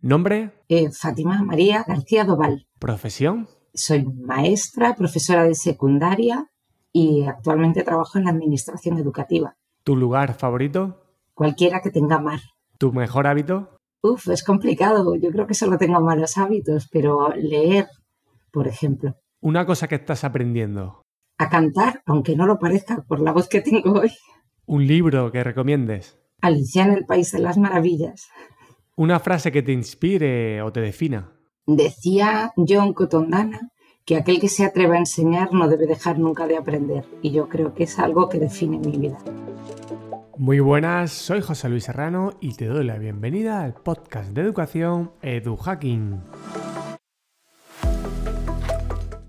¿Nombre? 0.00 0.52
Eh, 0.68 0.90
Fátima 0.92 1.42
María 1.42 1.84
García 1.86 2.24
Doval. 2.24 2.66
¿Profesión? 2.78 3.48
Soy 3.74 4.04
maestra, 4.04 4.94
profesora 4.94 5.42
de 5.42 5.56
secundaria 5.56 6.46
y 6.92 7.24
actualmente 7.24 7.82
trabajo 7.82 8.16
en 8.16 8.24
la 8.24 8.30
administración 8.30 8.98
educativa. 8.98 9.56
¿Tu 9.82 9.96
lugar 9.96 10.34
favorito? 10.34 11.02
Cualquiera 11.34 11.80
que 11.80 11.90
tenga 11.90 12.20
mar. 12.20 12.40
¿Tu 12.78 12.92
mejor 12.92 13.26
hábito? 13.26 13.76
Uf, 14.00 14.28
es 14.28 14.44
complicado. 14.44 15.16
Yo 15.16 15.30
creo 15.30 15.48
que 15.48 15.54
solo 15.54 15.78
tengo 15.78 16.00
malos 16.00 16.38
hábitos, 16.38 16.88
pero 16.92 17.30
leer, 17.34 17.88
por 18.52 18.68
ejemplo. 18.68 19.16
Una 19.40 19.66
cosa 19.66 19.88
que 19.88 19.96
estás 19.96 20.22
aprendiendo. 20.22 21.02
A 21.38 21.48
cantar, 21.48 22.02
aunque 22.06 22.36
no 22.36 22.46
lo 22.46 22.58
parezca 22.58 23.02
por 23.02 23.20
la 23.20 23.32
voz 23.32 23.48
que 23.48 23.60
tengo 23.60 24.00
hoy. 24.00 24.12
Un 24.66 24.86
libro 24.86 25.32
que 25.32 25.42
recomiendes. 25.42 26.18
Alicia 26.40 26.84
en 26.84 26.92
el 26.92 27.04
País 27.04 27.32
de 27.32 27.40
las 27.40 27.58
Maravillas. 27.58 28.28
Una 28.98 29.20
frase 29.20 29.52
que 29.52 29.62
te 29.62 29.70
inspire 29.70 30.60
o 30.60 30.72
te 30.72 30.80
defina. 30.80 31.30
Decía 31.68 32.52
John 32.56 32.92
Cotondana 32.94 33.70
que 34.04 34.16
aquel 34.16 34.40
que 34.40 34.48
se 34.48 34.64
atreva 34.64 34.96
a 34.96 34.98
enseñar 34.98 35.52
no 35.52 35.68
debe 35.68 35.86
dejar 35.86 36.18
nunca 36.18 36.48
de 36.48 36.56
aprender. 36.56 37.04
Y 37.22 37.30
yo 37.30 37.48
creo 37.48 37.74
que 37.74 37.84
es 37.84 37.96
algo 38.00 38.28
que 38.28 38.40
define 38.40 38.76
mi 38.80 38.98
vida. 38.98 39.16
Muy 40.36 40.58
buenas, 40.58 41.12
soy 41.12 41.42
José 41.42 41.68
Luis 41.68 41.84
Serrano 41.84 42.32
y 42.40 42.54
te 42.54 42.66
doy 42.66 42.84
la 42.84 42.98
bienvenida 42.98 43.62
al 43.62 43.74
podcast 43.74 44.32
de 44.32 44.40
educación 44.40 45.12
EduHacking. 45.22 46.20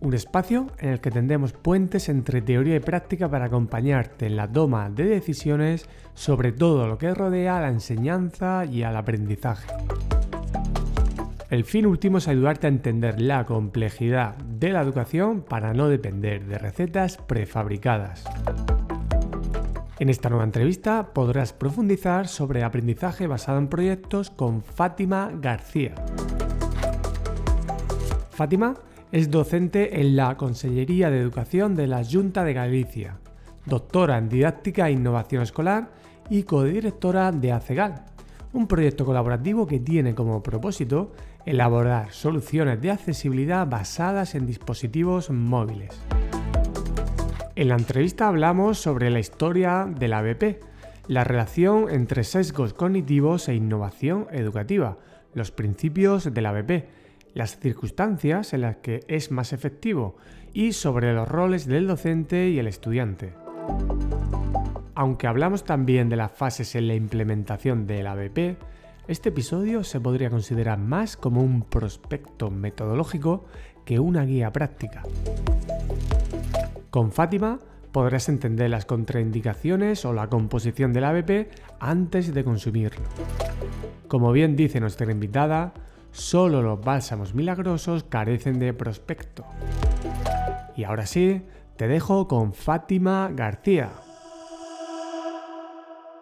Un 0.02 0.14
espacio 0.16 0.66
en 0.80 0.90
el 0.90 1.00
que 1.00 1.12
tendremos 1.12 1.54
puentes 1.54 2.10
entre 2.10 2.42
teoría 2.42 2.78
y 2.78 2.80
práctica 2.80 3.30
para 3.30 3.46
acompañarte 3.46 4.26
en 4.26 4.36
la 4.36 4.52
toma 4.52 4.90
de 4.90 5.04
decisiones 5.04 5.88
sobre 6.20 6.52
todo 6.52 6.86
lo 6.86 6.98
que 6.98 7.14
rodea 7.14 7.58
a 7.58 7.62
la 7.62 7.70
enseñanza 7.70 8.66
y 8.66 8.84
al 8.84 8.98
aprendizaje. 8.98 9.72
El 11.50 11.64
fin 11.64 11.86
último 11.86 12.18
es 12.18 12.28
ayudarte 12.28 12.68
a 12.68 12.70
entender 12.70 13.22
la 13.22 13.46
complejidad 13.46 14.36
de 14.36 14.74
la 14.74 14.82
educación 14.82 15.42
para 15.42 15.74
no 15.74 15.88
depender 15.88 16.46
de 16.46 16.58
recetas 16.58 17.16
prefabricadas. 17.16 18.26
En 19.98 20.10
esta 20.10 20.30
nueva 20.30 20.44
entrevista 20.44 21.14
podrás 21.14 21.54
profundizar 21.54 22.28
sobre 22.28 22.66
aprendizaje 22.66 23.26
basado 23.26 23.58
en 23.58 23.70
proyectos 23.70 24.30
con 24.30 24.62
Fátima 24.62 25.32
García. 25.34 25.96
Fátima 28.32 28.74
es 29.14 29.32
docente 29.32 30.02
en 30.02 30.18
la 30.18 30.36
Consellería 30.36 31.10
de 31.10 31.22
Educación 31.22 31.76
de 31.76 31.88
la 31.88 32.04
Junta 32.04 32.44
de 32.44 32.54
Galicia, 32.54 33.20
doctora 33.66 34.18
en 34.18 34.28
Didáctica 34.28 34.90
e 34.90 34.92
Innovación 34.92 35.44
Escolar 35.44 35.99
y 36.30 36.44
codirectora 36.44 37.32
de 37.32 37.52
ACEGAL, 37.52 38.06
un 38.54 38.68
proyecto 38.68 39.06
colaborativo 39.06 39.68
que 39.68 39.80
tiene 39.80 40.16
como 40.16 40.44
propósito 40.44 41.12
elaborar 41.46 42.12
soluciones 42.12 42.82
de 42.82 42.92
accesibilidad 42.92 43.68
basadas 43.68 44.36
en 44.36 44.46
dispositivos 44.46 45.30
móviles. 45.30 46.00
En 47.56 47.70
la 47.70 47.76
entrevista 47.76 48.28
hablamos 48.28 48.80
sobre 48.80 49.10
la 49.10 49.20
historia 49.20 49.86
de 49.86 50.08
la 50.08 50.24
la 51.08 51.24
relación 51.24 51.90
entre 51.90 52.24
sesgos 52.24 52.74
cognitivos 52.74 53.50
e 53.50 53.56
innovación 53.56 54.28
educativa, 54.32 54.98
los 55.34 55.52
principios 55.52 56.32
de 56.34 56.42
la 56.42 56.50
ABP, 56.50 56.86
las 57.34 57.60
circunstancias 57.60 58.54
en 58.54 58.62
las 58.62 58.78
que 58.78 59.02
es 59.08 59.32
más 59.32 59.52
efectivo 59.52 60.16
y 60.54 60.74
sobre 60.74 61.14
los 61.14 61.28
roles 61.28 61.66
del 61.66 61.88
docente 61.88 62.50
y 62.50 62.60
el 62.60 62.68
estudiante. 62.68 63.34
Aunque 65.00 65.28
hablamos 65.28 65.64
también 65.64 66.10
de 66.10 66.18
las 66.18 66.30
fases 66.30 66.76
en 66.76 66.90
la 66.90 66.94
implementación 66.94 67.88
del 67.88 68.06
ABP, 68.06 68.58
este 69.08 69.30
episodio 69.30 69.86
se 69.86 70.02
podría 70.02 70.30
considerar 70.30 70.78
más 70.78 71.16
como 71.16 71.42
un 71.42 71.62
prospecto 71.62 72.52
metodológico 72.52 73.46
que 73.86 73.98
una 73.98 74.26
guía 74.26 74.52
práctica. 74.52 75.04
Con 76.90 77.14
Fátima 77.14 77.60
podrás 77.94 78.28
entender 78.28 78.70
las 78.70 78.84
contraindicaciones 78.84 80.04
o 80.04 80.12
la 80.12 80.28
composición 80.28 80.92
del 80.92 81.06
ABP 81.06 81.48
antes 81.80 82.34
de 82.34 82.44
consumirlo. 82.44 83.06
Como 84.10 84.34
bien 84.34 84.58
dice 84.58 84.82
nuestra 84.82 85.10
invitada, 85.10 85.74
solo 86.12 86.62
los 86.62 86.82
bálsamos 86.82 87.34
milagrosos 87.34 88.04
carecen 88.04 88.60
de 88.60 88.74
prospecto. 88.74 89.46
Y 90.76 90.84
ahora 90.84 91.06
sí, 91.06 91.42
te 91.78 91.88
dejo 91.88 92.28
con 92.28 92.52
Fátima 92.52 93.32
García. 93.34 93.92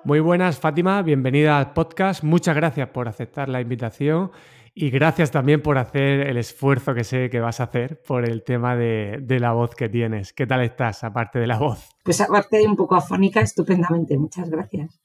Muy 0.07 0.22
buenas, 0.22 0.57
Fátima, 0.57 1.01
bienvenida 1.01 1.57
al 1.57 1.73
podcast. 1.73 2.23
Muchas 2.23 2.56
gracias 2.56 2.88
por 2.91 3.09
aceptar 3.09 3.50
la 3.50 3.59
invitación 3.59 4.31
y 4.73 4.90
gracias 4.90 5.31
también 5.31 5.62
por 5.62 5.78
hacer 5.78 6.22
el 6.22 6.38
esfuerzo 6.38 6.94
que 6.94 7.03
sé 7.03 7.29
que 7.29 7.41
vas 7.41 7.59
a 7.59 7.63
hacer 7.63 8.01
por 8.07 8.23
el 8.23 8.45
tema 8.45 8.78
de, 8.78 9.38
la 9.41 9.51
voz 9.51 9.75
que 9.75 9.90
tienes. 9.90 10.31
¿Qué 10.31 10.47
tal 10.47 10.62
estás, 10.62 11.03
aparte 11.03 11.40
de 11.40 11.47
la 11.47 11.57
voz? 11.57 11.90
Pues 12.06 12.22
aparte 12.22 12.56
de 12.56 12.68
un 12.68 12.78
poco 12.78 12.95
afónica, 12.95 13.41
estupendamente. 13.41 14.18
Muchas 14.18 14.50
gracias. 14.50 14.97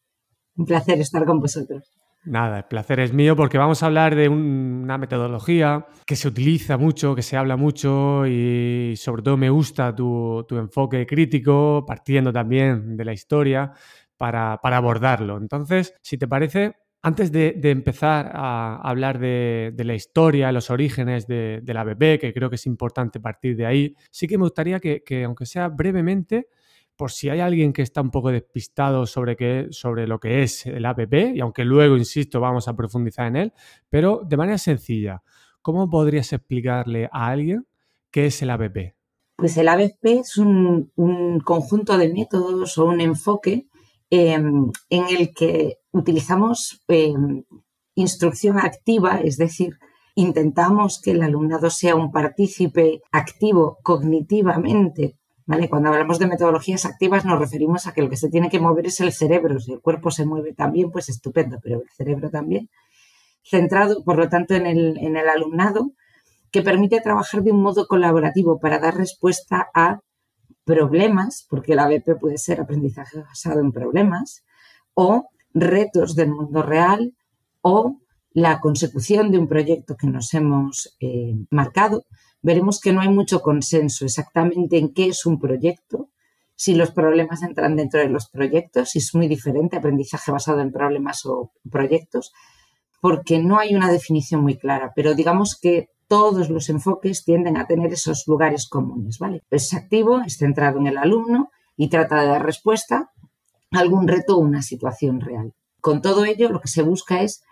Un 0.56 0.66
placer 0.66 1.00
estar 1.00 1.24
con 1.24 1.40
vosotros. 1.40 1.82
Nada, 2.24 2.58
el 2.58 2.64
placer 2.66 3.00
es 3.00 3.12
mío 3.12 3.34
porque 3.34 3.58
vamos 3.58 3.82
a 3.82 3.86
hablar 3.86 4.14
de 4.14 4.28
una 4.28 4.96
metodología 4.98 5.88
que 6.06 6.14
se 6.14 6.28
utiliza 6.28 6.76
mucho, 6.76 7.16
que 7.16 7.22
se 7.22 7.36
habla 7.36 7.56
mucho 7.56 8.24
y 8.28 8.94
sobre 8.96 9.22
todo 9.22 9.36
me 9.36 9.50
gusta 9.50 9.92
tu, 9.92 10.44
tu 10.48 10.58
enfoque 10.58 11.04
crítico, 11.04 11.84
partiendo 11.84 12.32
también 12.32 12.96
de 12.96 13.04
la 13.04 13.12
historia 13.12 13.72
para, 14.22 14.76
abordarlo. 14.76 15.36
Entonces, 15.36 15.94
si 16.00 16.16
te 16.16 16.28
parece, 16.28 16.76
antes 17.02 17.32
de, 17.32 17.58
empezar 17.64 18.30
a 18.32 18.76
hablar 18.76 19.18
de, 19.18 19.74
la 19.76 19.94
historia, 19.94 20.52
los 20.52 20.70
orígenes 20.70 21.26
de, 21.26 21.60
ABP, 21.76 22.20
que 22.20 22.32
creo 22.32 22.48
que 22.48 22.54
es 22.54 22.66
importante 22.66 23.18
partir 23.18 23.56
de 23.56 23.66
ahí, 23.66 23.96
sí 24.12 24.28
que 24.28 24.38
me 24.38 24.44
gustaría 24.44 24.78
que, 24.78 25.24
aunque 25.24 25.44
sea 25.44 25.68
brevemente, 25.68 26.46
por 26.94 27.10
si 27.10 27.30
hay 27.30 27.40
alguien 27.40 27.72
que 27.72 27.82
está 27.82 28.00
un 28.00 28.12
poco 28.12 28.30
despistado 28.30 29.06
sobre, 29.06 29.34
qué, 29.34 29.66
sobre 29.70 30.06
lo 30.06 30.20
que 30.20 30.44
es 30.44 30.66
el 30.66 30.86
APP, 30.86 31.34
y 31.34 31.40
aunque 31.40 31.64
luego, 31.64 31.96
insisto, 31.96 32.38
vamos 32.38 32.68
a 32.68 32.76
profundizar 32.76 33.26
en 33.26 33.34
él, 33.34 33.52
pero 33.90 34.22
de 34.24 34.36
manera 34.36 34.58
sencilla, 34.58 35.24
¿cómo 35.62 35.90
podrías 35.90 36.32
explicarle 36.32 37.08
a 37.10 37.26
alguien 37.26 37.66
qué 38.12 38.26
es 38.26 38.40
el 38.40 38.50
APP? 38.50 38.94
Pues 39.34 39.56
el 39.56 39.66
ABP 39.66 40.04
es 40.04 40.36
un 40.36 41.40
conjunto 41.44 41.98
de 41.98 42.12
métodos 42.12 42.78
o 42.78 42.84
un 42.84 43.00
enfoque 43.00 43.66
Em, 44.14 44.70
en 44.90 45.04
el 45.08 45.32
que 45.32 45.78
utilizamos 45.90 46.82
em, 46.88 47.44
instrucción 47.94 48.58
activa, 48.58 49.20
es 49.22 49.38
decir, 49.38 49.78
intentamos 50.14 51.00
que 51.02 51.12
el 51.12 51.22
alumnado 51.22 51.70
sea 51.70 51.94
un 51.94 52.12
partícipe 52.12 53.00
activo 53.10 53.78
cognitivamente. 53.82 55.16
¿vale? 55.46 55.70
Cuando 55.70 55.88
hablamos 55.88 56.18
de 56.18 56.26
metodologías 56.26 56.84
activas 56.84 57.24
nos 57.24 57.38
referimos 57.38 57.86
a 57.86 57.94
que 57.94 58.02
lo 58.02 58.10
que 58.10 58.18
se 58.18 58.28
tiene 58.28 58.50
que 58.50 58.60
mover 58.60 58.84
es 58.88 59.00
el 59.00 59.12
cerebro. 59.12 59.58
Si 59.58 59.72
el 59.72 59.80
cuerpo 59.80 60.10
se 60.10 60.26
mueve 60.26 60.52
también, 60.52 60.90
pues 60.90 61.08
estupendo, 61.08 61.56
pero 61.62 61.80
el 61.80 61.88
cerebro 61.96 62.28
también. 62.28 62.68
Centrado, 63.42 64.04
por 64.04 64.18
lo 64.18 64.28
tanto, 64.28 64.52
en 64.54 64.66
el, 64.66 64.98
en 64.98 65.16
el 65.16 65.26
alumnado, 65.26 65.92
que 66.50 66.60
permite 66.60 67.00
trabajar 67.00 67.42
de 67.42 67.52
un 67.52 67.62
modo 67.62 67.86
colaborativo 67.86 68.60
para 68.60 68.78
dar 68.78 68.94
respuesta 68.94 69.70
a 69.72 70.00
problemas, 70.64 71.46
porque 71.48 71.74
la 71.74 71.84
ABP 71.84 72.18
puede 72.20 72.38
ser 72.38 72.60
aprendizaje 72.60 73.20
basado 73.20 73.60
en 73.60 73.72
problemas, 73.72 74.44
o 74.94 75.28
retos 75.54 76.14
del 76.14 76.30
mundo 76.30 76.62
real, 76.62 77.14
o 77.60 77.98
la 78.32 78.60
consecución 78.60 79.30
de 79.30 79.38
un 79.38 79.48
proyecto 79.48 79.96
que 79.96 80.06
nos 80.06 80.32
hemos 80.34 80.96
eh, 81.00 81.34
marcado, 81.50 82.04
veremos 82.40 82.80
que 82.80 82.92
no 82.92 83.00
hay 83.00 83.08
mucho 83.08 83.40
consenso 83.40 84.04
exactamente 84.04 84.78
en 84.78 84.92
qué 84.92 85.08
es 85.08 85.26
un 85.26 85.38
proyecto, 85.38 86.08
si 86.54 86.74
los 86.74 86.92
problemas 86.92 87.42
entran 87.42 87.76
dentro 87.76 88.00
de 88.00 88.08
los 88.08 88.28
proyectos, 88.28 88.90
si 88.90 88.98
es 88.98 89.14
muy 89.14 89.28
diferente 89.28 89.76
aprendizaje 89.76 90.30
basado 90.30 90.60
en 90.60 90.72
problemas 90.72 91.26
o 91.26 91.52
proyectos, 91.70 92.32
porque 93.00 93.40
no 93.40 93.58
hay 93.58 93.74
una 93.74 93.90
definición 93.90 94.42
muy 94.42 94.56
clara, 94.56 94.92
pero 94.94 95.14
digamos 95.14 95.58
que 95.60 95.88
todos 96.12 96.50
los 96.50 96.68
enfoques 96.68 97.24
tienden 97.24 97.56
a 97.56 97.66
tener 97.66 97.90
esos 97.90 98.24
lugares 98.26 98.68
comunes, 98.68 99.18
¿vale? 99.18 99.40
Es 99.48 99.72
activo, 99.72 100.20
es 100.20 100.36
centrado 100.36 100.78
en 100.78 100.86
el 100.86 100.98
alumno 100.98 101.50
y 101.74 101.88
trata 101.88 102.20
de 102.20 102.26
dar 102.26 102.44
respuesta 102.44 103.10
a 103.70 103.78
algún 103.78 104.06
reto 104.06 104.36
o 104.36 104.40
una 104.40 104.60
situación 104.60 105.22
real. 105.22 105.54
Con 105.80 106.02
todo 106.02 106.26
ello, 106.26 106.50
lo 106.50 106.60
que 106.60 106.68
se 106.68 106.82
busca 106.82 107.22
es 107.22 107.42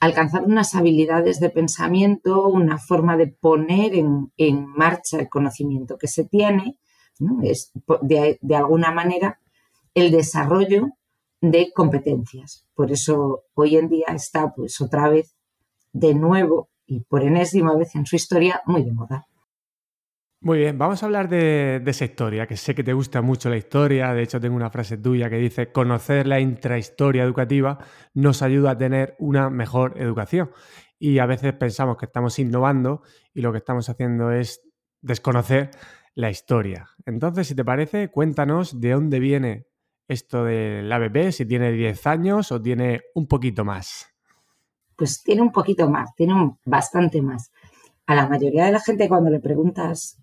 alcanzar 0.00 0.42
unas 0.42 0.74
habilidades 0.74 1.38
de 1.38 1.50
pensamiento, 1.50 2.48
una 2.48 2.78
forma 2.78 3.16
de 3.16 3.28
poner 3.28 3.92
en, 3.94 4.66
marcha 4.66 5.20
el 5.20 5.28
conocimiento 5.28 5.96
que 5.96 6.08
se 6.08 6.24
tiene, 6.24 6.76
es 7.44 7.70
de 8.00 8.56
alguna 8.56 8.90
manera 8.90 9.38
el 9.94 10.10
desarrollo 10.10 10.88
de 11.40 11.70
competencias. 11.72 12.66
Por 12.74 12.90
eso 12.90 13.44
hoy 13.54 13.76
en 13.76 13.88
día 13.88 14.06
está 14.08 14.52
pues 14.56 14.80
otra 14.80 15.08
vez 15.08 15.36
de 15.92 16.14
nuevo 16.14 16.68
y 16.88 17.00
por 17.00 17.22
enésima 17.22 17.76
vez 17.76 17.94
en 17.94 18.06
su 18.06 18.16
historia 18.16 18.62
muy 18.66 18.82
de 18.82 18.92
moda. 18.92 19.28
Muy 20.40 20.58
bien, 20.58 20.78
vamos 20.78 21.02
a 21.02 21.06
hablar 21.06 21.28
de, 21.28 21.82
esa 21.84 22.04
historia, 22.04 22.46
que 22.46 22.56
sé 22.56 22.74
que 22.74 22.84
te 22.84 22.92
gusta 22.92 23.22
mucho 23.22 23.50
la 23.50 23.56
historia, 23.56 24.14
de 24.14 24.22
hecho 24.22 24.40
tengo 24.40 24.54
una 24.54 24.70
frase 24.70 24.96
tuya 24.96 25.28
que 25.28 25.36
dice, 25.36 25.72
conocer 25.72 26.28
la 26.28 26.38
intrahistoria 26.38 27.24
educativa 27.24 27.78
nos 28.14 28.42
ayuda 28.42 28.70
a 28.70 28.78
tener 28.78 29.16
una 29.18 29.50
mejor 29.50 29.94
educación. 30.00 30.50
y 31.00 31.18
a 31.18 31.26
veces 31.26 31.52
pensamos 31.52 31.96
que 31.96 32.06
estamos 32.06 32.38
innovando 32.38 33.02
y 33.32 33.40
lo 33.40 33.52
que 33.52 33.58
estamos 33.58 33.88
haciendo 33.88 34.32
es 34.32 34.60
desconocer 35.00 35.70
la 36.14 36.30
historia. 36.30 36.88
Entonces, 37.06 37.46
si 37.48 37.54
te 37.54 37.64
parece, 37.64 38.08
cuéntanos 38.08 38.80
de 38.80 38.90
dónde 38.90 39.20
viene 39.20 39.66
esto 40.08 40.44
del 40.44 40.90
ABP, 40.90 41.32
si 41.32 41.46
tiene 41.46 41.70
10 41.70 42.06
años 42.06 42.50
o 42.50 42.60
tiene 42.60 43.02
un 43.14 43.28
poquito 43.28 43.64
más. 43.64 44.17
Pues 44.98 45.22
tiene 45.22 45.42
un 45.42 45.52
poquito 45.52 45.88
más, 45.88 46.12
tiene 46.16 46.34
bastante 46.64 47.22
más. 47.22 47.52
A 48.06 48.16
la 48.16 48.28
mayoría 48.28 48.64
de 48.64 48.72
la 48.72 48.80
gente 48.80 49.08
cuando 49.08 49.30
le 49.30 49.38
preguntas 49.38 50.18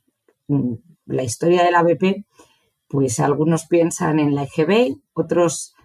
mm, 0.50 0.74
la 1.06 1.24
historia 1.24 1.64
del 1.64 1.76
ABP, 1.76 2.26
pues 2.90 3.22
algunos 3.22 3.68
piensan 3.68 4.20
en 4.20 4.36
la 4.36 4.44
EGB, 4.44 4.98
otros 5.14 5.76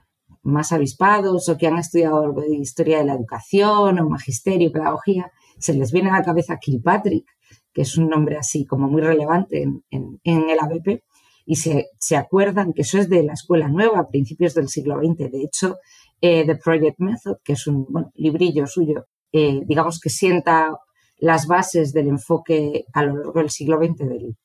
más 0.42 0.72
avispados 0.72 1.48
o 1.48 1.56
que 1.56 1.68
han 1.68 1.78
estudiado 1.78 2.24
algo 2.24 2.40
de 2.40 2.56
historia 2.56 2.98
de 2.98 3.04
la 3.04 3.14
educación 3.14 4.00
o 4.00 4.08
magisterio, 4.08 4.72
pedagogía, 4.72 5.30
se 5.60 5.72
les 5.72 5.92
viene 5.92 6.10
a 6.10 6.18
la 6.18 6.24
cabeza 6.24 6.58
Kilpatrick, 6.58 7.26
que 7.72 7.82
es 7.82 7.96
un 7.96 8.08
nombre 8.08 8.38
así 8.38 8.66
como 8.66 8.88
muy 8.88 9.02
relevante 9.02 9.68
en, 9.90 10.20
el 10.24 10.58
ABP, 10.58 11.04
y 11.46 11.56
se, 11.56 12.16
acuerdan 12.16 12.72
que 12.72 12.82
eso 12.82 12.98
es 12.98 13.08
de 13.08 13.22
la 13.22 13.34
escuela 13.34 13.68
nueva, 13.68 14.00
a 14.00 14.08
principios 14.08 14.54
del 14.54 14.68
siglo 14.68 14.98
XX. 14.98 15.30
De 15.30 15.42
hecho, 15.42 15.78
eh, 16.20 16.44
The 16.46 16.56
Project 16.56 16.98
Method, 16.98 17.38
que 17.44 17.54
es 17.54 17.66
un 17.66 17.86
librillo 18.14 18.66
suyo, 18.66 19.06
digamos 19.32 20.00
que 20.00 20.10
sienta 20.10 20.76
las 21.20 21.46
bases 21.46 21.92
del 21.92 22.08
enfoque 22.08 22.86
a 22.92 23.02
lo 23.02 23.16
largo 23.16 23.40
del 23.40 23.50
siglo 23.50 23.78
XX 23.78 23.98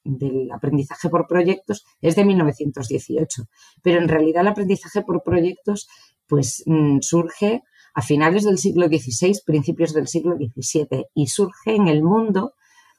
del, 0.03 0.51
aprendizaje 0.51 1.09
por 1.09 1.25
proyectos 1.25 1.85
es 2.01 2.15
de 2.15 2.25
1918, 2.25 3.43
pero 3.81 3.99
en 3.99 4.09
realidad 4.09 4.41
el 4.41 4.49
aprendizaje 4.49 5.01
por 5.01 5.23
proyectos 5.23 5.87
pues 6.27 6.63
mm, 6.65 6.99
surge 7.01 7.63
a 7.93 8.01
finales 8.01 8.43
del 8.43 8.57
siglo 8.57 8.87
XVI, 8.87 9.39
principios 9.45 9.93
del 9.93 10.07
siglo 10.07 10.35
XVII 10.35 11.05
y 11.13 11.27
surge 11.27 11.75
en 11.75 11.87
el 11.87 12.03
mundo 12.03 12.53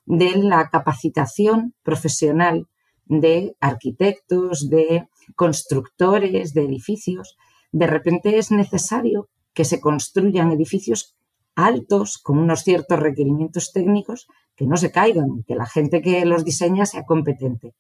de 0.06 0.36
la 0.36 0.70
capacitación 0.70 1.74
profesional 1.82 2.66
de 3.04 3.56
arquitectos, 3.60 4.70
de 4.70 5.06
constructores, 5.34 6.54
de 6.54 6.64
edificios. 6.64 7.36
De 7.76 7.86
repente 7.86 8.38
es 8.38 8.50
necesario 8.50 9.28
que 9.52 9.66
se 9.66 9.82
construyan 9.82 10.50
edificios 10.50 11.14
altos, 11.54 12.16
con 12.16 12.38
unos 12.38 12.62
ciertos 12.62 12.98
requerimientos 12.98 13.70
técnicos, 13.70 14.28
que 14.56 14.66
no 14.66 14.78
se 14.78 14.90
caigan, 14.90 15.44
que 15.46 15.56
la 15.56 15.66
gente 15.66 16.00
que 16.00 16.24
los 16.24 16.42
diseña 16.42 16.86
sea 16.86 17.04
competente. 17.04 17.74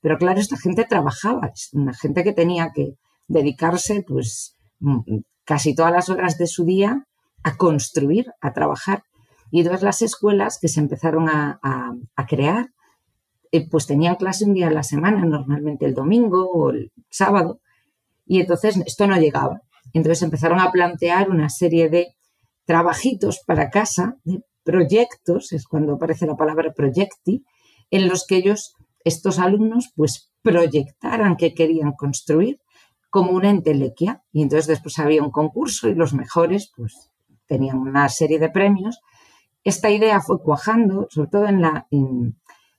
Pero 0.00 0.16
claro, 0.16 0.38
esta 0.38 0.56
gente 0.56 0.84
trabajaba, 0.84 1.48
es 1.48 1.70
una 1.72 1.92
gente 1.92 2.22
que 2.22 2.32
tenía 2.32 2.70
que 2.72 2.94
dedicarse 3.26 4.04
pues 4.06 4.56
mm, 4.78 5.18
casi 5.44 5.74
todas 5.74 5.90
las 5.90 6.08
horas 6.08 6.38
de 6.38 6.46
su 6.46 6.64
día 6.64 7.04
a 7.42 7.56
construir, 7.56 8.26
a 8.40 8.52
trabajar. 8.52 9.02
Y 9.50 9.64
todas 9.64 9.82
las 9.82 10.02
escuelas 10.02 10.58
que 10.60 10.68
se 10.68 10.78
empezaron 10.78 11.28
a, 11.28 11.58
crear, 12.28 12.68
eh, 13.50 13.68
pues 13.68 13.88
tenían 13.88 14.14
clase 14.14 14.44
un 14.44 14.54
día 14.54 14.68
a 14.68 14.72
la 14.72 14.84
semana, 14.84 15.24
normalmente 15.24 15.84
el 15.84 15.94
domingo 15.94 16.48
o 16.48 16.70
el 16.70 16.92
sábado, 17.10 17.58
y 18.32 18.40
entonces 18.40 18.80
esto 18.86 19.06
no 19.06 19.18
llegaba. 19.18 19.60
Entonces 19.92 20.22
empezaron 20.22 20.58
a 20.58 20.70
plantear 20.70 21.28
una 21.28 21.50
serie 21.50 21.90
de 21.90 22.16
trabajitos 22.64 23.40
para 23.46 23.68
casa, 23.68 24.16
de 24.24 24.40
proyectos, 24.64 25.52
es 25.52 25.66
cuando 25.66 25.96
aparece 25.96 26.24
la 26.24 26.34
palabra 26.34 26.72
proyecti, 26.74 27.44
en 27.90 28.08
los 28.08 28.24
que 28.26 28.36
ellos, 28.36 28.72
estos 29.04 29.38
alumnos, 29.38 29.92
pues 29.94 30.32
proyectaran 30.40 31.36
que 31.36 31.52
querían 31.52 31.92
construir 31.92 32.58
como 33.10 33.32
una 33.32 33.50
entelequia. 33.50 34.22
Y 34.32 34.40
entonces 34.40 34.66
después 34.66 34.98
había 34.98 35.22
un 35.22 35.30
concurso 35.30 35.90
y 35.90 35.94
los 35.94 36.14
mejores, 36.14 36.72
pues 36.74 37.10
tenían 37.46 37.80
una 37.80 38.08
serie 38.08 38.38
de 38.38 38.48
premios. 38.48 39.00
Esta 39.62 39.90
idea 39.90 40.22
fue 40.22 40.40
cuajando, 40.40 41.06
sobre 41.10 41.28
todo 41.28 41.46
en, 41.48 41.60
la, 41.60 41.86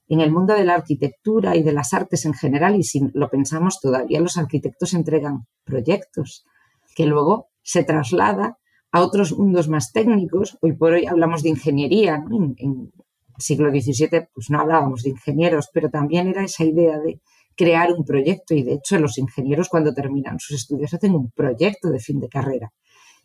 en 0.08 0.20
el 0.20 0.32
mundo 0.32 0.54
de 0.54 0.66
la 0.66 0.76
arquitectura 0.76 1.56
y 1.56 1.64
de 1.64 1.72
las 1.72 1.94
artes 1.94 2.26
en 2.26 2.34
general, 2.34 2.76
y 2.76 2.84
si 2.84 3.02
lo 3.14 3.30
pensamos 3.30 3.80
todavía, 3.80 4.20
los 4.20 4.38
arquitectos 4.38 4.94
entregan 4.94 5.48
proyectos 5.64 6.46
que 6.96 7.06
luego 7.06 7.48
se 7.62 7.84
traslada 7.84 8.58
a 8.92 9.02
otros 9.02 9.38
mundos 9.38 9.68
más 9.68 9.92
técnicos. 9.92 10.58
Hoy 10.62 10.74
por 10.74 10.94
hoy 10.94 11.06
hablamos 11.06 11.42
de 11.42 11.50
ingeniería, 11.50 12.24
en, 12.30 12.56
el 12.60 12.92
siglo 13.40 13.72
XVII 13.72 14.28
pues 14.34 14.50
no 14.50 14.60
hablábamos 14.60 15.02
de 15.04 15.10
ingenieros, 15.10 15.70
pero 15.74 15.90
también 15.90 16.28
era 16.28 16.44
esa 16.44 16.64
idea 16.64 17.00
de 17.00 17.20
crear 17.56 17.92
un 17.92 18.06
proyecto 18.06 18.54
y 18.54 18.64
de 18.64 18.74
hecho 18.74 19.00
los 19.00 19.18
ingenieros 19.18 19.70
cuando 19.70 19.94
terminan 19.94 20.40
sus 20.40 20.58
estudios 20.58 20.94
hacen 20.94 21.16
un 21.16 21.32
proyecto 21.32 21.90
de 21.90 22.00
fin 22.00 22.20
de 22.20 22.30
carrera. 22.30 22.72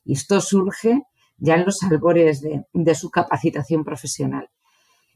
Y 0.04 0.14
esto 0.14 0.40
surge 0.40 1.02
ya 1.36 1.56
en 1.56 1.66
los 1.66 1.82
albores 1.82 2.42
de 2.42 2.94
su 2.94 3.10
capacitación 3.10 3.84
profesional. 3.84 4.48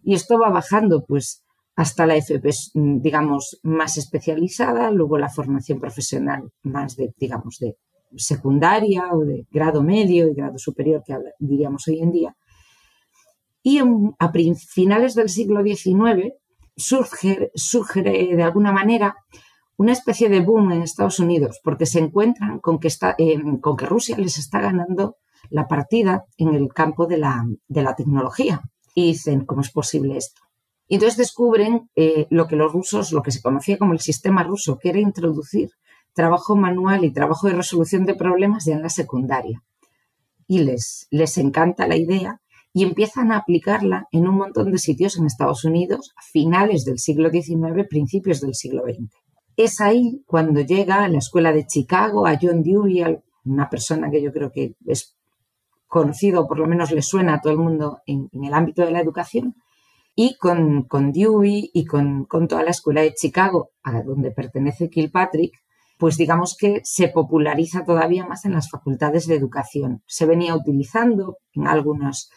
Y 0.03 0.15
esto 0.15 0.39
va 0.39 0.51
bajando 0.51 1.05
pues 1.07 1.43
hasta 1.75 2.07
la 2.07 2.17
FP, 2.17 2.51
digamos, 2.75 3.59
más 3.63 3.97
especializada, 3.97 4.91
luego 4.91 5.19
la 5.19 5.31
formación 5.31 5.81
profesional 5.81 6.51
más 6.63 6.97
de, 6.97 7.15
digamos, 7.19 7.59
de 7.59 7.77
secundaria 8.17 9.09
o 9.13 9.25
de 9.25 9.47
grado 9.51 9.83
medio 9.83 10.29
y 10.29 10.35
grado 10.35 10.59
superior, 10.59 11.03
que 11.05 11.17
diríamos 11.39 11.89
hoy 11.89 12.01
en 12.01 12.13
día. 12.13 12.37
Y 13.63 13.79
a 13.79 14.33
finales 14.69 15.15
del 15.15 15.29
siglo 15.29 15.63
XIX 15.63 16.35
surge, 16.77 17.51
surge 17.55 18.03
de 18.03 18.43
alguna 18.43 18.73
manera 18.73 19.17
una 19.77 19.93
especie 19.93 20.29
de 20.29 20.41
boom 20.41 20.73
en 20.73 20.83
Estados 20.83 21.21
Unidos, 21.21 21.61
porque 21.65 21.87
se 21.87 22.01
encuentran 22.01 22.59
con 22.61 22.79
que, 22.79 22.89
está, 22.89 23.17
con 23.61 23.77
que 23.77 23.87
Rusia 23.87 24.17
les 24.19 24.39
está 24.39 24.61
ganando 24.61 25.17
la 25.51 25.67
partida 25.69 26.25
en 26.37 26.55
el 26.55 26.69
campo 26.73 27.07
de 27.07 27.19
la, 27.19 27.45
de 27.69 27.83
la 27.83 27.95
tecnología. 27.95 28.61
Y 28.95 29.07
dicen, 29.07 29.47
¿cómo 29.47 29.63
es 29.63 29.71
posible 29.71 30.19
esto? 30.19 30.42
Y 30.93 30.97
entonces 30.97 31.17
descubren 31.17 31.89
eh, 31.97 32.27
lo 32.29 32.47
que 32.47 32.55
los 32.55 32.71
rusos, 32.71 33.13
lo 33.13 33.23
que 33.23 33.31
se 33.31 33.41
conocía 33.41 33.79
como 33.79 33.95
el 33.95 34.01
sistema 34.01 34.43
ruso, 34.43 34.79
que 34.79 34.91
era 34.91 35.01
introducir 35.01 35.71
trabajo 36.13 36.55
manual 36.55 37.03
y 37.03 37.15
trabajo 37.15 37.49
de 37.49 37.55
resolución 37.55 38.05
de 38.05 38.15
problemas 38.15 38.67
ya 38.67 38.75
en 38.75 38.83
la 38.83 38.91
secundaria. 38.91 39.63
Y 40.47 40.59
les, 40.59 41.07
les 41.11 41.39
encanta 41.39 41.87
la 41.87 41.97
idea 41.97 42.43
y 42.75 42.83
empiezan 42.83 43.33
a 43.33 43.39
aplicarla 43.39 44.07
en 44.13 44.29
un 44.29 44.37
montón 44.37 44.71
de 44.71 44.77
sitios 44.77 45.17
en 45.17 45.25
Estados 45.25 45.65
Unidos 45.65 46.13
a 46.15 46.21
finales 46.31 46.85
del 46.85 46.99
siglo 46.99 47.31
XIX, 47.31 47.89
principios 47.89 48.43
del 48.43 48.55
siglo 48.55 48.83
XX. 48.83 49.11
Es 49.57 49.81
ahí 49.81 50.23
cuando 50.27 50.61
llega 50.61 51.05
a 51.05 51.09
la 51.09 51.21
escuela 51.21 51.55
de 51.55 51.67
Chicago 51.67 52.27
a 52.27 52.39
John 52.39 52.63
Dewey, 52.63 53.19
una 53.47 53.71
persona 53.71 54.11
que 54.11 54.21
yo 54.21 54.31
creo 54.31 54.53
que 54.53 54.77
es 54.85 55.17
conocido, 55.87 56.47
por 56.47 56.59
lo 56.59 56.67
menos 56.67 56.91
le 56.91 57.01
suena 57.01 57.37
a 57.37 57.41
todo 57.41 57.55
el 57.55 57.61
mundo 57.61 58.03
en, 58.05 58.29
el 58.31 58.53
ámbito 58.53 58.85
de 58.85 58.91
la 58.91 59.01
educación, 59.01 59.55
y 60.15 60.37
con, 60.37 60.83
con 60.85 61.13
Dewey 61.13 61.71
y 61.73 61.85
con, 61.85 62.25
con, 62.25 62.49
toda 62.49 62.63
la 62.63 62.71
escuela 62.71 63.03
de 63.03 63.15
Chicago, 63.15 63.71
a 63.83 64.03
donde 64.03 64.31
pertenece 64.31 64.91
Kilpatrick, 64.91 65.55
pues 65.99 66.17
digamos 66.17 66.57
que 66.59 66.81
se 66.85 67.09
populariza 67.09 67.85
todavía 67.85 68.27
más 68.27 68.45
en 68.45 68.53
las 68.53 68.69
facultades 68.69 69.27
de 69.27 69.37
educación. 69.37 70.03
Se 70.07 70.27
venía 70.27 70.55
utilizando 70.55 71.39
en 71.53 71.67
algunas 71.67 72.29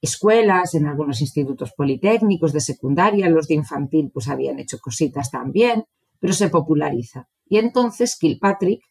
escuelas, 0.00 0.74
en 0.74 0.86
algunos 0.86 1.20
institutos 1.20 1.72
politécnicos 1.76 2.52
de 2.52 2.60
secundaria, 2.60 3.28
los 3.28 3.48
de 3.48 3.54
infantil 3.54 4.10
pues 4.12 4.28
habían 4.28 4.58
hecho 4.58 4.78
cositas 4.78 5.30
también, 5.30 5.84
pero 6.18 6.32
se 6.32 6.48
populariza. 6.48 7.28
Y 7.46 7.58
entonces 7.58 8.16
Kilpatrick 8.18 8.82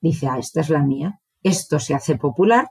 dice, 0.00 0.28
ah, 0.28 0.38
esta 0.38 0.60
es 0.60 0.70
la 0.70 0.82
mía, 0.82 1.20
esto 1.42 1.78
se 1.78 1.94
hace 1.94 2.16
popular, 2.16 2.68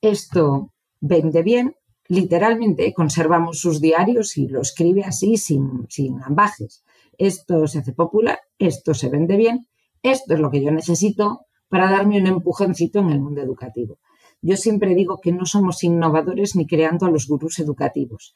esto 0.00 0.72
vende 1.00 1.42
bien, 1.42 1.74
literalmente 2.08 2.92
conservamos 2.92 3.58
sus 3.58 3.80
diarios 3.80 4.36
y 4.36 4.48
lo 4.48 4.60
escribe 4.60 5.04
así 5.04 5.36
sin, 5.36 5.86
sin 5.88 6.22
ambajes. 6.22 6.84
Esto 7.18 7.66
se 7.66 7.78
hace 7.78 7.92
popular, 7.92 8.40
esto 8.58 8.94
se 8.94 9.08
vende 9.08 9.36
bien, 9.36 9.66
esto 10.02 10.34
es 10.34 10.40
lo 10.40 10.50
que 10.50 10.62
yo 10.62 10.70
necesito 10.70 11.46
para 11.68 11.90
darme 11.90 12.20
un 12.20 12.26
empujoncito 12.26 12.98
en 13.00 13.10
el 13.10 13.20
mundo 13.20 13.40
educativo. 13.40 13.98
Yo 14.42 14.56
siempre 14.56 14.94
digo 14.94 15.20
que 15.22 15.32
no 15.32 15.46
somos 15.46 15.84
innovadores 15.84 16.56
ni 16.56 16.66
creando 16.66 17.06
a 17.06 17.10
los 17.10 17.28
gurús 17.28 17.60
educativos. 17.60 18.34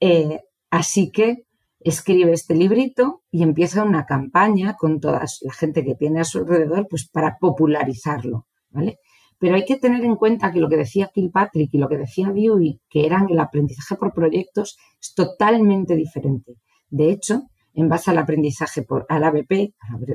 Eh, 0.00 0.40
así 0.70 1.10
que 1.10 1.46
escribe 1.80 2.32
este 2.32 2.54
librito 2.54 3.22
y 3.30 3.44
empieza 3.44 3.84
una 3.84 4.04
campaña 4.04 4.74
con 4.74 5.00
toda 5.00 5.24
la 5.40 5.52
gente 5.52 5.84
que 5.84 5.94
tiene 5.94 6.20
a 6.20 6.24
su 6.24 6.38
alrededor 6.38 6.88
pues 6.90 7.08
para 7.08 7.38
popularizarlo, 7.38 8.46
¿vale? 8.70 8.98
Pero 9.38 9.56
hay 9.56 9.64
que 9.64 9.76
tener 9.76 10.04
en 10.04 10.16
cuenta 10.16 10.50
que 10.50 10.60
lo 10.60 10.68
que 10.68 10.76
decía 10.76 11.10
Kilpatrick 11.12 11.74
y 11.74 11.78
lo 11.78 11.88
que 11.88 11.98
decía 11.98 12.30
Dewey, 12.30 12.80
que 12.88 13.04
eran 13.04 13.28
el 13.28 13.38
aprendizaje 13.38 13.96
por 13.96 14.14
proyectos, 14.14 14.78
es 15.00 15.14
totalmente 15.14 15.94
diferente. 15.94 16.54
De 16.88 17.10
hecho, 17.10 17.42
en 17.74 17.88
base 17.88 18.10
al 18.10 18.18
aprendizaje 18.18 18.82
por, 18.82 19.04
al 19.08 19.24
ABP, 19.24 19.74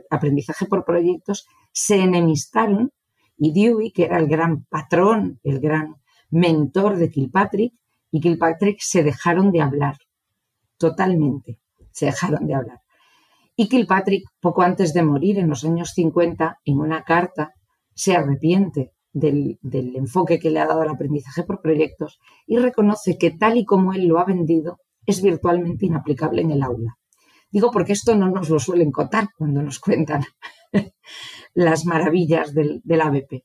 aprendizaje 0.09 0.65
por 0.65 0.83
proyectos, 0.83 1.45
se 1.71 1.97
enemistaron 1.97 2.91
y 3.37 3.53
Dewey, 3.53 3.91
que 3.91 4.05
era 4.05 4.17
el 4.17 4.27
gran 4.27 4.65
patrón, 4.65 5.39
el 5.43 5.59
gran 5.59 5.95
mentor 6.31 6.97
de 6.97 7.09
Kilpatrick, 7.09 7.73
y 8.11 8.19
Kilpatrick 8.19 8.79
se 8.79 9.03
dejaron 9.03 9.51
de 9.51 9.61
hablar, 9.61 9.97
totalmente, 10.77 11.59
se 11.91 12.07
dejaron 12.07 12.45
de 12.45 12.55
hablar. 12.55 12.81
Y 13.55 13.69
Kilpatrick, 13.69 14.25
poco 14.39 14.63
antes 14.63 14.93
de 14.93 15.03
morir, 15.03 15.39
en 15.39 15.49
los 15.49 15.63
años 15.63 15.91
50, 15.93 16.59
en 16.65 16.79
una 16.79 17.03
carta, 17.03 17.53
se 17.93 18.15
arrepiente 18.15 18.91
del, 19.13 19.59
enfoque 19.95 20.39
que 20.39 20.49
le 20.49 20.59
ha 20.59 20.67
dado 20.67 20.81
al 20.81 20.89
aprendizaje 20.89 21.43
por 21.43 21.61
proyectos 21.61 22.19
y 22.47 22.57
reconoce 22.57 23.17
que 23.17 23.31
tal 23.31 23.57
y 23.57 23.65
como 23.65 23.93
él 23.93 24.07
lo 24.07 24.19
ha 24.19 24.25
vendido 24.25 24.79
es 25.05 25.21
virtualmente 25.21 25.85
inaplicable 25.85 26.41
en 26.41 26.51
el 26.51 26.63
aula. 26.63 26.97
Digo 27.51 27.71
porque 27.71 27.93
esto 27.93 28.15
no 28.15 28.29
nos 28.29 28.49
lo 28.49 28.59
suelen 28.59 28.91
contar 28.91 29.29
cuando 29.37 29.61
nos 29.61 29.79
cuentan 29.79 30.23
las 31.53 31.85
maravillas 31.85 32.53
del, 32.53 32.81
del 32.83 33.01
ABP. 33.01 33.43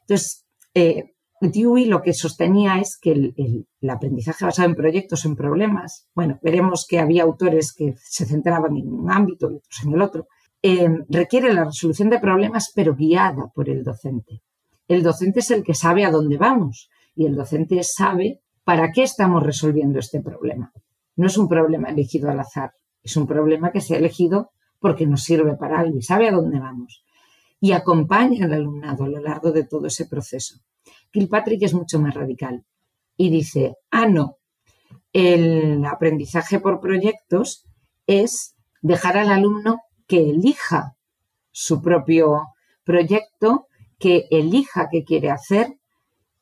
Entonces, 0.00 0.44
eh, 0.74 1.12
Dewey 1.40 1.86
lo 1.86 2.02
que 2.02 2.12
sostenía 2.12 2.78
es 2.78 2.96
que 3.00 3.12
el, 3.12 3.66
aprendizaje 3.88 4.44
basado 4.44 4.68
en 4.68 4.76
proyectos, 4.76 5.24
en 5.24 5.34
problemas, 5.34 6.06
bueno, 6.14 6.38
veremos 6.42 6.86
que 6.88 7.00
había 7.00 7.24
autores 7.24 7.72
que 7.72 7.94
se 7.98 8.26
centraban 8.26 8.76
en 8.76 8.92
un 8.92 9.10
ámbito 9.10 9.50
y 9.50 9.56
otros 9.56 9.84
en 9.84 9.92
el 9.92 10.02
otro, 10.02 10.26
eh, 10.62 10.88
requiere 11.08 11.52
la 11.52 11.64
resolución 11.64 12.10
de 12.10 12.20
problemas, 12.20 12.70
pero 12.74 12.94
guiada 12.94 13.50
por 13.52 13.68
el 13.68 13.82
docente. 13.82 14.42
El 14.88 15.02
docente 15.02 15.40
es 15.40 15.50
el 15.50 15.62
que 15.62 15.74
sabe 15.74 16.04
a 16.04 16.10
dónde 16.10 16.36
vamos 16.36 16.90
y 17.14 17.26
el 17.26 17.34
docente 17.34 17.82
sabe 17.82 18.40
para 18.64 18.92
qué 18.92 19.02
estamos 19.02 19.42
resolviendo 19.42 19.98
este 19.98 20.20
problema. 20.20 20.72
No 21.16 21.26
es 21.26 21.36
un 21.36 21.48
problema 21.48 21.90
elegido 21.90 22.30
al 22.30 22.40
azar, 22.40 22.72
es 23.02 23.16
un 23.16 23.26
problema 23.26 23.72
que 23.72 23.80
se 23.80 23.94
ha 23.94 23.98
elegido 23.98 24.50
porque 24.78 25.06
nos 25.06 25.22
sirve 25.22 25.56
para 25.56 25.80
algo 25.80 25.98
y 25.98 26.02
sabe 26.02 26.28
a 26.28 26.32
dónde 26.32 26.58
vamos. 26.58 27.04
Y 27.60 27.72
acompaña 27.72 28.46
al 28.46 28.54
alumnado 28.54 29.04
a 29.04 29.08
lo 29.08 29.20
largo 29.20 29.52
de 29.52 29.64
todo 29.64 29.86
ese 29.86 30.06
proceso. 30.06 30.56
Kilpatrick 31.10 31.62
es 31.62 31.74
mucho 31.74 32.00
más 32.00 32.14
radical 32.14 32.64
y 33.16 33.30
dice, 33.30 33.76
ah, 33.90 34.06
no, 34.06 34.38
el 35.12 35.84
aprendizaje 35.84 36.58
por 36.58 36.80
proyectos 36.80 37.66
es 38.06 38.56
dejar 38.80 39.18
al 39.18 39.30
alumno 39.30 39.80
que 40.06 40.30
elija 40.30 40.96
su 41.50 41.82
propio 41.82 42.40
proyecto, 42.84 43.68
que 44.02 44.26
elija 44.32 44.88
qué 44.90 45.04
quiere 45.04 45.30
hacer, 45.30 45.78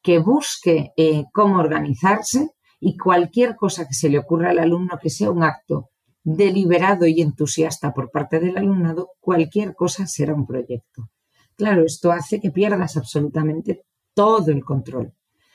que 0.02 0.18
busque 0.18 0.92
eh, 0.96 1.24
cómo 1.30 1.58
organizarse 1.58 2.48
y 2.80 2.96
cualquier 2.96 3.54
cosa 3.54 3.86
que 3.86 3.92
se 3.92 4.08
le 4.08 4.18
ocurra 4.18 4.48
al 4.48 4.60
alumno 4.60 4.98
que 4.98 5.10
sea 5.10 5.30
un 5.30 5.42
acto 5.42 5.90
deliberado 6.24 7.06
y 7.06 7.20
entusiasta 7.20 7.92
por 7.92 8.10
parte 8.10 8.40
del 8.40 8.56
alumnado, 8.56 9.10
cualquier 9.20 9.74
cosa 9.74 10.06
será 10.06 10.34
un 10.34 10.46
proyecto. 10.46 11.10
Claro, 11.54 11.84
esto 11.84 12.10
hace 12.10 12.40
que 12.40 12.50
pierdas 12.50 12.96
absolutamente 12.96 13.82
todo 14.14 14.50
el 14.50 14.64
control. 14.64 15.12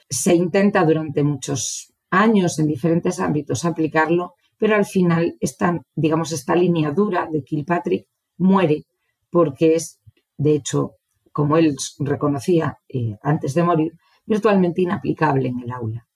Se 0.07 0.35
intenta 0.35 0.85
durante 0.85 1.23
muchos 1.23 1.91
años 2.11 2.59
en 2.59 2.67
diferentes 2.67 3.19
ámbitos 3.19 3.65
aplicarlo, 3.65 4.35
pero 4.59 4.75
al 4.75 4.85
final 4.85 5.37
esta, 5.39 5.81
digamos, 5.95 6.31
esta 6.31 6.55
línea 6.55 6.91
dura 6.91 7.27
de 7.31 7.43
Kilpatrick 7.43 8.05
muere 8.37 8.85
porque 9.31 9.73
es, 9.73 9.99
de 10.37 10.53
hecho, 10.53 10.94
como 11.35 11.57
él 11.57 11.75
reconocía 11.99 12.79
eh, 12.87 13.17
antes 13.21 13.53
de 13.55 13.63
morir, 13.63 13.97
virtualmente 14.25 14.81
inaplicable 14.81 15.49
en 15.49 15.59
el 15.59 15.69
aula. 15.69 16.07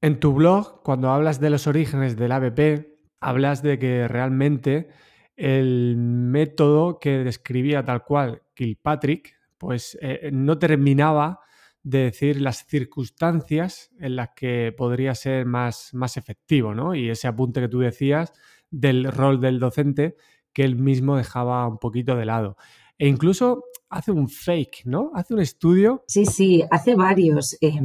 En 0.00 0.18
tu 0.18 0.32
blog, 0.32 0.82
cuando 0.82 1.10
hablas 1.10 1.38
de 1.38 1.50
los 1.50 1.68
orígenes 1.68 2.16
del 2.16 2.32
ABP, 2.32 2.98
hablas 3.20 3.62
de 3.62 3.78
que 3.78 4.08
realmente 4.08 4.88
el 5.36 5.94
método 5.96 6.98
que 6.98 7.18
describía 7.18 7.84
tal 7.84 8.02
cual 8.02 8.42
Kilpatrick, 8.54 9.36
pues 9.56 9.96
eh, 10.00 10.30
no 10.32 10.58
terminaba 10.58 11.38
de 11.84 11.98
decir 12.00 12.40
las 12.40 12.66
circunstancias 12.66 13.92
en 14.00 14.16
las 14.16 14.30
que 14.34 14.74
podría 14.76 15.14
ser 15.14 15.46
más, 15.46 15.94
más 15.94 16.16
efectivo, 16.16 16.74
¿no? 16.74 16.96
Y 16.96 17.08
ese 17.08 17.28
apunte 17.28 17.60
que 17.60 17.68
tú 17.68 17.78
decías 17.78 18.32
del 18.68 19.04
rol 19.12 19.40
del 19.40 19.60
docente 19.60 20.16
que 20.52 20.64
él 20.64 20.74
mismo 20.74 21.16
dejaba 21.16 21.68
un 21.68 21.78
poquito 21.78 22.16
de 22.16 22.24
lado. 22.24 22.56
E 22.98 23.08
incluso 23.08 23.64
hace 23.94 24.10
un 24.10 24.28
fake, 24.28 24.82
¿no? 24.86 25.10
Hace 25.14 25.34
un 25.34 25.40
estudio. 25.40 26.04
Sí, 26.06 26.26
sí, 26.26 26.64
hace 26.70 26.94
varios. 26.94 27.56
Eh, 27.60 27.80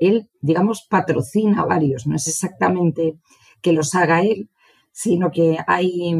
él, 0.00 0.30
digamos, 0.40 0.86
patrocina 0.88 1.64
varios. 1.64 2.06
No 2.06 2.16
es 2.16 2.28
exactamente 2.28 3.18
que 3.62 3.72
los 3.72 3.94
haga 3.94 4.20
él, 4.22 4.50
sino 4.92 5.30
que 5.30 5.58
hay, 5.66 6.14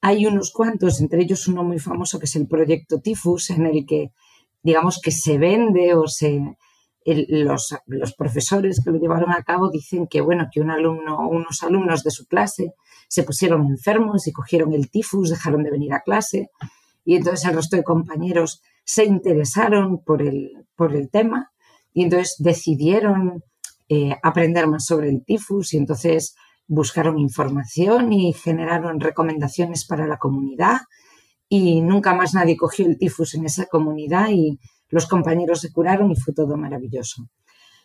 hay 0.00 0.26
unos 0.26 0.52
cuantos, 0.52 1.00
entre 1.00 1.22
ellos 1.22 1.48
uno 1.48 1.64
muy 1.64 1.78
famoso 1.78 2.18
que 2.18 2.26
es 2.26 2.36
el 2.36 2.46
proyecto 2.46 3.00
Tifus, 3.00 3.50
en 3.50 3.66
el 3.66 3.84
que, 3.86 4.12
digamos, 4.62 5.00
que 5.00 5.10
se 5.10 5.38
vende 5.38 5.94
o 5.94 6.06
se... 6.06 6.40
los, 7.04 7.74
los, 7.86 8.14
profesores 8.14 8.80
que 8.84 8.90
lo 8.90 8.98
llevaron 8.98 9.32
a 9.32 9.42
cabo 9.42 9.70
dicen 9.70 10.06
que, 10.06 10.20
bueno, 10.20 10.48
que 10.52 10.60
un 10.60 10.70
alumno 10.70 11.28
unos 11.28 11.62
alumnos 11.62 12.04
de 12.04 12.10
su 12.10 12.26
clase 12.26 12.74
se 13.08 13.24
pusieron 13.24 13.66
enfermos 13.66 14.28
y 14.28 14.32
cogieron 14.32 14.72
el 14.72 14.90
tifus, 14.90 15.30
dejaron 15.30 15.64
de 15.64 15.72
venir 15.72 15.92
a 15.92 16.02
clase 16.02 16.50
y 17.04 17.16
entonces 17.16 17.48
el 17.48 17.56
resto 17.56 17.76
de 17.76 17.84
compañeros 17.84 18.62
se 18.84 19.04
interesaron 19.04 20.02
por 20.02 20.22
el, 20.22 20.66
por 20.76 20.94
el 20.94 21.10
tema 21.10 21.52
y 21.92 22.04
entonces 22.04 22.36
decidieron 22.38 23.42
eh, 23.88 24.16
aprender 24.22 24.66
más 24.66 24.86
sobre 24.86 25.08
el 25.08 25.24
tifus 25.24 25.74
y 25.74 25.78
entonces 25.78 26.34
buscaron 26.66 27.18
información 27.18 28.12
y 28.12 28.32
generaron 28.32 29.00
recomendaciones 29.00 29.84
para 29.86 30.06
la 30.06 30.18
comunidad 30.18 30.78
y 31.48 31.80
nunca 31.80 32.14
más 32.14 32.32
nadie 32.32 32.56
cogió 32.56 32.86
el 32.86 32.96
tifus 32.96 33.34
en 33.34 33.44
esa 33.44 33.66
comunidad 33.66 34.28
y 34.30 34.60
los 34.88 35.06
compañeros 35.06 35.60
se 35.60 35.72
curaron 35.72 36.12
y 36.12 36.16
fue 36.16 36.32
todo 36.32 36.56
maravilloso. 36.56 37.28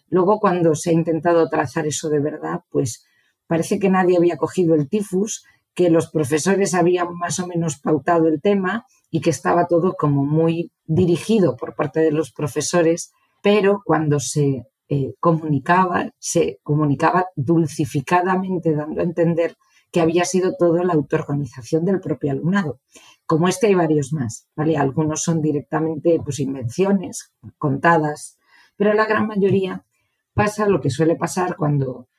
Luego, 0.08 0.40
cuando 0.40 0.76
se 0.76 0.92
ha 0.92 0.94
intentado 0.94 1.50
trazar 1.50 1.88
eso 1.88 2.10
de 2.10 2.20
verdad, 2.20 2.62
pues 2.70 3.06
parece 3.48 3.80
que 3.80 3.90
nadie 3.90 4.18
había 4.18 4.38
cogido 4.38 4.76
el 4.76 4.88
tifus, 4.88 5.44
que 5.74 5.90
los 5.90 6.12
profesores 6.12 6.76
habían 6.76 7.16
más 7.16 7.40
o 7.40 7.48
menos 7.48 7.80
pautado 7.80 8.28
el 8.28 8.42
tema 8.42 8.86
y 9.12 9.22
que 9.22 9.30
estaba 9.30 9.68
todo 9.68 9.96
como 9.96 10.26
muy 10.26 10.72
dirigido 10.86 11.56
por 11.56 11.76
parte 11.76 12.00
de 12.00 12.12
los 12.12 12.32
profesores, 12.32 13.12
pero 13.42 13.82
cuando 13.86 14.20
se 14.20 14.66
eh, 14.88 15.14
comunicaba, 15.20 16.12
se 16.20 16.60
comunicaba 16.64 17.28
dulcificadamente, 17.36 18.76
dando 18.76 19.02
a 19.02 19.04
entender 19.04 19.56
que 19.92 20.02
había 20.02 20.26
sido 20.26 20.56
todo 20.58 20.84
la 20.84 20.94
autoorganización 20.94 21.86
del 21.86 22.02
propio 22.02 22.32
alumnado. 22.32 22.80
Como 23.26 23.48
este 23.48 23.68
hay 23.68 23.76
varios 23.76 24.14
más, 24.14 24.48
¿vale? 24.56 24.78
Algunos 24.78 25.24
son 25.24 25.42
directamente 25.42 26.20
pues, 26.24 26.40
invenciones 26.40 27.32
contadas, 27.58 28.38
pero 28.76 28.94
la 28.94 29.06
gran 29.06 29.26
mayoría 29.26 29.86
pasa 30.34 30.68
lo 30.68 30.82
que 30.82 30.90
suele 30.90 31.16
pasar 31.16 31.56
cuando, 31.56 32.10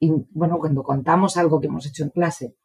bueno, 0.00 0.58
cuando 0.58 0.82
contamos 0.82 1.36
algo 1.36 1.60
que 1.60 1.66
hemos 1.66 1.86
hecho 1.86 2.04
en 2.04 2.10
clase. 2.10 2.56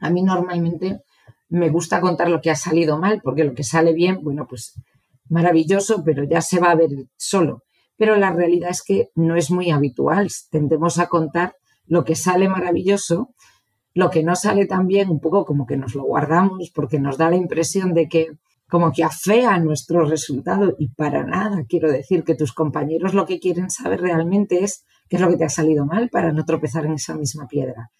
A 0.00 0.10
mí 0.10 0.22
normalmente 0.22 1.02
me 1.50 1.68
gusta 1.68 2.00
contar 2.00 2.30
lo 2.30 2.40
que 2.40 2.50
ha 2.50 2.56
salido 2.56 2.98
mal, 2.98 3.20
porque 3.22 3.44
lo 3.44 3.54
que 3.54 3.64
sale 3.64 3.92
bien, 3.92 4.20
bueno, 4.22 4.46
pues 4.48 4.80
maravilloso, 5.28 6.02
pero 6.04 6.24
ya 6.24 6.40
se 6.40 6.60
va 6.60 6.70
a 6.70 6.76
ver 6.76 6.90
solo. 7.16 7.64
Pero 7.96 8.16
la 8.16 8.32
realidad 8.32 8.70
es 8.70 8.82
que 8.82 9.10
no 9.14 9.36
es 9.36 9.50
muy 9.50 9.70
habitual. 9.70 10.28
Tendemos 10.50 10.98
a 10.98 11.08
contar 11.08 11.54
lo 11.86 12.04
que 12.04 12.14
sale 12.14 12.48
maravilloso, 12.48 13.34
lo 13.94 14.10
que 14.10 14.22
no 14.22 14.36
sale 14.36 14.66
tan 14.66 14.86
bien, 14.86 15.10
un 15.10 15.20
poco 15.20 15.44
como 15.44 15.66
que 15.66 15.76
nos 15.76 15.94
lo 15.94 16.04
guardamos, 16.04 16.70
porque 16.70 16.98
nos 16.98 17.18
da 17.18 17.28
la 17.28 17.36
impresión 17.36 17.92
de 17.94 18.08
que 18.08 18.28
como 18.70 18.92
que 18.92 19.02
afea 19.02 19.58
nuestro 19.58 20.04
resultado 20.06 20.76
y 20.78 20.88
para 20.88 21.24
nada 21.24 21.64
quiero 21.68 21.90
decir 21.90 22.22
que 22.22 22.36
tus 22.36 22.52
compañeros 22.52 23.14
lo 23.14 23.26
que 23.26 23.40
quieren 23.40 23.68
saber 23.68 24.00
realmente 24.00 24.62
es 24.62 24.84
qué 25.08 25.16
es 25.16 25.22
lo 25.22 25.28
que 25.28 25.36
te 25.36 25.44
ha 25.44 25.48
salido 25.48 25.84
mal 25.84 26.08
para 26.08 26.32
no 26.32 26.44
tropezar 26.44 26.86
en 26.86 26.92
esa 26.92 27.16
misma 27.16 27.48
piedra. 27.48 27.90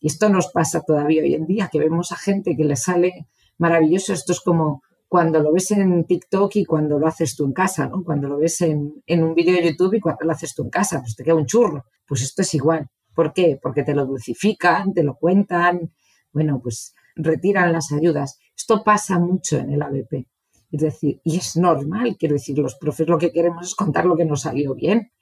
Y 0.00 0.08
esto 0.08 0.28
nos 0.28 0.48
pasa 0.48 0.82
todavía 0.82 1.22
hoy 1.22 1.34
en 1.34 1.46
día, 1.46 1.68
que 1.70 1.78
vemos 1.78 2.12
a 2.12 2.16
gente 2.16 2.56
que 2.56 2.64
le 2.64 2.76
sale 2.76 3.26
maravilloso. 3.58 4.12
Esto 4.12 4.32
es 4.32 4.40
como 4.40 4.82
cuando 5.08 5.40
lo 5.40 5.52
ves 5.52 5.70
en 5.70 6.04
TikTok 6.04 6.56
y 6.56 6.64
cuando 6.64 6.98
lo 6.98 7.06
haces 7.06 7.36
tú 7.36 7.44
en 7.44 7.52
casa, 7.52 7.88
¿no? 7.88 8.02
Cuando 8.04 8.28
lo 8.28 8.38
ves 8.38 8.60
en, 8.60 9.02
un 9.08 9.34
vídeo 9.34 9.54
de 9.54 9.70
YouTube 9.70 9.94
y 9.94 10.00
cuando 10.00 10.24
lo 10.24 10.32
haces 10.32 10.54
tú 10.54 10.64
en 10.64 10.70
casa, 10.70 11.00
pues 11.00 11.14
te 11.14 11.24
queda 11.24 11.34
un 11.34 11.46
churro. 11.46 11.84
Pues 12.06 12.22
esto 12.22 12.42
es 12.42 12.54
igual. 12.54 12.86
¿Por 13.14 13.32
qué? 13.32 13.58
Porque 13.60 13.82
te 13.82 13.94
lo 13.94 14.04
dulcifican, 14.04 14.92
te 14.92 15.02
lo 15.02 15.16
cuentan, 15.16 15.92
bueno, 16.32 16.60
pues 16.62 16.94
retiran 17.14 17.72
las 17.72 17.92
ayudas. 17.92 18.38
Esto 18.54 18.84
pasa 18.84 19.18
mucho 19.18 19.58
en 19.58 19.72
el 19.72 19.82
ABP. 19.82 20.26
Es 20.70 20.80
decir, 20.80 21.20
y 21.24 21.36
es 21.36 21.56
normal, 21.56 22.16
quiero 22.18 22.34
decir, 22.34 22.58
los 22.58 22.74
profes 22.76 23.08
lo 23.08 23.18
que 23.18 23.32
queremos 23.32 23.68
es 23.68 23.74
contar 23.74 24.04
lo 24.04 24.16
que 24.16 24.24
nos 24.24 24.42
salió 24.42 24.74
bien, 24.74 25.12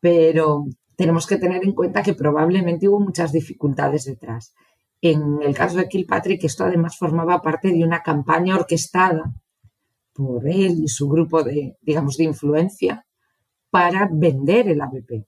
pero 0.00 0.64
tenemos 0.98 1.28
que 1.28 1.36
tener 1.36 1.64
en 1.64 1.74
cuenta 1.74 2.02
que 2.02 2.12
probablemente 2.12 2.88
hubo 2.88 2.98
muchas 2.98 3.30
dificultades 3.30 4.04
detrás. 4.04 4.52
En 5.00 5.40
el 5.44 5.54
caso 5.54 5.78
de 5.78 5.88
Kilpatrick, 5.88 6.42
esto 6.42 6.64
además 6.64 6.98
formaba 6.98 7.40
parte 7.40 7.68
de 7.68 7.84
una 7.84 8.02
campaña 8.02 8.56
orquestada 8.56 9.32
por 10.12 10.48
él 10.48 10.82
y 10.82 10.88
su 10.88 11.08
grupo 11.08 11.44
de, 11.44 11.76
digamos, 11.82 12.16
de 12.16 12.24
influencia 12.24 13.06
para 13.70 14.10
vender 14.12 14.70
el 14.70 14.80
ABP, 14.80 15.24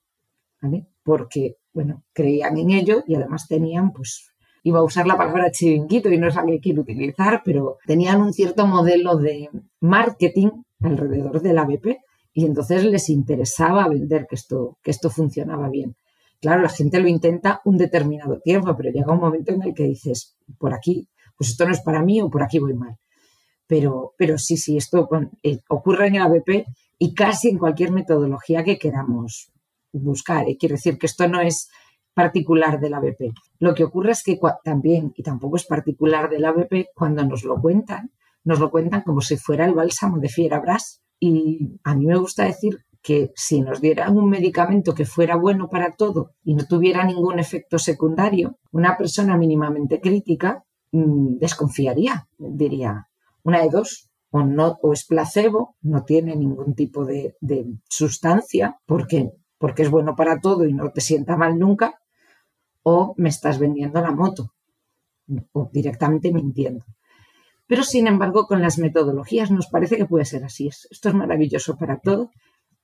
¿vale? 0.60 0.88
Porque, 1.04 1.58
bueno, 1.72 2.02
creían 2.12 2.58
en 2.58 2.70
ello 2.70 3.04
y 3.06 3.14
además 3.14 3.46
tenían, 3.46 3.92
pues, 3.92 4.32
iba 4.64 4.80
a 4.80 4.84
usar 4.84 5.06
la 5.06 5.16
palabra 5.16 5.52
chiringuito 5.52 6.10
y 6.10 6.18
no 6.18 6.26
es 6.26 6.34
la 6.34 6.44
que 6.46 6.58
quiero 6.58 6.82
utilizar, 6.82 7.42
pero 7.44 7.78
tenían 7.86 8.20
un 8.20 8.32
cierto 8.32 8.66
modelo 8.66 9.18
de 9.18 9.48
marketing 9.78 10.50
alrededor 10.80 11.40
del 11.40 11.58
ABP 11.58 12.00
y 12.40 12.46
entonces 12.46 12.84
les 12.84 13.10
interesaba 13.10 13.86
vender 13.86 14.26
que 14.26 14.34
esto, 14.34 14.78
que 14.82 14.90
esto 14.90 15.10
funcionaba 15.10 15.68
bien. 15.68 15.94
Claro, 16.40 16.62
la 16.62 16.70
gente 16.70 16.98
lo 16.98 17.06
intenta 17.06 17.60
un 17.66 17.76
determinado 17.76 18.40
tiempo, 18.40 18.74
pero 18.74 18.90
llega 18.90 19.12
un 19.12 19.20
momento 19.20 19.52
en 19.52 19.62
el 19.62 19.74
que 19.74 19.82
dices, 19.82 20.38
por 20.58 20.72
aquí, 20.72 21.06
pues 21.36 21.50
esto 21.50 21.66
no 21.66 21.72
es 21.72 21.82
para 21.82 22.02
mí 22.02 22.18
o 22.22 22.30
por 22.30 22.42
aquí 22.42 22.58
voy 22.58 22.72
mal. 22.72 22.96
Pero, 23.66 24.14
pero 24.16 24.38
sí, 24.38 24.56
sí, 24.56 24.78
esto 24.78 25.06
eh, 25.42 25.58
ocurre 25.68 26.06
en 26.06 26.14
el 26.14 26.22
ABP 26.22 26.64
y 26.98 27.12
casi 27.12 27.50
en 27.50 27.58
cualquier 27.58 27.92
metodología 27.92 28.64
que 28.64 28.78
queramos 28.78 29.52
buscar. 29.92 30.48
Y 30.48 30.56
quiero 30.56 30.76
decir 30.76 30.96
que 30.96 31.08
esto 31.08 31.28
no 31.28 31.42
es 31.42 31.68
particular 32.14 32.80
del 32.80 32.94
ABP. 32.94 33.34
Lo 33.58 33.74
que 33.74 33.84
ocurre 33.84 34.12
es 34.12 34.22
que 34.22 34.40
también, 34.64 35.12
y 35.14 35.22
tampoco 35.22 35.56
es 35.56 35.66
particular 35.66 36.30
del 36.30 36.46
ABP, 36.46 36.86
cuando 36.94 37.22
nos 37.22 37.44
lo 37.44 37.60
cuentan, 37.60 38.12
nos 38.44 38.60
lo 38.60 38.70
cuentan 38.70 39.02
como 39.02 39.20
si 39.20 39.36
fuera 39.36 39.66
el 39.66 39.74
bálsamo 39.74 40.18
de 40.20 40.30
Fierabras. 40.30 41.02
Y 41.20 41.78
a 41.84 41.94
mí 41.94 42.06
me 42.06 42.16
gusta 42.16 42.44
decir 42.44 42.78
que 43.02 43.32
si 43.36 43.60
nos 43.60 43.80
dieran 43.80 44.16
un 44.16 44.28
medicamento 44.28 44.94
que 44.94 45.04
fuera 45.04 45.36
bueno 45.36 45.68
para 45.68 45.94
todo 45.94 46.32
y 46.42 46.54
no 46.54 46.64
tuviera 46.66 47.04
ningún 47.04 47.38
efecto 47.38 47.78
secundario, 47.78 48.58
una 48.72 48.96
persona 48.96 49.36
mínimamente 49.36 50.00
crítica 50.00 50.64
mm, 50.92 51.36
desconfiaría, 51.38 52.26
diría, 52.38 53.08
una 53.42 53.62
de 53.62 53.70
dos, 53.70 54.10
o, 54.30 54.42
no, 54.42 54.78
o 54.82 54.92
es 54.92 55.06
placebo, 55.06 55.76
no 55.82 56.04
tiene 56.04 56.36
ningún 56.36 56.74
tipo 56.74 57.04
de, 57.04 57.36
de 57.40 57.66
sustancia, 57.88 58.78
porque, 58.86 59.30
porque 59.58 59.82
es 59.82 59.90
bueno 59.90 60.14
para 60.14 60.40
todo 60.40 60.64
y 60.64 60.72
no 60.72 60.90
te 60.90 61.00
sienta 61.00 61.36
mal 61.36 61.58
nunca, 61.58 62.00
o 62.82 63.14
me 63.16 63.28
estás 63.28 63.58
vendiendo 63.58 64.00
la 64.00 64.12
moto, 64.12 64.54
o 65.52 65.70
directamente 65.72 66.32
mintiendo. 66.32 66.84
Pero 67.70 67.84
sin 67.84 68.08
embargo, 68.08 68.48
con 68.48 68.60
las 68.62 68.78
metodologías 68.78 69.52
nos 69.52 69.68
parece 69.68 69.96
que 69.96 70.04
puede 70.04 70.24
ser 70.24 70.42
así. 70.42 70.66
Esto 70.66 71.08
es 71.08 71.14
maravilloso 71.14 71.76
para 71.76 72.00
todo 72.00 72.32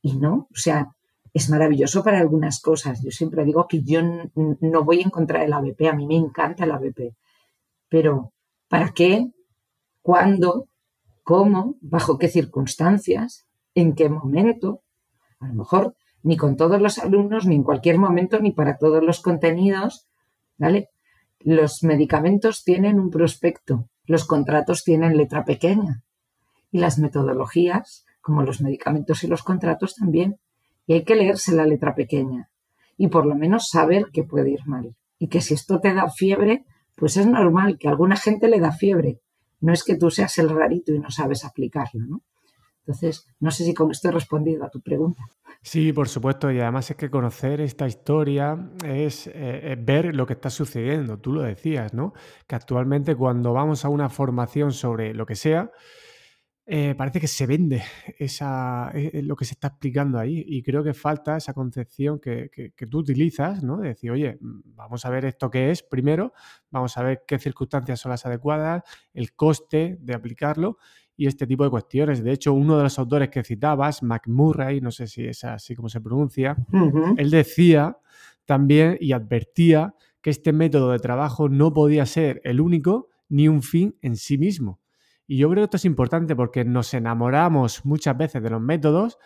y 0.01 0.15
no, 0.17 0.47
o 0.49 0.55
sea, 0.55 0.95
es 1.35 1.51
maravilloso 1.51 2.05
para 2.05 2.21
algunas 2.21 2.61
cosas. 2.61 3.03
Yo 3.03 3.11
siempre 3.11 3.45
digo 3.45 3.67
que 3.67 3.83
yo 3.83 4.01
no 4.37 4.85
voy 4.85 5.01
a 5.01 5.07
encontrar 5.07 5.43
el 5.43 5.53
ABP, 5.55 5.89
a 5.89 5.93
mí 5.93 6.07
me 6.07 6.15
encanta 6.15 6.63
el 6.63 6.71
ABP. 6.71 7.17
Pero, 7.89 8.33
¿para 8.69 8.93
qué? 8.93 9.33
¿Cuándo? 10.03 10.69
¿Cómo? 11.25 11.75
¿Bajo 11.81 12.17
qué 12.17 12.29
circunstancias? 12.29 13.45
¿En 13.75 13.93
qué 13.97 14.09
momento? 14.09 14.83
A 15.41 15.49
lo 15.49 15.55
mejor 15.55 15.97
ni 16.23 16.37
con 16.37 16.57
todos 16.57 16.81
los 16.81 16.99
alumnos, 16.99 17.45
ni 17.45 17.57
en 17.57 17.65
cualquier 17.65 17.99
momento, 17.99 18.39
ni 18.39 18.53
para 18.53 18.79
todos 18.79 19.03
los 19.03 19.21
contenidos. 19.21 20.07
¿Vale? 20.59 20.91
Los 21.41 21.83
medicamentos 21.83 22.63
tienen 22.63 23.01
un 23.01 23.11
prospecto, 23.11 23.89
los 24.07 24.25
contratos 24.25 24.85
tienen 24.85 25.17
letra 25.17 25.45
pequeña 25.45 26.03
y 26.71 26.79
las 26.79 26.99
metodologías 26.99 28.05
como 28.21 28.43
los 28.43 28.61
medicamentos 28.61 29.23
y 29.25 29.29
los 29.29 29.43
contratos 29.43 29.95
también. 29.95 30.39
Y 30.87 30.95
hay 30.95 31.05
que 31.05 31.17
leerse 31.17 31.55
la 31.55 31.67
letra 31.67 31.95
pequeña 31.95 32.49
y 32.97 33.09
por 33.09 33.27
lo 33.27 33.35
menos 33.35 33.69
saber 33.69 34.07
que 34.13 34.25
puede 34.25 34.51
ir 34.51 34.67
mal. 34.67 34.97
Y 35.19 35.29
que 35.29 35.41
si 35.41 35.55
esto 35.55 35.81
te 35.81 35.95
da 35.95 36.09
fiebre, 36.11 36.65
pues 36.95 37.17
es 37.17 37.27
normal 37.27 37.79
que 37.79 37.89
a 37.89 37.91
alguna 37.91 38.17
gente 38.17 38.49
le 38.49 38.61
da 38.61 38.73
fiebre. 38.73 39.21
No 39.61 39.73
es 39.73 39.85
que 39.85 39.97
tú 39.97 40.11
seas 40.11 40.39
el 40.39 40.49
rarito 40.51 40.93
y 40.93 40.99
no 40.99 41.11
sabes 41.11 41.45
aplicarlo, 41.45 42.07
¿no? 42.07 42.23
Entonces, 42.87 43.27
no 43.41 43.51
sé 43.51 43.65
si 43.65 43.75
con 43.75 43.91
esto 43.91 44.09
he 44.09 44.13
respondido 44.13 44.65
a 44.65 44.71
tu 44.71 44.81
pregunta. 44.81 45.25
Sí, 45.61 45.93
por 45.93 46.09
supuesto, 46.09 46.53
y 46.53 46.61
además 46.61 46.89
es 46.93 46.97
que 46.97 47.11
conocer 47.11 47.61
esta 47.61 47.89
historia 47.89 48.71
es, 48.85 49.29
eh, 49.35 49.77
ver 49.77 50.15
lo 50.15 50.25
que 50.25 50.35
está 50.35 50.51
sucediendo. 50.51 51.19
Tú 51.19 51.33
lo 51.33 51.43
decías, 51.43 51.93
¿no? 51.93 52.13
Que 52.47 52.55
actualmente 52.55 53.17
cuando 53.17 53.53
vamos 53.53 53.85
a 53.85 53.89
una 53.89 54.09
formación 54.09 54.71
sobre 54.73 55.15
lo 55.15 55.27
que 55.27 55.35
sea, 55.35 55.73
eh, 56.69 56.95
parece 56.97 57.21
que 57.21 57.29
se 57.29 57.47
vende 57.47 57.83
esa, 58.19 58.91
eh, 58.95 59.23
lo 59.23 59.35
que 59.35 59.45
se 59.45 59.55
está 59.55 59.69
explicando 59.69 60.19
ahí 60.19 60.45
y 60.47 60.63
creo 60.63 60.85
que 60.85 60.95
falta 60.95 61.37
esa 61.37 61.55
concepción 61.55 62.21
que, 62.21 62.73
tú 62.89 62.99
utilizas, 62.99 63.65
¿no? 63.65 63.79
De 63.79 63.89
decir, 63.89 64.11
oye, 64.13 64.39
vamos 64.41 65.05
a 65.05 65.11
ver 65.11 65.25
esto 65.25 65.51
qué 65.51 65.71
es 65.71 65.83
primero, 65.83 66.33
vamos 66.71 66.97
a 66.97 67.03
ver 67.03 67.23
qué 67.27 67.39
circunstancias 67.41 68.01
son 68.01 68.11
las 68.11 68.27
adecuadas, 68.27 68.83
el 69.15 69.33
coste 69.35 69.97
de 70.01 70.15
aplicarlo 70.15 70.79
y 71.17 71.27
este 71.27 71.47
tipo 71.47 71.65
de 71.65 71.71
cuestiones. 71.71 72.23
De 72.23 72.33
hecho, 72.33 72.53
uno 72.53 72.77
de 72.77 72.85
los 72.85 72.99
autores 72.99 73.29
que 73.31 73.43
citabas, 73.43 74.03
McMurray, 74.03 74.81
no 74.81 74.91
sé 74.91 75.07
si 75.07 75.25
es 75.25 75.45
así 75.45 75.75
como 75.75 75.89
se 75.89 76.01
pronuncia, 76.01 76.57
él 77.17 77.31
decía 77.31 77.99
también 78.45 78.97
y 79.01 79.13
advertía 79.13 79.95
que 80.21 80.31
este 80.31 80.53
método 80.53 80.93
de 80.93 80.99
trabajo 80.99 81.49
no 81.49 81.73
podía 81.73 82.07
ser 82.07 82.41
el 82.45 82.61
único 82.61 83.09
ni 83.29 83.49
un 83.49 83.63
fin 83.63 83.97
en 84.03 84.17
sí 84.17 84.39
mismo 84.39 84.81
y 85.27 85.39
yo 85.39 85.51
creo 85.51 85.63
que 85.63 85.65
esto 85.65 85.77
es 85.77 85.85
importante 85.85 86.37
porque 86.37 86.65
nos 86.65 86.95
enamoramos 86.95 87.85
muchas 87.85 88.17
veces 88.17 88.43
de 88.43 88.51
los 88.51 88.61
métodos, 88.61 89.19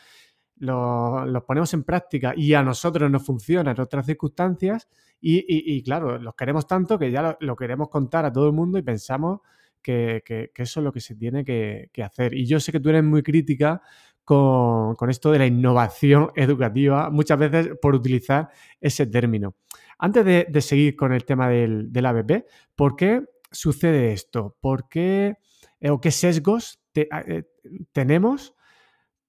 los, 0.56 1.44
ponemos 1.44 1.72
en 1.74 1.84
práctica 1.84 2.32
y 2.36 2.54
a 2.54 2.62
nosotros 2.62 3.10
nos 3.10 3.24
funcionan 3.24 3.76
en 3.76 3.82
otras 3.82 4.06
circunstancias 4.06 4.88
y, 5.20 5.82
claro, 5.82 6.18
los 6.18 6.34
queremos 6.34 6.66
tanto 6.66 6.98
que 6.98 7.10
ya 7.10 7.36
lo, 7.38 7.56
queremos 7.56 7.88
contar 7.88 8.24
a 8.24 8.32
todo 8.32 8.46
el 8.46 8.54
mundo 8.54 8.78
y 8.78 8.82
pensamos 8.82 9.40
que, 9.82 10.22
eso 10.54 10.80
es 10.80 10.84
lo 10.84 10.92
que 10.92 11.00
se 11.00 11.14
tiene 11.14 11.44
que, 11.44 11.90
hacer. 12.02 12.34
Y 12.34 12.46
yo 12.46 12.60
sé 12.60 12.72
que 12.72 12.80
tú 12.80 12.88
eres 12.88 13.04
muy 13.04 13.22
crítica 13.22 13.82
con, 14.24 14.96
esto 15.08 15.32
de 15.32 15.38
la 15.38 15.46
innovación 15.46 16.30
educativa, 16.36 17.10
muchas 17.10 17.38
veces 17.38 17.70
por 17.80 17.94
utilizar 17.94 18.48
ese 18.80 19.06
término. 19.06 19.56
Antes 19.98 20.24
de, 20.24 20.60
seguir 20.60 20.96
con 20.96 21.12
el 21.12 21.24
tema 21.24 21.48
del, 21.48 22.06
ABP, 22.06 22.46
¿por 22.74 22.96
qué 22.96 23.22
sucede 23.50 24.12
esto? 24.12 24.56
¿Por 24.60 24.88
qué 24.88 25.34
eh, 25.80 25.90
o 25.90 26.00
qué 26.00 26.10
sesgos 26.10 26.80
eh, 26.94 27.44
tenemos 27.92 28.54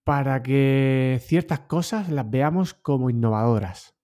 para 0.03 0.41
que 0.41 1.19
ciertas 1.21 1.61
cosas 1.61 2.09
las 2.09 2.29
veamos 2.29 2.73
como 2.73 3.09
innovadoras? 3.09 3.95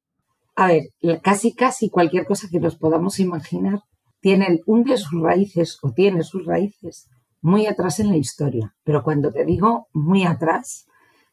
A 0.56 0.68
ver, 0.68 1.22
casi 1.22 1.54
casi 1.54 1.90
cualquier 1.90 2.26
cosa 2.26 2.48
que 2.52 2.60
nos 2.60 2.76
podamos 2.78 3.20
imaginar 3.20 3.84
tiene 4.28 4.60
un 4.66 4.84
de 4.84 4.98
sus 4.98 5.22
raíces 5.22 5.80
o 5.82 5.94
tiene 5.94 6.22
sus 6.22 6.46
raíces 6.46 7.08
muy 7.40 7.66
atrás 7.66 8.02
en 8.02 8.10
la 8.10 8.18
historia. 8.18 8.76
Pero 8.84 9.02
cuando 9.02 9.32
te 9.32 9.46
digo 9.46 9.88
muy 9.94 10.26
atrás, 10.26 10.86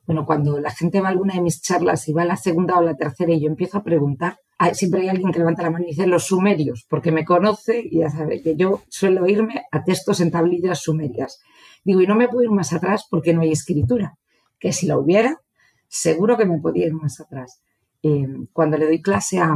bueno, 0.06 0.24
cuando 0.24 0.60
la 0.60 0.70
gente 0.70 1.00
va 1.00 1.08
a 1.08 1.10
alguna 1.10 1.34
de 1.34 1.40
mis 1.40 1.60
charlas 1.60 2.06
y 2.06 2.12
va 2.12 2.22
a 2.22 2.26
la 2.26 2.36
segunda 2.36 2.78
o 2.78 2.82
la 2.82 2.94
tercera 2.94 3.32
y 3.32 3.40
yo 3.40 3.48
empiezo 3.48 3.78
a 3.78 3.82
preguntar, 3.82 4.38
siempre 4.74 5.00
hay 5.00 5.08
alguien 5.08 5.32
que 5.32 5.40
levanta 5.40 5.64
la 5.64 5.72
mano 5.72 5.84
y 5.84 5.88
dice 5.88 6.06
los 6.06 6.26
sumerios, 6.26 6.86
porque 6.88 7.10
me 7.10 7.24
conoce 7.24 7.82
y 7.84 7.98
ya 7.98 8.10
sabe 8.10 8.40
que 8.40 8.54
yo 8.54 8.84
suelo 8.88 9.26
irme 9.26 9.64
a 9.72 9.82
textos 9.82 10.20
en 10.20 10.30
tablillas 10.30 10.78
sumerias. 10.78 11.40
Digo, 11.82 12.00
y 12.00 12.06
no 12.06 12.14
me 12.14 12.28
puedo 12.28 12.44
ir 12.44 12.52
más 12.52 12.72
atrás 12.72 13.08
porque 13.10 13.34
no 13.34 13.40
hay 13.40 13.50
escritura, 13.50 14.18
que 14.60 14.72
si 14.72 14.86
la 14.86 14.96
hubiera, 14.96 15.40
seguro 15.88 16.36
que 16.36 16.46
me 16.46 16.60
podía 16.60 16.86
ir 16.86 16.94
más 16.94 17.18
atrás. 17.18 17.60
Eh, 18.04 18.28
cuando 18.52 18.76
le 18.76 18.84
doy 18.84 19.02
clase 19.02 19.40
a, 19.40 19.52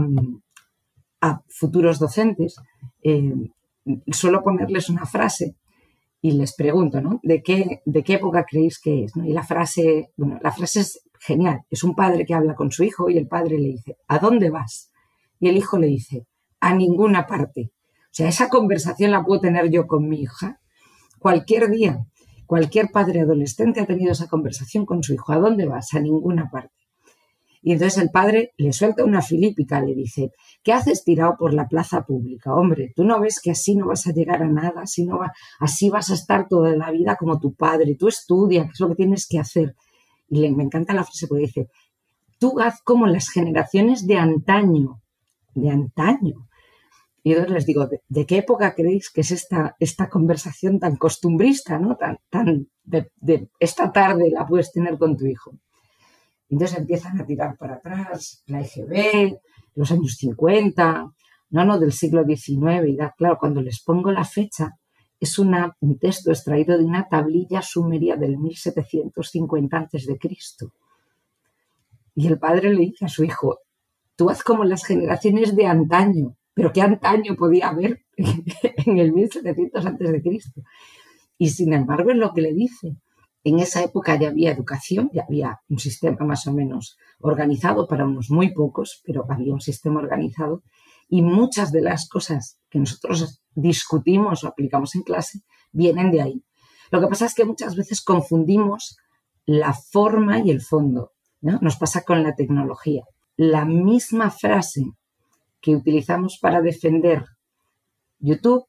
futuros 1.49 1.99
docentes, 1.99 2.57
eh, 3.03 3.35
suelo 4.13 4.43
ponerles 4.43 4.89
una 4.89 5.07
frase 5.07 5.57
y 6.21 6.33
les 6.33 6.55
pregunto, 6.55 7.01
¿no? 7.01 7.21
¿De 7.23 7.43
qué, 7.43 7.83
de 7.85 8.03
qué 8.03 8.15
época 8.15 8.45
creéis 8.45 8.81
que 8.81 9.05
es? 9.05 9.13
Y 9.17 9.33
la 9.33 9.45
frase, 9.45 10.11
bueno, 10.17 10.39
la 10.43 10.53
frase 10.53 10.81
es 10.81 11.01
genial. 11.21 11.63
Es 11.71 11.85
un 11.85 11.95
padre 11.95 12.25
que 12.25 12.35
habla 12.35 12.55
con 12.55 12.71
su 12.73 12.85
hijo 12.85 13.09
y 13.11 13.19
el 13.19 13.29
padre 13.29 13.59
le 13.59 13.69
dice, 13.69 13.97
¿a 14.09 14.19
dónde 14.19 14.51
vas? 14.51 14.91
Y 15.41 15.49
el 15.49 15.57
hijo 15.57 15.79
le 15.79 15.87
dice, 15.87 16.27
a 16.61 16.75
ninguna 16.75 17.27
parte. 17.27 17.71
O 18.05 18.11
sea, 18.19 18.29
esa 18.29 18.49
conversación 18.49 19.13
la 19.13 19.25
puedo 19.25 19.41
tener 19.41 19.71
yo 19.71 19.87
con 19.87 20.09
mi 20.09 20.23
hija 20.23 20.61
cualquier 21.19 21.71
día. 21.71 22.05
Cualquier 22.47 22.91
padre 22.91 23.21
adolescente 23.21 23.81
ha 23.81 23.87
tenido 23.87 24.13
esa 24.13 24.27
conversación 24.27 24.87
con 24.87 25.03
su 25.03 25.15
hijo. 25.15 25.33
¿A 25.33 25.39
dónde 25.39 25.67
vas? 25.67 25.93
A 25.95 26.01
ninguna 26.01 26.51
parte. 26.51 26.75
Y 27.69 27.73
entonces 27.73 28.03
el 28.03 28.09
padre 28.09 28.55
le 28.57 28.73
suelta 28.73 29.05
una 29.05 29.21
filípica, 29.21 29.79
le 29.83 29.95
dice, 29.95 30.33
¿qué 30.63 30.73
haces 30.73 31.05
tirado 31.05 31.37
por 31.39 31.53
la 31.53 31.69
plaza 31.69 32.03
pública? 32.03 32.55
Hombre, 32.55 32.95
tú 32.97 33.05
no 33.05 33.21
ves 33.21 33.43
que 33.43 33.51
así 33.51 33.77
no 33.77 33.89
vas 33.89 34.07
a 34.07 34.13
llegar 34.15 34.43
a 34.43 34.49
nada, 34.49 34.81
así, 34.81 35.05
no 35.05 35.19
va, 35.19 35.35
así 35.61 35.91
vas 35.91 36.09
a 36.09 36.15
estar 36.15 36.49
toda 36.49 36.75
la 36.75 36.91
vida 36.91 37.17
como 37.17 37.39
tu 37.39 37.53
padre, 37.53 37.95
tú 37.95 38.09
estudia, 38.09 38.65
qué 38.65 38.71
es 38.73 38.81
lo 38.81 38.89
que 38.89 38.95
tienes 38.95 39.29
que 39.29 39.39
hacer. 39.39 39.77
Y 40.31 40.49
me 40.49 40.63
encanta 40.63 40.95
la 40.95 41.05
frase 41.05 41.27
porque 41.27 41.45
dice, 41.45 41.69
tú 42.39 42.59
haz 42.59 42.81
como 42.83 43.07
las 43.07 43.29
generaciones 43.29 44.07
de 44.07 44.17
antaño, 44.17 45.03
de 45.55 45.69
antaño. 45.69 46.49
Y 47.23 47.33
entonces 47.33 47.53
les 47.53 47.67
digo, 47.67 47.87
¿de, 48.09 48.25
qué 48.25 48.39
época 48.39 48.75
creéis 48.75 49.11
que 49.11 49.21
es 49.21 49.31
esta, 49.31 49.77
esta 49.79 50.09
conversación 50.09 50.81
tan 50.81 50.97
costumbrista, 50.97 51.79
¿no? 51.79 51.97
tan, 51.97 52.17
tan 52.31 52.71
de, 52.83 53.11
de, 53.17 53.51
esta 53.61 53.93
tarde 53.93 54.31
la 54.31 54.47
puedes 54.47 54.73
tener 54.73 54.97
con 54.97 55.19
tu 55.19 55.27
hijo? 55.27 55.53
Entonces 56.49 56.79
empiezan 56.79 57.21
a 57.21 57.27
tirar 57.27 57.57
para 57.57 57.75
atrás, 57.75 58.43
la 58.47 58.61
EGB, 58.61 59.39
los 59.75 59.91
años 59.93 60.17
50, 60.17 61.13
no, 61.51 61.65
no, 61.65 61.79
del 61.79 61.93
siglo 61.93 62.25
XIX. 62.25 62.89
Y 62.89 62.97
da, 62.97 63.15
claro, 63.17 63.39
cuando 63.39 63.61
les 63.61 63.83
pongo 63.83 64.11
la 64.13 64.25
fecha, 64.25 64.79
es 65.21 65.39
un 65.39 65.55
texto 66.01 66.31
extraído 66.31 66.79
de 66.79 66.85
una 66.85 67.09
tablilla 67.09 67.61
sumeria 67.63 68.17
del 68.17 68.39
1750 68.39 69.77
a.C. 69.77 70.19
Y 72.15 72.27
el 72.27 72.39
padre 72.39 72.73
le 72.73 72.81
dice 72.81 73.05
a 73.05 73.09
su 73.09 73.25
hijo, 73.25 73.59
tú 74.17 74.31
haz 74.31 74.43
como 74.43 74.65
las 74.65 74.85
generaciones 74.85 75.55
de 75.57 75.67
antaño, 75.67 76.37
pero 76.55 76.73
¿qué 76.73 76.83
antaño 76.83 77.37
podía 77.37 77.69
haber 77.69 78.05
en 78.17 78.99
el 78.99 79.13
1700 79.13 79.87
a.C.? 79.87 80.23
Y 81.39 81.51
sin 81.51 81.73
embargo 81.73 82.11
es 82.11 82.17
lo 82.17 82.33
que 82.33 82.43
le 82.43 82.53
dice. 82.53 82.97
En 83.49 83.61
esa 83.61 83.83
época 83.83 84.15
ya 84.21 84.29
había 84.29 84.53
educación, 84.53 85.09
ya 85.11 85.25
había 85.27 85.63
un 85.71 85.79
sistema 85.79 86.23
más 86.27 86.47
o 86.47 86.53
menos 86.53 86.99
organizado 87.19 87.89
para 87.89 88.05
unos 88.05 88.29
muy 88.29 88.53
pocos, 88.53 89.01
pero 89.07 89.25
había 89.27 89.55
un 89.55 89.63
sistema 89.63 90.01
organizado 90.01 90.63
y 91.09 91.23
muchas 91.23 91.73
de 91.73 91.81
las 91.81 92.11
cosas 92.11 92.61
que 92.69 92.79
nosotros 92.79 93.43
discutimos 93.55 94.45
o 94.45 94.49
aplicamos 94.49 94.95
en 94.97 95.03
clase 95.03 95.41
vienen 95.73 96.11
de 96.11 96.21
ahí. 96.21 96.45
Lo 96.91 97.01
que 97.01 97.07
pasa 97.07 97.25
es 97.25 97.35
que 97.35 97.47
muchas 97.47 97.75
veces 97.75 98.03
confundimos 98.03 98.99
la 99.47 99.73
forma 99.73 100.41
y 100.41 100.51
el 100.51 100.61
fondo. 100.61 101.13
¿no? 101.41 101.59
Nos 101.63 101.77
pasa 101.77 102.03
con 102.03 102.23
la 102.23 102.35
tecnología. 102.35 103.05
La 103.39 103.65
misma 103.65 104.31
frase 104.31 104.83
que 105.63 105.75
utilizamos 105.75 106.39
para 106.39 106.61
defender 106.61 107.25
YouTube, 108.19 108.67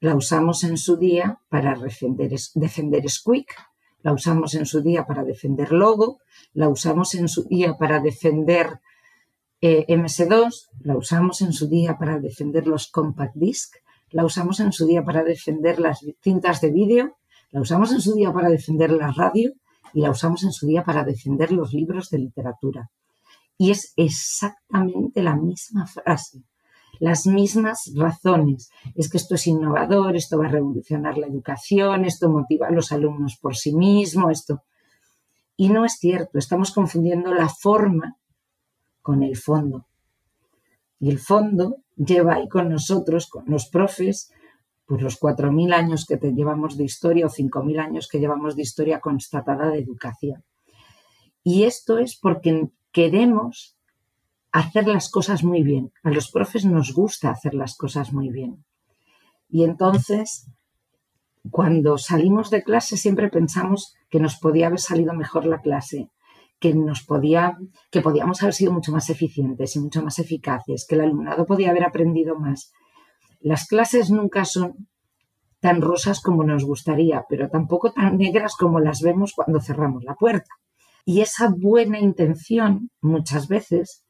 la 0.00 0.16
usamos 0.16 0.64
en 0.64 0.78
su 0.78 0.96
día 0.96 1.38
para 1.50 1.78
defender, 1.78 2.32
defender 2.54 3.10
Squeak, 3.10 3.71
la 4.02 4.12
usamos 4.12 4.54
en 4.54 4.66
su 4.66 4.82
día 4.82 5.06
para 5.06 5.24
defender 5.24 5.72
Logo, 5.72 6.18
la 6.54 6.68
usamos 6.68 7.14
en 7.14 7.28
su 7.28 7.44
día 7.44 7.76
para 7.78 8.00
defender 8.00 8.80
eh, 9.60 9.86
MS2, 9.88 10.68
la 10.80 10.96
usamos 10.96 11.40
en 11.40 11.52
su 11.52 11.68
día 11.68 11.96
para 11.98 12.18
defender 12.18 12.66
los 12.66 12.88
compact 12.88 13.34
disc, 13.36 13.76
la 14.10 14.24
usamos 14.24 14.60
en 14.60 14.72
su 14.72 14.86
día 14.86 15.04
para 15.04 15.22
defender 15.22 15.78
las 15.78 16.00
cintas 16.20 16.60
de 16.60 16.70
vídeo, 16.70 17.16
la 17.50 17.60
usamos 17.60 17.92
en 17.92 18.00
su 18.00 18.14
día 18.14 18.32
para 18.32 18.48
defender 18.48 18.90
la 18.90 19.12
radio 19.12 19.52
y 19.94 20.00
la 20.00 20.10
usamos 20.10 20.42
en 20.42 20.52
su 20.52 20.66
día 20.66 20.84
para 20.84 21.04
defender 21.04 21.52
los 21.52 21.72
libros 21.72 22.10
de 22.10 22.18
literatura. 22.18 22.90
Y 23.56 23.70
es 23.70 23.92
exactamente 23.96 25.22
la 25.22 25.36
misma 25.36 25.86
frase, 25.86 26.42
las 27.00 27.26
mismas 27.26 27.92
razones. 27.96 28.70
Es 28.94 29.10
que 29.10 29.16
esto 29.16 29.34
es 29.34 29.46
innovador, 29.46 30.16
esto 30.16 30.38
va 30.38 30.46
a 30.46 30.50
revolucionar 30.50 31.18
la 31.18 31.26
educación, 31.26 32.04
esto 32.04 32.28
motiva 32.28 32.68
a 32.68 32.72
los 32.72 32.92
alumnos 32.92 33.36
por 33.40 33.56
sí 33.56 33.74
mismo, 33.74 34.30
esto. 34.30 34.62
Y 35.56 35.68
no 35.68 35.84
es 35.84 35.94
cierto, 35.94 36.38
estamos 36.38 36.72
confundiendo 36.72 37.34
la 37.34 37.48
forma 37.48 38.16
con 39.00 39.22
el 39.22 39.36
fondo. 39.36 39.86
Y 40.98 41.10
el 41.10 41.18
fondo 41.18 41.78
lleva 41.96 42.34
ahí 42.34 42.48
con 42.48 42.68
nosotros, 42.68 43.28
con 43.28 43.44
los 43.46 43.68
profes, 43.68 44.30
pues 44.86 45.02
los 45.02 45.20
4.000 45.20 45.74
años 45.74 46.06
que 46.06 46.16
te 46.16 46.32
llevamos 46.32 46.76
de 46.76 46.84
historia 46.84 47.26
o 47.26 47.30
5.000 47.30 47.80
años 47.80 48.08
que 48.08 48.20
llevamos 48.20 48.56
de 48.56 48.62
historia 48.62 49.00
constatada 49.00 49.70
de 49.70 49.78
educación. 49.78 50.44
Y 51.42 51.64
esto 51.64 51.98
es 51.98 52.16
porque 52.16 52.68
queremos 52.92 53.76
hacer 54.52 54.86
las 54.86 55.10
cosas 55.10 55.42
muy 55.42 55.62
bien. 55.62 55.92
A 56.02 56.10
los 56.10 56.30
profes 56.30 56.64
nos 56.64 56.92
gusta 56.92 57.30
hacer 57.30 57.54
las 57.54 57.76
cosas 57.76 58.12
muy 58.12 58.30
bien. 58.30 58.64
Y 59.48 59.64
entonces, 59.64 60.46
cuando 61.50 61.98
salimos 61.98 62.50
de 62.50 62.62
clase 62.62 62.96
siempre 62.96 63.28
pensamos 63.28 63.94
que 64.10 64.20
nos 64.20 64.36
podía 64.38 64.68
haber 64.68 64.78
salido 64.78 65.14
mejor 65.14 65.46
la 65.46 65.60
clase, 65.60 66.10
que 66.60 66.74
nos 66.74 67.02
podía, 67.02 67.58
que 67.90 68.02
podíamos 68.02 68.42
haber 68.42 68.54
sido 68.54 68.72
mucho 68.72 68.92
más 68.92 69.10
eficientes 69.10 69.74
y 69.74 69.80
mucho 69.80 70.02
más 70.02 70.18
eficaces, 70.18 70.86
que 70.86 70.94
el 70.94 71.00
alumnado 71.00 71.46
podía 71.46 71.70
haber 71.70 71.84
aprendido 71.84 72.38
más. 72.38 72.72
Las 73.40 73.66
clases 73.66 74.10
nunca 74.10 74.44
son 74.44 74.88
tan 75.60 75.80
rosas 75.80 76.20
como 76.20 76.44
nos 76.44 76.64
gustaría, 76.64 77.24
pero 77.28 77.48
tampoco 77.48 77.92
tan 77.92 78.18
negras 78.18 78.54
como 78.56 78.80
las 78.80 79.00
vemos 79.00 79.32
cuando 79.34 79.60
cerramos 79.60 80.04
la 80.04 80.14
puerta. 80.14 80.50
Y 81.04 81.20
esa 81.20 81.48
buena 81.48 81.98
intención 81.98 82.90
muchas 83.00 83.48
veces 83.48 84.01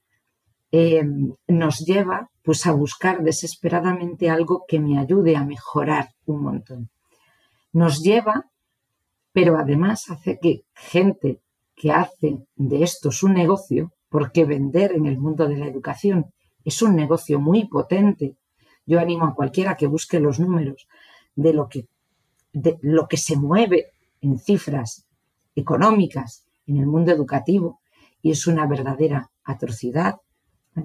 eh, 0.73 1.05
nos 1.49 1.81
lleva 1.81 2.31
pues 2.43 2.67
a 2.67 2.73
buscar 2.73 3.23
desesperadamente 3.23 4.31
algo 4.31 4.65
que 4.67 4.81
me 4.81 4.99
ayude 4.99 5.37
a 5.37 5.45
mejorar 5.45 6.09
un 6.27 6.43
montón. 6.43 6.91
Nos 7.73 8.03
lleva, 8.03 8.47
pero 9.33 9.57
además 9.57 10.11
hace 10.11 10.39
que 10.41 10.65
gente 10.75 11.41
que 11.77 11.93
hace 11.93 12.39
de 12.57 12.83
esto 12.83 13.11
su 13.11 13.29
negocio, 13.29 13.93
porque 14.09 14.45
vender 14.45 14.93
en 14.93 15.07
el 15.07 15.19
mundo 15.19 15.49
de 15.49 15.57
la 15.57 15.67
educación 15.67 16.33
es 16.65 16.83
un 16.83 16.97
negocio 16.97 17.41
muy 17.41 17.67
potente. 17.67 18.37
Yo 18.87 19.01
animo 19.01 19.27
a 19.27 19.35
cualquiera 19.35 19.77
que 19.77 19.87
busque 19.87 20.21
los 20.21 20.39
números 20.39 20.87
de 21.35 21.53
lo 21.53 21.69
que, 21.69 21.87
de 22.53 22.79
lo 22.83 23.09
que 23.09 23.17
se 23.17 23.37
mueve 23.37 23.93
en 24.21 24.39
cifras 24.39 25.07
económicas 25.55 26.47
en 26.67 26.79
el 26.79 26.87
mundo 26.87 27.13
educativo 27.13 27.81
y 28.23 28.31
es 28.31 28.47
una 28.47 28.67
verdadera 28.67 29.31
atrocidad. 29.45 30.17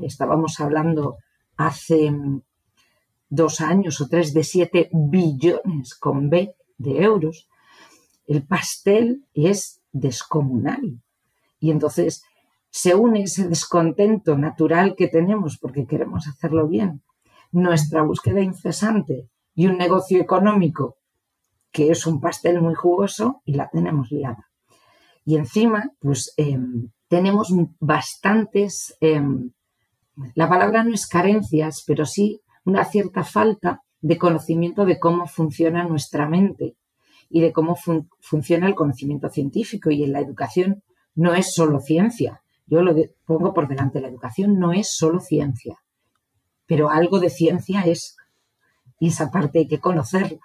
Estábamos 0.02 0.60
hablando 0.60 1.18
hace 1.56 2.12
dos 3.30 3.62
años 3.62 4.00
o 4.02 4.08
tres 4.08 4.34
de 4.34 4.44
siete 4.44 4.90
billones 4.92 5.96
con 5.96 6.30
B 6.30 6.56
de 6.78 7.02
euros. 7.02 7.50
El 8.26 8.46
pastel 8.46 9.26
es 9.34 9.82
descomunal. 9.92 11.02
Y 11.60 11.72
entonces 11.72 12.24
se 12.70 12.96
une 12.96 13.24
ese 13.24 13.48
descontento 13.48 14.38
natural 14.38 14.96
que 14.96 15.08
tenemos 15.08 15.58
porque 15.58 15.88
queremos 15.88 16.28
hacerlo 16.28 16.68
bien, 16.68 17.02
nuestra 17.52 18.04
búsqueda 18.04 18.42
incesante 18.42 19.30
y 19.56 19.68
un 19.68 19.78
negocio 19.78 20.22
económico 20.22 20.98
que 21.72 21.92
es 21.92 22.06
un 22.06 22.20
pastel 22.22 22.62
muy 22.62 22.76
jugoso 22.76 23.42
y 23.46 23.54
la 23.54 23.70
tenemos 23.70 24.12
liada. 24.12 24.48
Y 25.26 25.36
encima, 25.36 25.92
pues 26.00 26.34
em, 26.38 26.90
tenemos 27.08 27.54
bastantes, 27.80 28.96
em, 29.02 29.52
la 30.36 30.50
palabra 30.50 30.84
no 30.84 30.94
es 30.94 31.08
carencias, 31.08 31.84
pero 31.86 32.06
sí 32.06 32.42
una 32.66 32.86
cierta 32.86 33.24
falta 33.24 33.82
de 34.02 34.18
conocimiento 34.18 34.86
de 34.86 35.00
cómo 35.00 35.28
funciona 35.28 35.84
nuestra 35.86 36.28
mente 36.28 36.76
y 37.30 37.42
de 37.42 37.52
cómo 37.52 37.76
funciona 38.20 38.68
el 38.68 38.76
conocimiento 38.76 39.30
científico. 39.30 39.92
Y 39.92 40.04
en 40.04 40.14
la 40.14 40.20
educación 40.20 40.84
no 41.16 41.34
es 41.34 41.54
solo 41.54 41.80
ciencia. 41.80 42.42
Yo 42.66 42.82
lo 42.82 42.96
pongo 43.26 43.54
por 43.54 43.68
delante, 43.68 44.02
la 44.02 44.10
educación 44.10 44.60
no 44.60 44.74
es 44.74 44.90
solo 44.90 45.20
ciencia, 45.20 45.78
pero 46.66 46.90
algo 46.90 47.20
de 47.20 47.30
ciencia 47.30 47.82
es. 47.82 48.18
Y 49.00 49.10
esa 49.10 49.32
parte 49.32 49.60
hay 49.60 49.68
que 49.68 49.80
conocerla. 49.80 50.42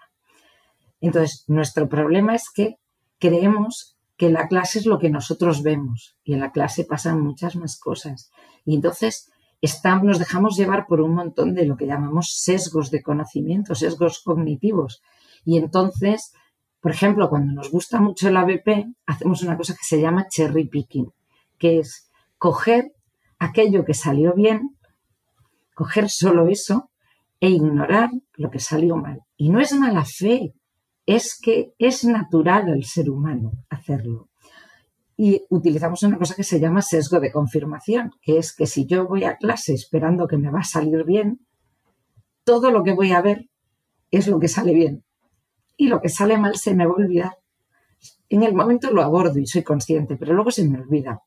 Entonces, 1.01 1.45
nuestro 1.49 1.89
problema 1.89 2.35
es 2.35 2.45
que 2.55 2.77
creemos 3.19 3.97
que 4.17 4.31
la 4.31 4.47
clase 4.47 4.79
es 4.79 4.87
lo 4.87 5.01
que 5.01 5.11
nosotros 5.11 5.63
vemos 5.63 6.17
y 6.23 6.35
en 6.35 6.41
la 6.41 6.53
clase 6.53 6.85
pasan 6.85 7.21
muchas 7.21 7.57
más 7.57 7.77
cosas. 7.77 8.31
Y 8.65 8.77
entonces 8.77 9.32
estamos, 9.63 10.05
nos 10.05 10.19
dejamos 10.19 10.57
llevar 10.57 10.87
por 10.87 11.01
un 11.01 11.15
montón 11.15 11.55
de 11.55 11.65
lo 11.65 11.77
que 11.77 11.87
llamamos 11.87 12.35
sesgos 12.43 12.91
de 12.91 13.03
conocimiento, 13.03 13.75
sesgos 13.75 14.21
cognitivos. 14.23 15.03
Y 15.45 15.57
entonces 15.57 16.35
por 16.83 16.91
ejemplo, 16.91 17.31
cuando 17.31 17.53
nos 17.53 17.71
gusta 17.71 18.01
mucho 18.01 18.29
el 18.29 18.37
ABP, 18.37 18.93
hacemos 19.07 19.41
una 19.43 19.57
cosa 19.57 19.75
que 19.75 19.85
se 19.85 20.01
llama 20.01 20.27
cherry 20.29 20.67
picking, 20.67 21.13
que 21.57 21.79
es 21.79 22.11
coger 22.39 22.93
aquello 23.39 23.85
que 23.85 23.95
salió 23.95 24.35
bien, 24.35 24.77
coger 25.75 26.11
solo 26.11 26.49
eso 26.49 26.91
e 27.39 27.51
ignorar 27.51 28.11
lo 28.35 28.51
que 28.51 28.59
salió 28.59 28.97
mal. 28.97 29.21
Y 29.37 29.51
no 29.51 29.61
es 29.61 29.73
mala 29.75 30.05
fe, 30.05 30.55
es 31.07 31.39
que 31.41 31.73
es 31.79 32.03
natural 32.05 32.69
al 32.69 32.83
ser 32.83 33.11
humano 33.11 33.53
hacerlo. 33.71 34.29
Y 35.25 35.47
utilizamos 35.51 36.03
una 36.03 36.19
cosa 36.19 36.35
que 36.35 36.43
se 36.43 36.59
llama 36.59 36.83
sesgo 36.83 37.21
de 37.21 37.31
confirmación, 37.31 38.11
que 38.23 38.39
es 38.39 38.53
que 38.53 38.67
si 38.67 38.87
yo 38.87 39.07
voy 39.07 39.23
a 39.23 39.37
clase 39.37 39.73
esperando 39.73 40.27
que 40.27 40.37
me 40.37 40.51
va 40.51 40.59
a 40.59 40.65
salir 40.65 41.05
bien, 41.05 41.47
todo 42.43 42.73
lo 42.73 42.83
que 42.83 42.93
voy 42.93 43.13
a 43.13 43.23
ver 43.23 43.49
es 44.11 44.27
lo 44.27 44.41
que 44.41 44.49
sale 44.49 44.75
bien 44.75 45.05
y 45.77 45.87
lo 45.87 46.01
que 46.01 46.09
sale 46.09 46.39
mal 46.39 46.57
se 46.57 46.75
me 46.75 46.87
va 46.87 46.95
a 46.95 46.97
olvidar. 46.97 47.39
En 48.31 48.43
el 48.43 48.53
momento 48.53 48.91
lo 48.91 49.01
abordo 49.01 49.39
y 49.39 49.47
soy 49.47 49.63
consciente, 49.63 50.17
pero 50.17 50.35
luego 50.35 50.51
se 50.51 50.69
me 50.69 50.81
olvida. 50.81 51.21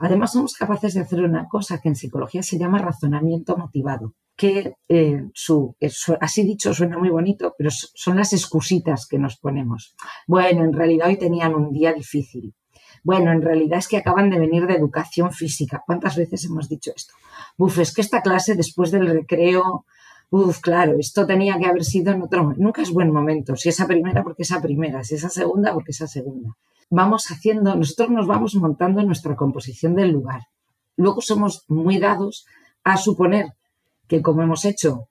Además, 0.00 0.32
somos 0.32 0.54
capaces 0.54 0.94
de 0.94 1.02
hacer 1.02 1.22
una 1.22 1.46
cosa 1.46 1.78
que 1.80 1.88
en 1.88 1.94
psicología 1.94 2.42
se 2.42 2.58
llama 2.58 2.78
razonamiento 2.78 3.56
motivado, 3.56 4.14
que 4.34 4.74
eh, 4.88 5.28
su, 5.34 5.76
así 6.20 6.42
dicho 6.42 6.74
suena 6.74 6.98
muy 6.98 7.10
bonito, 7.10 7.54
pero 7.56 7.70
son 7.70 8.16
las 8.16 8.32
excusitas 8.32 9.06
que 9.06 9.20
nos 9.20 9.36
ponemos. 9.36 9.94
Bueno, 10.26 10.64
en 10.64 10.72
realidad 10.72 11.06
hoy 11.06 11.16
tenían 11.16 11.54
un 11.54 11.70
día 11.70 11.92
difícil. 11.92 12.56
Bueno, 13.02 13.32
en 13.32 13.42
realidad 13.42 13.78
es 13.78 13.88
que 13.88 13.96
acaban 13.96 14.30
de 14.30 14.38
venir 14.38 14.66
de 14.66 14.74
educación 14.74 15.32
física. 15.32 15.82
¿Cuántas 15.86 16.16
veces 16.16 16.44
hemos 16.44 16.68
dicho 16.68 16.92
esto? 16.94 17.14
Buf, 17.56 17.78
es 17.78 17.94
que 17.94 18.00
esta 18.00 18.22
clase 18.22 18.54
después 18.54 18.90
del 18.90 19.06
recreo 19.06 19.84
Uf, 20.32 20.60
claro, 20.60 20.96
esto 20.96 21.26
tenía 21.26 21.58
que 21.58 21.66
haber 21.66 21.84
sido 21.84 22.12
en 22.12 22.22
otro 22.22 22.44
momento. 22.44 22.62
Nunca 22.62 22.82
es 22.82 22.92
buen 22.92 23.10
momento. 23.10 23.56
Si 23.56 23.68
esa 23.68 23.88
primera, 23.88 24.22
porque 24.22 24.42
esa 24.42 24.62
primera. 24.62 25.02
Si 25.02 25.16
esa 25.16 25.28
segunda, 25.28 25.74
porque 25.74 25.90
esa 25.90 26.06
segunda. 26.06 26.56
Vamos 26.88 27.26
haciendo, 27.30 27.74
nosotros 27.74 28.10
nos 28.10 28.28
vamos 28.28 28.54
montando 28.54 29.02
nuestra 29.02 29.34
composición 29.34 29.96
del 29.96 30.12
lugar. 30.12 30.42
Luego 30.96 31.20
somos 31.20 31.64
muy 31.66 31.98
dados 31.98 32.46
a 32.84 32.96
suponer 32.96 33.54
que 34.06 34.22
como 34.22 34.42
hemos 34.42 34.64
hecho 34.64 35.08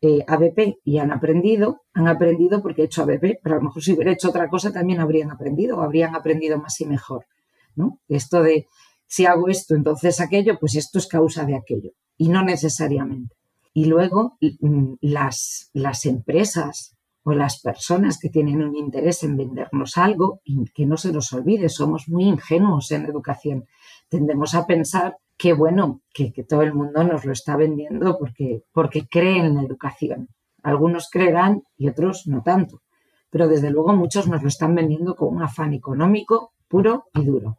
eh, 0.00 0.24
ABP 0.26 0.78
y 0.84 0.98
han 0.98 1.10
aprendido, 1.10 1.82
han 1.92 2.06
aprendido 2.06 2.62
porque 2.62 2.82
he 2.82 2.84
hecho 2.84 3.02
ABP, 3.02 3.40
pero 3.42 3.56
a 3.56 3.58
lo 3.58 3.64
mejor 3.64 3.82
si 3.82 3.92
hubiera 3.92 4.12
hecho 4.12 4.28
otra 4.28 4.48
cosa 4.48 4.72
también 4.72 5.00
habrían 5.00 5.30
aprendido 5.30 5.78
o 5.78 5.82
habrían 5.82 6.14
aprendido 6.14 6.58
más 6.58 6.80
y 6.80 6.86
mejor. 6.86 7.26
¿no? 7.74 8.00
Esto 8.08 8.42
de 8.42 8.66
si 9.06 9.26
hago 9.26 9.48
esto, 9.48 9.74
entonces 9.74 10.20
aquello, 10.20 10.58
pues 10.60 10.76
esto 10.76 10.98
es 10.98 11.06
causa 11.06 11.44
de 11.44 11.56
aquello. 11.56 11.90
Y 12.16 12.28
no 12.28 12.42
necesariamente. 12.42 13.34
Y 13.72 13.86
luego 13.86 14.36
mm, 14.40 14.94
las, 15.00 15.70
las 15.72 16.04
empresas 16.04 16.96
o 17.22 17.32
las 17.32 17.60
personas 17.60 18.18
que 18.18 18.28
tienen 18.28 18.62
un 18.62 18.76
interés 18.76 19.22
en 19.22 19.36
vendernos 19.36 19.96
algo, 19.96 20.40
que 20.74 20.86
no 20.86 20.96
se 20.96 21.12
nos 21.12 21.32
olvide, 21.32 21.68
somos 21.68 22.08
muy 22.08 22.24
ingenuos 22.24 22.90
en 22.90 23.04
educación. 23.04 23.66
Tendemos 24.08 24.54
a 24.54 24.66
pensar 24.66 25.16
que, 25.38 25.52
bueno, 25.52 26.02
que, 26.12 26.32
todo 26.46 26.62
el 26.62 26.74
mundo 26.74 27.04
nos 27.04 27.24
lo 27.24 27.32
está 27.32 27.56
vendiendo 27.56 28.18
porque, 28.18 28.64
porque 28.72 29.06
cree 29.08 29.38
en 29.38 29.54
la 29.54 29.62
educación. 29.62 30.28
Algunos 30.64 31.08
creerán 31.10 31.62
y 31.76 31.88
otros 31.88 32.26
no 32.26 32.42
tanto. 32.42 32.82
Pero 33.30 33.46
desde 33.46 33.70
luego 33.70 33.94
muchos 33.94 34.26
nos 34.26 34.42
lo 34.42 34.48
están 34.48 34.74
vendiendo 34.74 35.14
con 35.14 35.34
un 35.34 35.42
afán 35.42 35.72
económico 35.74 36.52
puro 36.66 37.04
y 37.14 37.24
duro. 37.24 37.58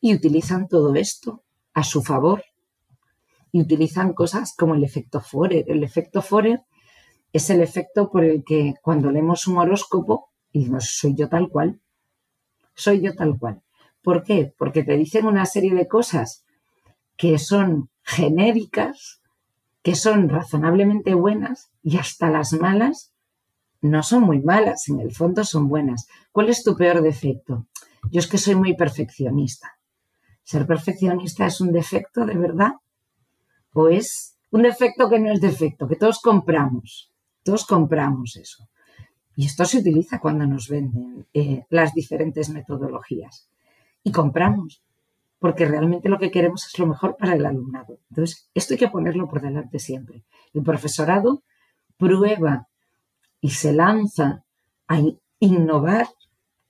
Y 0.00 0.14
utilizan 0.14 0.66
todo 0.66 0.94
esto 0.96 1.44
a 1.74 1.84
su 1.84 2.02
favor. 2.02 2.42
Y 3.52 3.60
utilizan 3.60 4.12
cosas 4.12 4.54
como 4.58 4.74
el 4.74 4.82
efecto 4.82 5.20
Forer. 5.20 5.64
El 5.68 5.84
efecto 5.84 6.22
Forer 6.22 6.62
es 7.32 7.48
el 7.50 7.60
efecto 7.60 8.10
por 8.10 8.24
el 8.24 8.42
que 8.44 8.74
cuando 8.82 9.12
leemos 9.12 9.46
un 9.46 9.58
horóscopo 9.58 10.30
y 10.50 10.60
decimos, 10.60 10.88
soy 10.90 11.14
yo 11.14 11.28
tal 11.28 11.48
cual, 11.50 11.80
soy 12.74 13.00
yo 13.00 13.14
tal 13.14 13.38
cual. 13.38 13.62
¿Por 14.02 14.24
qué? 14.24 14.52
Porque 14.58 14.82
te 14.82 14.96
dicen 14.96 15.26
una 15.26 15.46
serie 15.46 15.74
de 15.74 15.86
cosas 15.86 16.45
que 17.16 17.38
son 17.38 17.90
genéricas, 18.02 19.20
que 19.82 19.94
son 19.94 20.28
razonablemente 20.28 21.14
buenas 21.14 21.70
y 21.82 21.96
hasta 21.98 22.30
las 22.30 22.52
malas 22.52 23.12
no 23.80 24.02
son 24.02 24.24
muy 24.24 24.40
malas, 24.40 24.88
en 24.88 25.00
el 25.00 25.12
fondo 25.12 25.44
son 25.44 25.68
buenas. 25.68 26.06
¿Cuál 26.32 26.48
es 26.48 26.62
tu 26.62 26.76
peor 26.76 27.02
defecto? 27.02 27.66
Yo 28.10 28.20
es 28.20 28.26
que 28.26 28.38
soy 28.38 28.54
muy 28.54 28.74
perfeccionista. 28.74 29.78
¿Ser 30.42 30.66
perfeccionista 30.66 31.46
es 31.46 31.60
un 31.60 31.72
defecto 31.72 32.24
de 32.24 32.34
verdad? 32.36 32.72
¿O 33.72 33.88
es 33.88 34.36
un 34.50 34.62
defecto 34.62 35.08
que 35.08 35.18
no 35.18 35.32
es 35.32 35.40
defecto, 35.40 35.88
que 35.88 35.96
todos 35.96 36.20
compramos? 36.20 37.12
Todos 37.42 37.66
compramos 37.66 38.36
eso. 38.36 38.68
Y 39.36 39.46
esto 39.46 39.64
se 39.64 39.78
utiliza 39.78 40.18
cuando 40.18 40.46
nos 40.46 40.68
venden 40.68 41.26
eh, 41.34 41.64
las 41.68 41.92
diferentes 41.92 42.48
metodologías. 42.48 43.48
Y 44.02 44.12
compramos 44.12 44.82
porque 45.38 45.66
realmente 45.66 46.08
lo 46.08 46.18
que 46.18 46.30
queremos 46.30 46.66
es 46.66 46.78
lo 46.78 46.86
mejor 46.86 47.16
para 47.16 47.34
el 47.34 47.44
alumnado. 47.44 47.98
Entonces, 48.10 48.48
esto 48.54 48.74
hay 48.74 48.78
que 48.78 48.88
ponerlo 48.88 49.28
por 49.28 49.42
delante 49.42 49.78
siempre. 49.78 50.24
El 50.54 50.62
profesorado 50.62 51.42
prueba 51.96 52.68
y 53.40 53.50
se 53.50 53.72
lanza 53.72 54.44
a 54.88 55.00
innovar. 55.38 56.08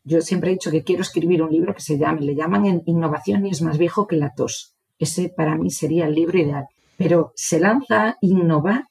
Yo 0.04 0.20
siempre 0.20 0.50
he 0.50 0.54
dicho 0.54 0.70
que 0.70 0.84
quiero 0.84 1.02
escribir 1.02 1.42
un 1.42 1.50
libro 1.50 1.74
que 1.74 1.80
se 1.80 1.98
llame, 1.98 2.22
le 2.22 2.34
llaman 2.34 2.82
Innovación 2.86 3.46
y 3.46 3.50
es 3.50 3.62
más 3.62 3.78
viejo 3.78 4.06
que 4.06 4.16
la 4.16 4.34
tos. 4.34 4.76
Ese 4.98 5.28
para 5.28 5.56
mí 5.56 5.70
sería 5.70 6.06
el 6.06 6.14
libro 6.14 6.38
ideal. 6.38 6.66
Pero 6.96 7.32
se 7.34 7.60
lanza 7.60 8.08
a 8.08 8.16
innovar, 8.20 8.84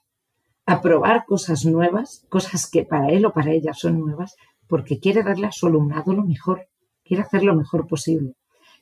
a 0.65 0.81
probar 0.81 1.25
cosas 1.25 1.65
nuevas, 1.65 2.25
cosas 2.29 2.69
que 2.69 2.85
para 2.85 3.09
él 3.09 3.25
o 3.25 3.33
para 3.33 3.51
ella 3.51 3.73
son 3.73 3.99
nuevas, 3.99 4.35
porque 4.67 4.99
quiere 4.99 5.23
darle 5.23 5.47
a 5.47 5.51
su 5.51 5.67
alumnado 5.67 6.13
lo 6.13 6.23
mejor, 6.23 6.67
quiere 7.03 7.23
hacer 7.23 7.43
lo 7.43 7.55
mejor 7.55 7.87
posible. 7.87 8.35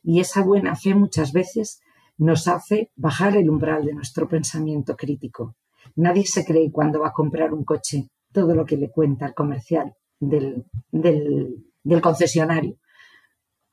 Y 0.03 0.19
esa 0.19 0.43
buena 0.43 0.75
fe 0.75 0.93
muchas 0.93 1.31
veces 1.31 1.81
nos 2.17 2.47
hace 2.47 2.91
bajar 2.95 3.37
el 3.37 3.49
umbral 3.49 3.85
de 3.85 3.93
nuestro 3.93 4.27
pensamiento 4.27 4.95
crítico. 4.95 5.55
Nadie 5.95 6.25
se 6.25 6.45
cree 6.45 6.71
cuando 6.71 6.99
va 6.99 7.09
a 7.09 7.13
comprar 7.13 7.53
un 7.53 7.63
coche 7.63 8.09
todo 8.31 8.53
lo 8.53 8.65
que 8.65 8.77
le 8.77 8.91
cuenta 8.91 9.27
el 9.27 9.33
comercial 9.33 9.95
del, 10.19 10.65
del, 10.91 12.01
concesionario. 12.01 12.77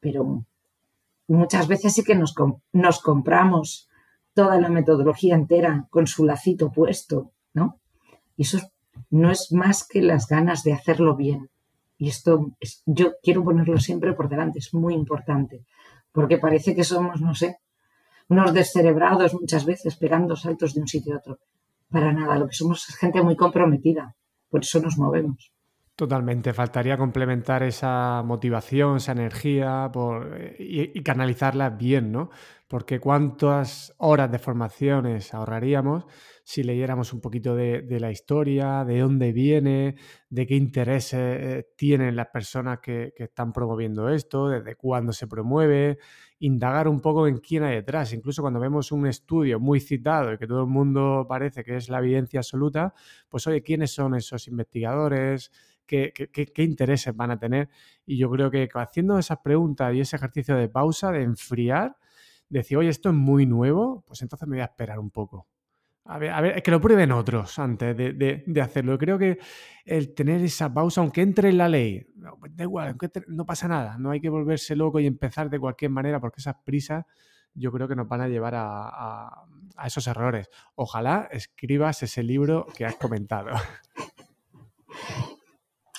Pero 0.00 0.44
muchas 1.28 1.66
veces 1.66 1.94
sí 1.94 2.04
que 2.04 2.14
nos, 2.14 2.34
nos 2.72 3.00
compramos 3.00 3.88
toda 4.34 4.60
la 4.60 4.68
metodología 4.68 5.34
entera 5.34 5.86
con 5.90 6.06
su 6.06 6.24
lacito 6.24 6.70
puesto, 6.70 7.32
¿no? 7.54 7.80
Y 8.36 8.42
eso 8.42 8.58
no 9.10 9.30
es 9.30 9.52
más 9.52 9.86
que 9.86 10.02
las 10.02 10.28
ganas 10.28 10.62
de 10.62 10.72
hacerlo 10.72 11.16
bien. 11.16 11.50
Y 11.98 12.08
esto 12.08 12.52
yo 12.86 13.12
quiero 13.22 13.44
ponerlo 13.44 13.78
siempre 13.78 14.14
por 14.14 14.28
delante, 14.28 14.58
es 14.58 14.72
muy 14.72 14.94
importante 14.94 15.64
porque 16.12 16.38
parece 16.38 16.74
que 16.74 16.84
somos, 16.84 17.20
no 17.20 17.34
sé, 17.34 17.58
unos 18.28 18.54
descerebrados 18.54 19.34
muchas 19.34 19.64
veces 19.64 19.96
pegando 19.96 20.36
saltos 20.36 20.74
de 20.74 20.80
un 20.80 20.88
sitio 20.88 21.14
a 21.14 21.18
otro. 21.18 21.38
Para 21.90 22.12
nada, 22.12 22.38
lo 22.38 22.46
que 22.46 22.54
somos 22.54 22.88
es 22.88 22.96
gente 22.96 23.22
muy 23.22 23.36
comprometida, 23.36 24.14
por 24.48 24.62
eso 24.62 24.80
nos 24.80 24.96
movemos. 24.96 25.52
Totalmente, 25.96 26.54
faltaría 26.54 26.96
complementar 26.96 27.62
esa 27.62 28.22
motivación, 28.24 28.96
esa 28.96 29.12
energía 29.12 29.90
y, 30.58 30.98
y, 30.98 31.02
canalizarla 31.02 31.68
bien, 31.68 32.10
¿no? 32.10 32.30
Porque 32.68 33.00
cuántas 33.00 33.92
horas 33.98 34.30
de 34.30 34.38
formaciones 34.38 35.34
ahorraríamos 35.34 36.06
si 36.50 36.64
leyéramos 36.64 37.12
un 37.12 37.20
poquito 37.20 37.54
de, 37.54 38.00
la 38.00 38.10
historia, 38.10 38.84
de 38.84 38.98
dónde 38.98 39.30
viene, 39.30 39.94
de 40.28 40.48
qué 40.48 40.56
intereses 40.56 41.14
eh, 41.14 41.68
tienen 41.76 42.16
las 42.16 42.26
personas 42.26 42.80
que, 42.80 43.14
están 43.16 43.52
promoviendo 43.52 44.08
esto, 44.08 44.48
desde 44.48 44.74
cuándo 44.74 45.12
se 45.12 45.28
promueve, 45.28 45.98
indagar 46.40 46.88
un 46.88 47.00
poco 47.00 47.28
en 47.28 47.38
quién 47.38 47.62
hay 47.62 47.76
detrás. 47.76 48.12
Incluso 48.12 48.42
cuando 48.42 48.58
vemos 48.58 48.90
un 48.90 49.06
estudio 49.06 49.60
muy 49.60 49.78
citado 49.78 50.32
y 50.32 50.38
que 50.38 50.48
todo 50.48 50.62
el 50.62 50.66
mundo 50.66 51.24
parece 51.28 51.62
que 51.62 51.76
es 51.76 51.88
la 51.88 51.98
evidencia 51.98 52.40
absoluta, 52.40 52.94
pues 53.28 53.46
oye, 53.46 53.62
¿quiénes 53.62 53.92
son 53.92 54.16
esos 54.16 54.48
investigadores? 54.48 55.52
¿Qué, 55.86 56.12
qué 56.12 56.62
intereses 56.64 57.14
van 57.14 57.30
a 57.30 57.38
tener? 57.38 57.68
Y 58.04 58.18
yo 58.18 58.28
creo 58.28 58.50
que 58.50 58.68
haciendo 58.74 59.20
esas 59.20 59.38
preguntas 59.38 59.94
y 59.94 60.00
ese 60.00 60.16
ejercicio 60.16 60.56
de 60.56 60.68
pausa, 60.68 61.12
de 61.12 61.22
enfriar, 61.22 61.96
decir, 62.48 62.76
oye, 62.76 62.88
esto 62.88 63.10
es 63.10 63.14
muy 63.14 63.46
nuevo, 63.46 64.02
pues 64.04 64.20
entonces 64.22 64.48
me 64.48 64.56
voy 64.56 64.62
a 64.62 64.64
esperar 64.64 64.98
un 64.98 65.10
poco. 65.10 65.46
A 66.10 66.18
ver, 66.18 66.30
a 66.30 66.40
ver, 66.40 66.60
que 66.60 66.72
lo 66.72 66.80
prueben 66.80 67.12
otros 67.12 67.56
antes 67.60 67.96
de, 67.96 68.60
hacerlo. 68.60 68.98
Creo 68.98 69.16
que 69.16 69.38
el 69.84 70.12
tener 70.12 70.40
esa 70.42 70.74
pausa, 70.74 71.02
aunque 71.02 71.22
entre 71.22 71.50
en 71.50 71.58
la 71.58 71.68
ley, 71.68 72.04
no, 72.16 72.36
pues 72.36 72.50
da 72.56 72.64
igual, 72.64 72.96
no 73.28 73.46
pasa 73.46 73.68
nada, 73.68 73.96
no 73.96 74.10
hay 74.10 74.20
que 74.20 74.28
volverse 74.28 74.74
loco 74.74 74.98
y 74.98 75.06
empezar 75.06 75.48
de 75.48 75.60
cualquier 75.60 75.92
manera 75.92 76.18
porque 76.18 76.40
esas 76.40 76.56
prisas 76.64 77.04
yo 77.54 77.70
creo 77.70 77.86
que 77.86 77.94
nos 77.94 78.08
van 78.08 78.22
a 78.22 78.28
llevar 78.28 78.54
a, 78.56 79.44
esos 79.86 80.04
errores. 80.08 80.50
Ojalá 80.74 81.28
escribas 81.30 82.02
ese 82.02 82.24
libro 82.24 82.66
que 82.76 82.84
has 82.84 82.96
comentado. 82.96 83.50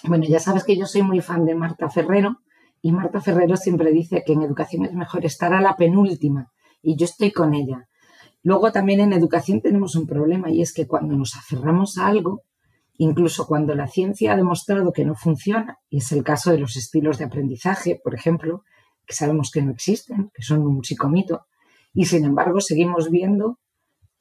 Bueno, 0.04 0.26
ya 0.28 0.40
sabes 0.40 0.64
que 0.64 0.76
yo 0.76 0.88
soy 0.88 1.04
muy 1.04 1.22
fan 1.22 1.46
de 1.46 1.54
Marta 1.54 1.88
Ferrero 1.88 2.42
y 2.82 2.92
Marta 2.92 3.22
Ferrero 3.22 3.56
siempre 3.56 3.92
dice 3.92 4.24
que 4.26 4.34
en 4.34 4.42
educación 4.42 4.84
es 4.84 4.94
mejor 4.94 5.24
estar 5.26 5.54
a 5.54 5.62
la 5.62 5.76
penúltima 5.76 6.52
y 6.82 6.96
yo 6.96 7.06
estoy 7.06 7.32
con 7.32 7.54
ella 7.54 7.88
Luego 8.44 8.72
también 8.72 9.00
en 9.00 9.14
educación 9.14 9.62
tenemos 9.62 9.96
un 9.96 10.08
problema 10.08 10.50
y 10.50 10.62
es 10.62 10.74
que 10.74 10.88
cuando 10.88 11.16
nos 11.16 11.36
aferramos 11.36 11.98
a 11.98 12.08
algo, 12.08 12.44
incluso 12.98 13.46
cuando 13.46 13.76
la 13.76 13.88
ciencia 13.88 14.34
ha 14.34 14.36
demostrado 14.36 14.92
que 14.92 15.06
no 15.06 15.16
funciona, 15.16 15.78
y 15.90 15.98
es 15.98 16.12
el 16.12 16.24
caso 16.24 16.52
de 16.52 16.58
los 16.58 16.76
estilos 16.76 17.18
de 17.18 17.26
aprendizaje, 17.26 18.00
por 18.04 18.16
ejemplo, 18.16 18.64
que 19.06 19.14
sabemos 19.14 19.52
que 19.52 19.62
no 19.62 19.72
existen, 19.72 20.32
que 20.34 20.42
son 20.44 20.62
un 20.62 20.84
psicomito, 20.84 21.46
y 21.94 22.06
sin 22.06 22.26
embargo 22.26 22.62
seguimos 22.62 23.10
viendo 23.10 23.60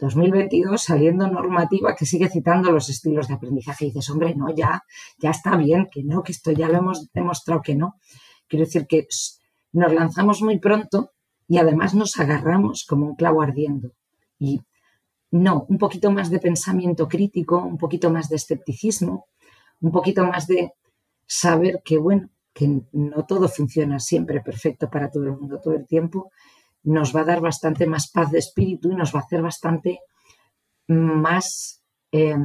2022 0.01 0.83
saliendo 0.83 1.29
normativa 1.29 1.95
que 1.95 2.07
sigue 2.07 2.29
citando 2.29 2.73
los 2.73 2.89
estilos 2.89 3.29
de 3.29 3.35
aprendizaje 3.35 3.85
y 3.85 3.89
dices, 3.89 4.09
hombre, 4.11 4.35
no, 4.35 4.47
ya, 4.55 4.83
ya 5.19 5.31
está 5.31 5.57
bien, 5.57 5.89
que 5.93 6.03
no, 6.03 6.23
que 6.23 6.33
esto 6.33 6.53
ya 6.53 6.69
lo 6.69 6.79
hemos 6.79 7.13
demostrado 7.13 7.61
que 7.63 7.75
no. 7.75 7.97
Quiero 8.49 8.65
decir 8.65 8.87
que 8.87 9.07
nos 9.73 9.93
lanzamos 9.93 10.43
muy 10.43 10.59
pronto 10.59 11.13
y 11.47 11.59
además 11.59 11.95
nos 11.95 12.19
agarramos 12.19 12.87
como 12.89 13.07
un 13.07 13.15
clavo 13.15 13.43
ardiendo. 13.43 13.93
Y 14.41 14.61
no, 15.31 15.67
un 15.69 15.79
poquito 15.79 16.11
más 16.11 16.31
de 16.31 16.41
pensamiento 16.41 17.07
crítico, 17.07 17.59
un 17.59 17.79
poquito 17.79 18.11
más 18.11 18.29
de 18.29 18.37
escepticismo, 18.37 19.27
un 19.81 19.93
poquito 19.93 20.25
más 20.25 20.49
de 20.49 20.73
saber 21.27 21.83
que, 21.85 21.99
bueno, 21.99 22.29
que 22.53 22.83
no 22.93 23.25
todo 23.27 23.49
funciona 23.49 24.01
siempre 24.01 24.41
perfecto 24.41 24.91
para 24.91 25.11
todo 25.11 25.25
el 25.25 25.37
mundo 25.37 25.61
todo 25.61 25.75
el 25.75 25.87
tiempo, 25.87 26.33
nos 26.83 27.15
va 27.15 27.21
a 27.21 27.25
dar 27.25 27.41
bastante 27.41 27.87
más 27.87 28.11
paz 28.11 28.33
de 28.33 28.39
espíritu 28.39 28.91
y 28.91 28.97
nos 28.97 29.15
va 29.15 29.21
a 29.21 29.23
hacer 29.23 29.43
bastante 29.43 30.01
más, 30.89 31.83
eh, 32.11 32.37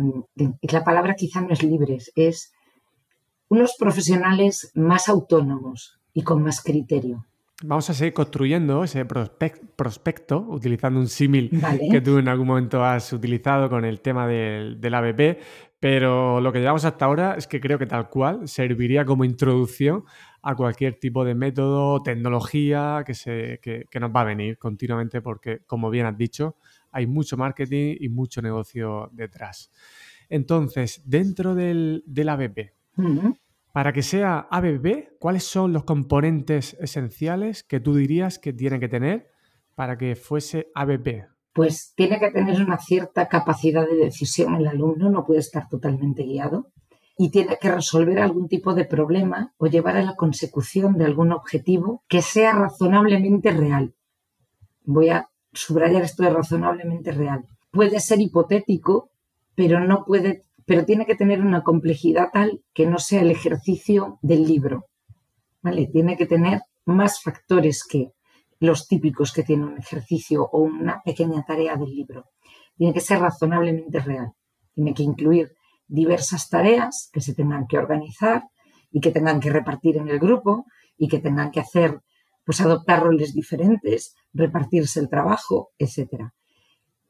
la 0.61 0.83
palabra 0.83 1.15
quizá 1.15 1.41
no 1.41 1.49
es 1.49 1.63
libres, 1.63 2.11
es 2.15 2.53
unos 3.47 3.75
profesionales 3.77 4.71
más 4.75 5.09
autónomos 5.09 5.99
y 6.13 6.21
con 6.23 6.43
más 6.43 6.61
criterio. 6.61 7.25
Vamos 7.63 7.89
a 7.89 7.93
seguir 7.93 8.13
construyendo 8.13 8.83
ese 8.83 9.05
prospecto 9.05 10.39
utilizando 10.49 10.99
un 10.99 11.07
símil 11.07 11.49
que 11.89 12.01
tú 12.01 12.17
en 12.17 12.27
algún 12.27 12.47
momento 12.47 12.83
has 12.83 13.13
utilizado 13.13 13.69
con 13.69 13.85
el 13.85 14.01
tema 14.01 14.27
del, 14.27 14.81
del, 14.81 14.93
ABP, 14.93 15.39
pero 15.79 16.41
lo 16.41 16.51
que 16.51 16.59
llevamos 16.59 16.83
hasta 16.83 17.05
ahora 17.05 17.35
es 17.37 17.47
que 17.47 17.61
creo 17.61 17.79
que 17.79 17.85
tal 17.85 18.09
cual 18.09 18.49
serviría 18.49 19.05
como 19.05 19.23
introducción 19.23 20.03
a 20.41 20.53
cualquier 20.53 20.99
tipo 20.99 21.23
de 21.23 21.33
método, 21.33 22.03
tecnología 22.03 23.03
que, 23.05 23.13
se, 23.13 23.61
que, 23.61 23.99
nos 24.01 24.11
va 24.13 24.21
a 24.21 24.25
venir 24.25 24.57
continuamente 24.57 25.21
porque, 25.21 25.59
como 25.65 25.89
bien 25.89 26.07
has 26.07 26.17
dicho, 26.17 26.57
hay 26.91 27.07
mucho 27.07 27.37
marketing 27.37 27.95
y 28.01 28.09
mucho 28.09 28.41
negocio 28.41 29.09
detrás. 29.13 29.71
Entonces, 30.27 31.01
dentro 31.05 31.55
del, 31.55 32.03
del 32.05 32.29
ABP, 32.29 32.73
para 33.75 33.91
que 33.91 34.03
sea 34.03 34.47
ABB, 34.51 35.17
¿cuáles 35.19 35.43
son 35.43 35.73
los 35.73 35.83
componentes 35.83 36.77
esenciales 36.79 37.61
que 37.61 37.81
tú 37.81 37.93
dirías 37.93 38.39
que 38.39 38.53
tiene 38.53 38.79
que 38.79 38.87
tener 38.87 39.27
para 39.75 39.97
que 39.97 40.15
fuese 40.15 40.67
ABB? 40.73 41.25
Pues 41.51 41.91
tiene 41.93 42.17
que 42.17 42.31
tener 42.31 42.61
una 42.61 42.77
cierta 42.77 43.27
capacidad 43.27 43.85
de 43.85 43.97
decisión 43.97 44.55
el 44.55 44.67
alumno, 44.67 45.09
no 45.09 45.25
puede 45.25 45.41
estar 45.41 45.67
totalmente 45.67 46.23
guiado 46.23 46.71
y 47.17 47.31
tiene 47.31 47.57
que 47.59 47.69
resolver 47.69 48.17
algún 48.19 48.47
tipo 48.47 48.73
de 48.73 48.85
problema 48.85 49.53
o 49.57 49.67
llevar 49.67 49.97
a 49.97 50.03
la 50.03 50.15
consecución 50.15 50.97
de 50.97 51.03
algún 51.03 51.33
objetivo 51.33 52.01
que 52.07 52.21
sea 52.21 52.53
razonablemente 52.53 53.51
real. 53.51 53.93
Voy 54.85 55.09
a 55.09 55.27
subrayar 55.51 56.03
esto 56.03 56.23
de 56.23 56.29
razonablemente 56.29 57.11
real. 57.11 57.43
Puede 57.71 57.99
ser 57.99 58.21
hipotético, 58.21 59.11
pero 59.53 59.81
no 59.81 60.05
puede 60.05 60.44
pero 60.65 60.85
tiene 60.85 61.05
que 61.05 61.15
tener 61.15 61.41
una 61.41 61.63
complejidad 61.63 62.29
tal 62.33 62.61
que 62.73 62.87
no 62.87 62.97
sea 62.97 63.21
el 63.21 63.31
ejercicio 63.31 64.19
del 64.21 64.45
libro. 64.45 64.85
¿Vale? 65.61 65.87
Tiene 65.87 66.17
que 66.17 66.25
tener 66.25 66.61
más 66.85 67.21
factores 67.21 67.83
que 67.83 68.11
los 68.59 68.87
típicos 68.87 69.31
que 69.31 69.43
tiene 69.43 69.65
un 69.65 69.77
ejercicio 69.77 70.43
o 70.43 70.59
una 70.59 71.01
pequeña 71.03 71.43
tarea 71.43 71.75
del 71.75 71.89
libro. 71.89 72.25
Tiene 72.77 72.93
que 72.93 73.01
ser 73.01 73.19
razonablemente 73.19 73.99
real. 73.99 74.33
Tiene 74.73 74.93
que 74.93 75.03
incluir 75.03 75.51
diversas 75.87 76.49
tareas 76.49 77.09
que 77.11 77.21
se 77.21 77.33
tengan 77.33 77.67
que 77.67 77.77
organizar 77.77 78.43
y 78.91 79.01
que 79.01 79.11
tengan 79.11 79.39
que 79.39 79.49
repartir 79.49 79.97
en 79.97 80.09
el 80.09 80.19
grupo 80.19 80.65
y 80.97 81.07
que 81.07 81.19
tengan 81.19 81.51
que 81.51 81.59
hacer, 81.59 82.01
pues 82.43 82.61
adoptar 82.61 83.03
roles 83.03 83.33
diferentes, 83.33 84.15
repartirse 84.33 84.99
el 84.99 85.09
trabajo, 85.09 85.71
etc. 85.77 86.31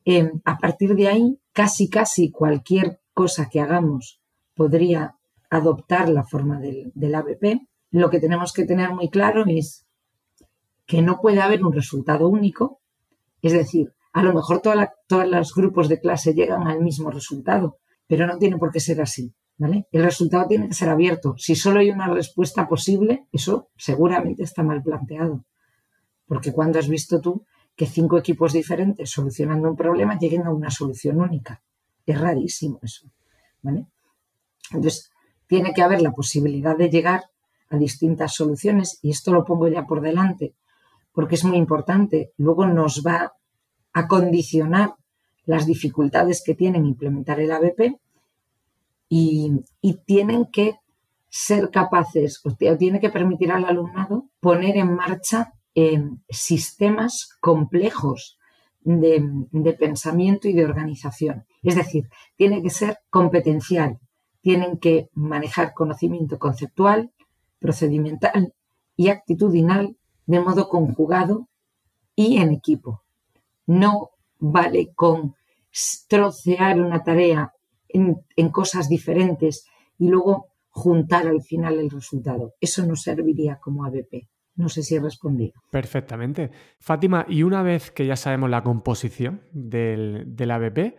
Em, 0.03 0.41
a 0.43 0.57
partir 0.57 0.95
de 0.95 1.07
ahí, 1.07 1.39
casi, 1.51 1.89
casi 1.89 2.31
cualquier 2.31 2.99
cosa 3.15 3.49
que 3.49 3.61
hagamos 3.61 4.21
podría 4.53 5.15
adoptar 5.49 6.09
la 6.09 6.23
forma 6.23 6.59
del, 6.59 6.91
del 6.93 7.15
ABP. 7.15 7.61
Lo 7.89 8.11
que 8.11 8.19
tenemos 8.19 8.53
que 8.53 8.65
tener 8.65 8.93
muy 8.93 9.09
claro 9.09 9.45
es 9.47 9.87
que 10.85 11.01
no 11.01 11.19
puede 11.19 11.41
haber 11.41 11.65
un 11.65 11.73
resultado 11.73 12.27
único, 12.27 12.81
es 13.41 13.53
decir, 13.53 13.93
a 14.13 14.21
lo 14.21 14.33
mejor 14.33 14.61
todos 14.61 15.27
los 15.27 15.53
grupos 15.55 15.89
de 15.89 15.99
clase 15.99 16.33
llegan 16.33 16.67
al 16.67 16.81
mismo 16.81 17.09
resultado, 17.09 17.79
pero 18.07 18.27
no 18.27 18.37
tiene 18.37 18.57
por 18.57 18.71
qué 18.71 18.79
ser 18.79 19.01
así. 19.01 19.33
¿vale? 19.57 19.87
El 19.91 20.03
resultado 20.03 20.47
tiene 20.47 20.67
que 20.67 20.73
ser 20.73 20.89
abierto. 20.89 21.35
Si 21.37 21.55
solo 21.55 21.79
hay 21.79 21.89
una 21.89 22.07
respuesta 22.07 22.67
posible, 22.67 23.27
eso 23.31 23.69
seguramente 23.75 24.43
está 24.43 24.63
mal 24.63 24.81
planteado. 24.83 25.45
Porque 26.27 26.53
cuando 26.53 26.79
has 26.79 26.87
visto 26.87 27.19
tú 27.21 27.45
que 27.75 27.87
cinco 27.87 28.17
equipos 28.17 28.53
diferentes 28.53 29.09
solucionando 29.09 29.69
un 29.69 29.75
problema 29.75 30.17
lleguen 30.17 30.43
a 30.43 30.53
una 30.53 30.71
solución 30.71 31.19
única. 31.19 31.61
Es 32.05 32.19
rarísimo 32.19 32.79
eso. 32.81 33.07
¿vale? 33.61 33.85
Entonces, 34.71 35.11
tiene 35.47 35.73
que 35.73 35.81
haber 35.81 36.01
la 36.01 36.11
posibilidad 36.11 36.77
de 36.77 36.89
llegar 36.89 37.25
a 37.69 37.77
distintas 37.77 38.33
soluciones 38.33 38.99
y 39.01 39.11
esto 39.11 39.31
lo 39.31 39.43
pongo 39.43 39.67
ya 39.67 39.85
por 39.85 40.01
delante 40.01 40.55
porque 41.15 41.35
es 41.35 41.45
muy 41.45 41.57
importante. 41.57 42.33
Luego 42.37 42.67
nos 42.67 43.01
va 43.01 43.33
a 43.93 44.07
condicionar 44.07 44.95
las 45.45 45.65
dificultades 45.65 46.43
que 46.45 46.53
tienen 46.53 46.85
implementar 46.85 47.39
el 47.39 47.51
ABP 47.51 47.99
y, 49.09 49.63
tienen 50.05 50.45
que 50.45 50.75
ser 51.29 51.69
capaces, 51.69 52.41
o 52.43 52.51
tiene 52.55 52.99
que 52.99 53.09
permitir 53.09 53.51
al 53.51 53.65
alumnado 53.65 54.25
poner 54.39 54.77
en 54.77 54.93
marcha 54.93 55.53
em, 55.73 56.19
sistemas 56.29 57.29
complejos 57.39 58.37
de, 58.81 59.75
pensamiento 59.79 60.47
y 60.47 60.53
de 60.53 60.65
organización. 60.65 61.45
Es 61.65 61.75
decir, 61.75 62.09
tiene 62.35 62.61
que 62.61 62.69
ser 62.69 62.99
competencial, 63.09 63.99
tienen 64.41 64.77
que 64.77 65.09
manejar 65.13 65.73
conocimiento 65.73 66.37
conceptual, 66.37 67.11
procedimental 67.59 68.53
y 68.95 69.09
actitudinal 69.09 69.97
de 70.27 70.39
modo 70.39 70.69
conjugado 70.69 71.49
y 72.15 72.37
en 72.37 72.51
equipo. 72.51 73.03
No 73.65 74.11
vale 74.37 74.91
con 74.95 75.35
trocear 76.07 76.79
una 76.79 77.03
tarea 77.03 77.51
en, 77.89 78.49
cosas 78.49 78.87
diferentes 78.89 79.65
y 79.97 80.07
luego 80.07 80.47
juntar 80.69 81.27
al 81.27 81.41
final 81.41 81.79
el 81.79 81.89
resultado. 81.89 82.53
Eso 82.59 82.85
no 82.85 82.95
serviría 82.95 83.57
como 83.57 83.85
ABP. 83.85 84.27
No 84.57 84.69
sé 84.69 84.83
si 84.83 84.95
he 84.95 84.99
respondido. 84.99 85.53
Perfectamente. 85.71 86.51
Fátima, 86.79 87.25
y 87.27 87.43
una 87.43 87.61
vez 87.61 87.91
que 87.91 88.05
ya 88.05 88.15
sabemos 88.15 88.49
la 88.49 88.63
composición 88.63 89.41
del, 89.51 90.23
del 90.27 90.51
ABP, 90.51 90.95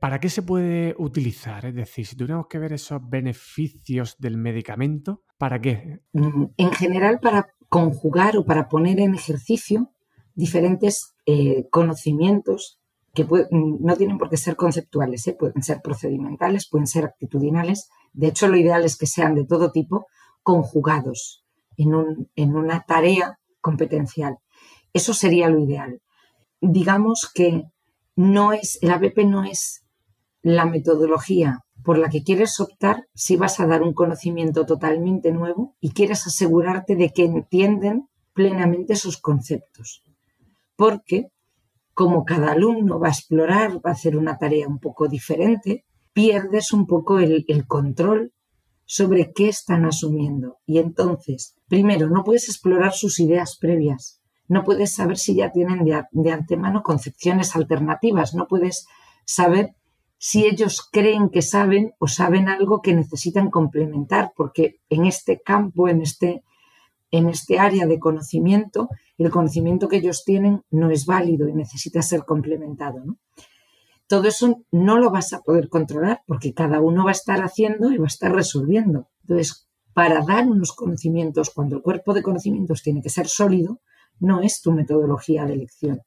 ¿para 0.00 0.20
qué 0.20 0.28
se 0.28 0.42
puede 0.42 0.94
utilizar? 0.98 1.66
Es 1.66 1.74
decir, 1.74 2.06
si 2.06 2.16
tuviéramos 2.16 2.46
que 2.48 2.58
ver 2.58 2.72
esos 2.72 3.00
beneficios 3.08 4.16
del 4.18 4.36
medicamento, 4.36 5.22
¿para 5.36 5.60
qué? 5.60 6.00
Mm, 6.12 6.44
en 6.56 6.72
general, 6.72 7.20
para 7.20 7.48
conjugar 7.68 8.36
o 8.36 8.44
para 8.44 8.68
poner 8.68 9.00
en 9.00 9.14
ejercicio 9.14 9.90
diferentes 10.34 11.14
eh, 11.26 11.68
conocimientos 11.70 12.80
que 13.14 13.26
no 13.50 13.96
tienen 13.96 14.18
por 14.18 14.30
qué 14.30 14.36
ser 14.36 14.54
conceptuales, 14.54 15.26
¿eh? 15.26 15.36
pueden 15.38 15.62
ser 15.62 15.80
procedimentales, 15.82 16.68
pueden 16.68 16.86
ser 16.86 17.04
actitudinales. 17.04 17.88
De 18.12 18.28
hecho, 18.28 18.46
lo 18.46 18.56
ideal 18.56 18.84
es 18.84 18.96
que 18.96 19.06
sean 19.06 19.34
de 19.34 19.44
todo 19.44 19.72
tipo 19.72 20.06
conjugados 20.42 21.44
en, 21.76 21.94
un, 21.94 22.30
en 22.36 22.54
una 22.54 22.84
tarea 22.86 23.40
competencial. 23.60 24.38
Eso 24.92 25.14
sería 25.14 25.48
lo 25.48 25.58
ideal. 25.58 26.00
Digamos 26.60 27.30
que 27.34 27.64
no 28.14 28.52
es, 28.52 28.78
el 28.82 28.90
ABP 28.90 29.24
no 29.24 29.44
es 29.44 29.84
la 30.54 30.66
metodología 30.66 31.60
por 31.84 31.98
la 31.98 32.08
que 32.08 32.22
quieres 32.22 32.60
optar 32.60 33.06
si 33.14 33.36
vas 33.36 33.60
a 33.60 33.66
dar 33.66 33.82
un 33.82 33.94
conocimiento 33.94 34.66
totalmente 34.66 35.32
nuevo 35.32 35.76
y 35.80 35.90
quieres 35.90 36.26
asegurarte 36.26 36.96
de 36.96 37.10
que 37.10 37.24
entienden 37.24 38.08
plenamente 38.34 38.94
sus 38.94 39.18
conceptos. 39.18 40.02
Porque 40.76 41.30
como 41.98 42.24
cada 42.24 42.52
alumno 42.52 43.00
va 43.00 43.08
a 43.08 43.10
explorar, 43.10 43.78
va 43.84 43.90
a 43.90 43.94
hacer 43.94 44.16
una 44.16 44.38
tarea 44.38 44.68
un 44.68 44.78
poco 44.78 45.08
diferente, 45.08 45.84
pierdes 46.12 46.72
un 46.72 46.86
poco 46.86 47.18
el, 47.18 47.44
control 47.66 48.32
sobre 48.84 49.32
qué 49.32 49.48
están 49.48 49.84
asumiendo. 49.84 50.58
Y 50.64 50.78
entonces, 50.78 51.56
primero, 51.66 52.08
no 52.08 52.22
puedes 52.22 52.48
explorar 52.48 52.92
sus 52.92 53.18
ideas 53.18 53.58
previas, 53.60 54.20
no 54.46 54.62
puedes 54.62 54.94
saber 54.94 55.18
si 55.18 55.34
ya 55.34 55.50
tienen 55.50 55.84
de, 55.84 56.04
de 56.12 56.30
antemano 56.30 56.84
concepciones 56.84 57.56
alternativas, 57.56 58.32
no 58.32 58.46
puedes 58.46 58.86
saber 59.24 59.74
si 60.18 60.44
ellos 60.44 60.86
creen 60.90 61.30
que 61.30 61.42
saben 61.42 61.94
o 61.98 62.08
saben 62.08 62.48
algo 62.48 62.82
que 62.82 62.92
necesitan 62.92 63.50
complementar, 63.50 64.32
porque 64.36 64.80
en 64.90 65.06
este 65.06 65.40
campo, 65.40 65.88
en 65.88 66.02
este, 66.02 66.42
en 67.12 67.28
este 67.28 67.60
área 67.60 67.86
de 67.86 68.00
conocimiento, 68.00 68.88
el 69.16 69.30
conocimiento 69.30 69.88
que 69.88 69.98
ellos 69.98 70.24
tienen 70.24 70.62
no 70.70 70.90
es 70.90 71.06
válido 71.06 71.48
y 71.48 71.54
necesita 71.54 72.02
ser 72.02 72.24
complementado. 72.24 73.04
Todo 74.08 74.26
eso 74.26 74.64
no 74.72 74.98
lo 74.98 75.10
vas 75.10 75.32
a 75.32 75.40
poder 75.40 75.68
controlar 75.68 76.22
porque 76.26 76.52
cada 76.52 76.80
uno 76.80 77.04
va 77.04 77.10
a 77.10 77.12
estar 77.12 77.40
haciendo 77.42 77.92
y 77.92 77.98
va 77.98 78.04
a 78.04 78.08
estar 78.08 78.34
resolviendo. 78.34 79.08
Entonces, 79.20 79.68
para 79.92 80.22
dar 80.24 80.46
unos 80.46 80.72
conocimientos, 80.72 81.50
cuando 81.50 81.76
el 81.76 81.82
cuerpo 81.82 82.12
de 82.14 82.22
conocimientos 82.22 82.82
tiene 82.82 83.02
que 83.02 83.10
ser 83.10 83.28
sólido, 83.28 83.80
no 84.18 84.40
es 84.40 84.62
tu 84.62 84.72
metodología 84.72 85.44
de 85.44 85.54
elección. 85.54 86.02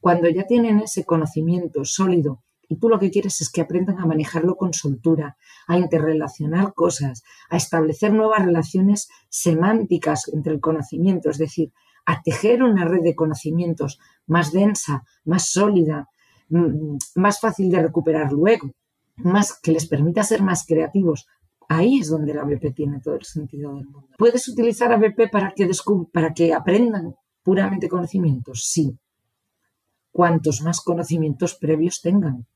Cuando 0.00 0.28
ya 0.28 0.44
tienen 0.44 0.80
ese 0.80 1.04
conocimiento 1.04 1.84
sólido 1.84 2.42
y 2.68 2.76
tú 2.76 2.88
lo 2.88 2.98
que 2.98 3.10
quieres 3.10 3.40
es 3.40 3.50
que 3.50 3.60
aprendan 3.60 3.98
a 3.98 4.06
manejarlo 4.06 4.56
con 4.56 4.72
soltura, 4.72 5.36
a 5.66 5.78
interrelacionar 5.78 6.74
cosas, 6.74 7.22
a 7.50 7.56
establecer 7.56 8.12
nuevas 8.12 8.44
relaciones 8.44 9.08
semánticas 9.28 10.28
entre 10.32 10.52
el 10.52 10.60
conocimiento, 10.60 11.30
es 11.30 11.38
decir, 11.38 11.72
a 12.06 12.22
tejer 12.22 12.62
una 12.62 12.84
red 12.84 13.02
de 13.02 13.16
conocimientos 13.16 13.98
más 14.26 14.52
densa, 14.52 15.04
más 15.24 15.50
sólida, 15.50 16.08
mm, 16.48 16.96
más 17.16 17.40
fácil 17.40 17.70
de 17.70 17.82
recuperar 17.82 18.32
luego, 18.32 18.70
más 19.16 19.58
que 19.60 19.72
les 19.72 19.86
permita 19.86 20.22
ser 20.22 20.42
más 20.42 20.64
creativos. 20.66 21.26
Ahí 21.68 21.98
es 21.98 22.08
donde 22.08 22.32
la 22.32 22.42
ABP 22.42 22.72
tiene 22.72 23.00
todo 23.00 23.16
el 23.16 23.24
sentido 23.24 23.74
del 23.74 23.86
mundo. 23.86 24.08
¿Puedes 24.18 24.46
utilizar 24.48 24.92
ABP 24.92 25.28
para 25.30 25.52
que, 25.52 25.68
para 26.12 26.32
que 26.32 26.54
aprendan 26.54 27.16
puramente 27.42 27.88
conocimientos? 27.88 28.66
Sí. 28.66 28.96
Cuantos 30.12 30.62
más 30.62 30.80
conocimientos 30.80 31.56
previos 31.56 32.00
tengan 32.00 32.46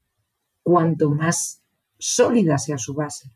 cuanto 0.62 1.10
más 1.10 1.62
sólida 1.98 2.58
sea 2.58 2.78
su 2.78 2.94
base, 2.94 3.30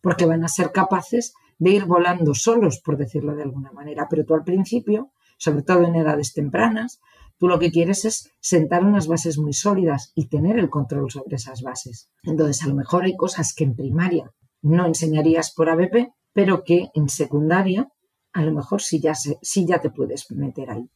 porque 0.00 0.26
van 0.26 0.44
a 0.44 0.48
ser 0.48 0.72
capaces 0.72 1.34
de 1.58 1.70
ir 1.70 1.84
volando 1.84 2.34
solos, 2.34 2.80
por 2.84 2.96
decirlo 2.96 3.34
de 3.36 3.44
alguna 3.44 3.72
manera. 3.72 4.08
Pero 4.10 4.24
tú 4.24 4.34
al 4.34 4.44
principio, 4.44 5.12
sobre 5.38 5.62
todo 5.62 5.84
en 5.84 5.94
edades 5.94 6.32
tempranas, 6.32 7.00
tú 7.38 7.48
lo 7.48 7.58
que 7.58 7.70
quieres 7.70 8.04
es 8.04 8.30
sentar 8.40 8.84
unas 8.84 9.06
bases 9.06 9.38
muy 9.38 9.52
sólidas 9.52 10.12
y 10.14 10.26
tener 10.26 10.58
el 10.58 10.70
control 10.70 11.10
sobre 11.10 11.36
esas 11.36 11.62
bases. 11.62 12.08
Entonces, 12.24 12.62
a 12.64 12.68
lo 12.68 12.74
mejor 12.74 13.04
hay 13.04 13.16
cosas 13.16 13.54
que 13.54 13.64
en 13.64 13.76
primaria 13.76 14.32
no 14.62 14.86
enseñarías 14.86 15.52
por 15.52 15.68
ABP, 15.68 16.12
pero 16.32 16.64
que 16.64 16.90
en 16.94 17.08
secundaria 17.08 17.88
a 18.32 18.42
lo 18.42 18.52
mejor 18.52 18.80
sí 18.80 19.00
ya, 19.00 19.14
sí 19.14 19.66
ya 19.66 19.80
te 19.80 19.90
puedes 19.90 20.30
meter 20.30 20.70
ahí. 20.70 20.88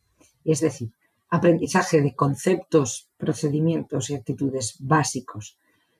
Es 0.45 0.61
decir, 0.61 0.91
aprendizaje 1.29 2.01
de 2.01 2.15
conceptos, 2.15 3.11
procedimientos 3.17 4.11
y 4.11 4.15
actitudes 4.15 4.77
básicos. 4.81 5.59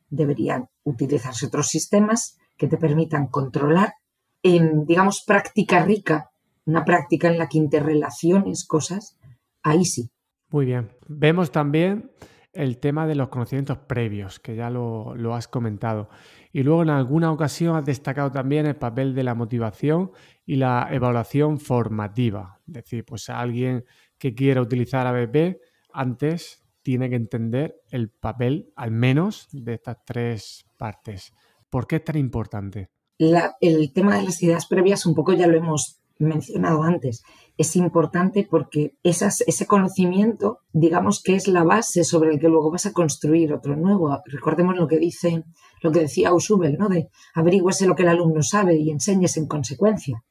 Deberían 0.09 0.69
utilizarse 0.85 1.47
otros 1.47 1.69
sistemas 1.69 2.39
que 2.57 2.69
te 2.69 2.77
permitan 2.77 3.27
controlar, 3.27 3.95
en, 4.43 4.87
digamos, 4.87 5.25
práctica 5.27 5.85
rica, 5.85 6.31
una 6.65 6.85
práctica 6.85 7.29
en 7.29 7.39
la 7.39 7.49
que 7.49 7.59
interrelaciones 7.59 8.65
cosas, 8.65 9.19
ahí 9.63 9.85
sí. 9.85 10.11
Muy 10.51 10.67
bien. 10.67 10.93
Vemos 11.09 11.51
también 11.51 12.13
el 12.53 12.79
tema 12.79 13.07
de 13.07 13.15
los 13.15 13.29
conocimientos 13.29 13.79
previos, 13.79 14.41
que 14.41 14.57
ya 14.57 14.71
lo, 14.71 15.15
lo, 15.15 15.35
has 15.35 15.49
comentado. 15.49 16.09
Y 16.53 16.63
luego 16.63 16.83
en 16.83 16.91
alguna 16.91 17.31
ocasión 17.31 17.77
has 17.77 17.85
destacado 17.85 18.31
también 18.31 18.67
el 18.67 18.77
papel 18.77 19.15
de 19.15 19.25
la 19.25 19.35
motivación 19.35 20.13
y 20.47 20.57
la 20.57 20.89
evaluación 20.91 21.59
formativa. 21.59 22.61
Es 22.69 22.75
decir, 22.75 23.05
pues 23.05 23.29
a 23.29 23.41
alguien 23.41 23.85
que 24.19 24.35
quiera 24.35 24.61
utilizar 24.61 25.07
ABP, 25.07 25.59
antes 25.93 26.63
tiene 26.83 27.11
que 27.11 27.17
entender 27.17 27.75
el 27.91 28.11
papel, 28.11 28.73
al 28.77 28.93
menos, 28.93 29.49
de 29.51 29.75
estas 29.75 29.97
tres 30.05 30.65
partes. 30.77 31.33
¿Por 31.69 31.87
qué 31.87 31.97
es 31.97 32.05
tan 32.05 32.17
importante? 32.17 32.91
el 33.19 33.93
tema 33.95 34.17
de 34.17 34.25
las 34.25 34.43
ideas 34.43 34.67
previas 34.67 35.07
un 35.07 35.15
poco 35.15 35.33
ya 35.33 35.47
lo 35.47 35.57
hemos 35.57 36.03
mencionado 36.19 36.83
antes. 36.83 37.23
Es 37.57 37.77
importante 37.77 38.47
porque 38.49 38.97
ese 39.03 39.67
conocimiento, 39.67 40.61
digamos 40.73 41.23
que 41.23 41.35
es 41.35 41.49
la 41.49 41.65
base 41.65 42.05
sobre 42.05 42.31
el 42.31 42.41
que 42.41 42.49
luego 42.49 42.71
vas 42.71 42.87
a 42.87 42.93
construir 42.93 43.53
otro 43.53 43.77
nuevo. 43.77 44.21
Recordemos 44.27 44.77
lo 44.77 44.87
que 44.87 44.99
dice, 44.99 45.45
lo 45.83 45.93
que 45.93 46.01
decía 46.01 46.31
Ausubel, 46.31 46.77
¿no? 46.79 46.89
De 46.89 47.09
averigüese 47.35 47.87
lo 47.87 47.95
que 47.95 48.03
el 48.03 48.11
alumno 48.11 48.43
sabe 48.43 48.77
y 48.77 48.91
enseñes 48.91 49.37
en 49.37 49.47
consecuencia. 49.47 50.23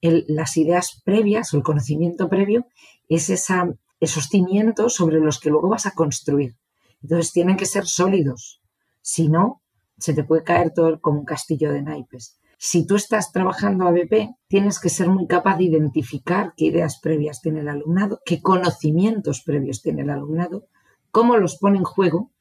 las 0.00 0.56
ideas 0.56 1.02
previas 1.04 1.52
o 1.52 1.56
el 1.56 1.64
conocimiento 1.64 2.28
previo 2.28 2.66
es 3.08 3.30
esa, 3.30 3.72
esos 4.00 4.28
cimientos 4.28 4.94
sobre 4.94 5.20
los 5.20 5.40
que 5.40 5.50
luego 5.50 5.68
vas 5.68 5.86
a 5.86 5.92
construir. 5.92 6.56
Entonces 7.02 7.32
tienen 7.32 7.56
que 7.56 7.66
ser 7.66 7.86
sólidos. 7.86 8.60
Si 9.00 9.28
no, 9.28 9.62
se 9.98 10.14
te 10.14 10.24
puede 10.24 10.44
caer 10.44 10.72
todo 10.72 11.00
como 11.00 11.20
un 11.20 11.24
castillo 11.24 11.72
de 11.72 11.82
naipes. 11.82 12.38
Si 12.60 12.86
tú 12.86 12.96
estás 12.96 13.30
trabajando 13.30 13.86
ABP, 13.86 14.34
tienes 14.48 14.80
que 14.80 14.88
ser 14.88 15.08
muy 15.08 15.28
capaz 15.28 15.56
de 15.58 15.64
identificar 15.64 16.54
qué 16.56 16.66
ideas 16.66 16.98
previas 17.00 17.40
tiene 17.40 17.60
el 17.60 17.68
alumnado, 17.68 18.20
qué 18.24 18.42
conocimientos 18.42 19.42
previos 19.42 19.80
tiene 19.80 20.02
el 20.02 20.10
alumnado, 20.10 20.66
cómo 21.12 21.36
los 21.36 21.56
pone 21.56 21.78
en 21.78 21.84
juego 21.84 22.32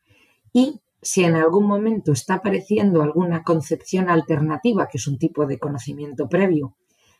y 0.54 0.82
si 1.02 1.24
en 1.24 1.36
algún 1.36 1.68
momento 1.68 2.12
está 2.12 2.36
apareciendo 2.36 3.04
alguna 3.04 3.44
concepción 3.44 4.10
alternativa, 4.10 4.88
que 4.88 4.98
es 4.98 5.08
un 5.08 5.20
tipo 5.20 5.46
de 5.46 5.60
conocimiento 5.60 6.28
previo, 6.28 6.76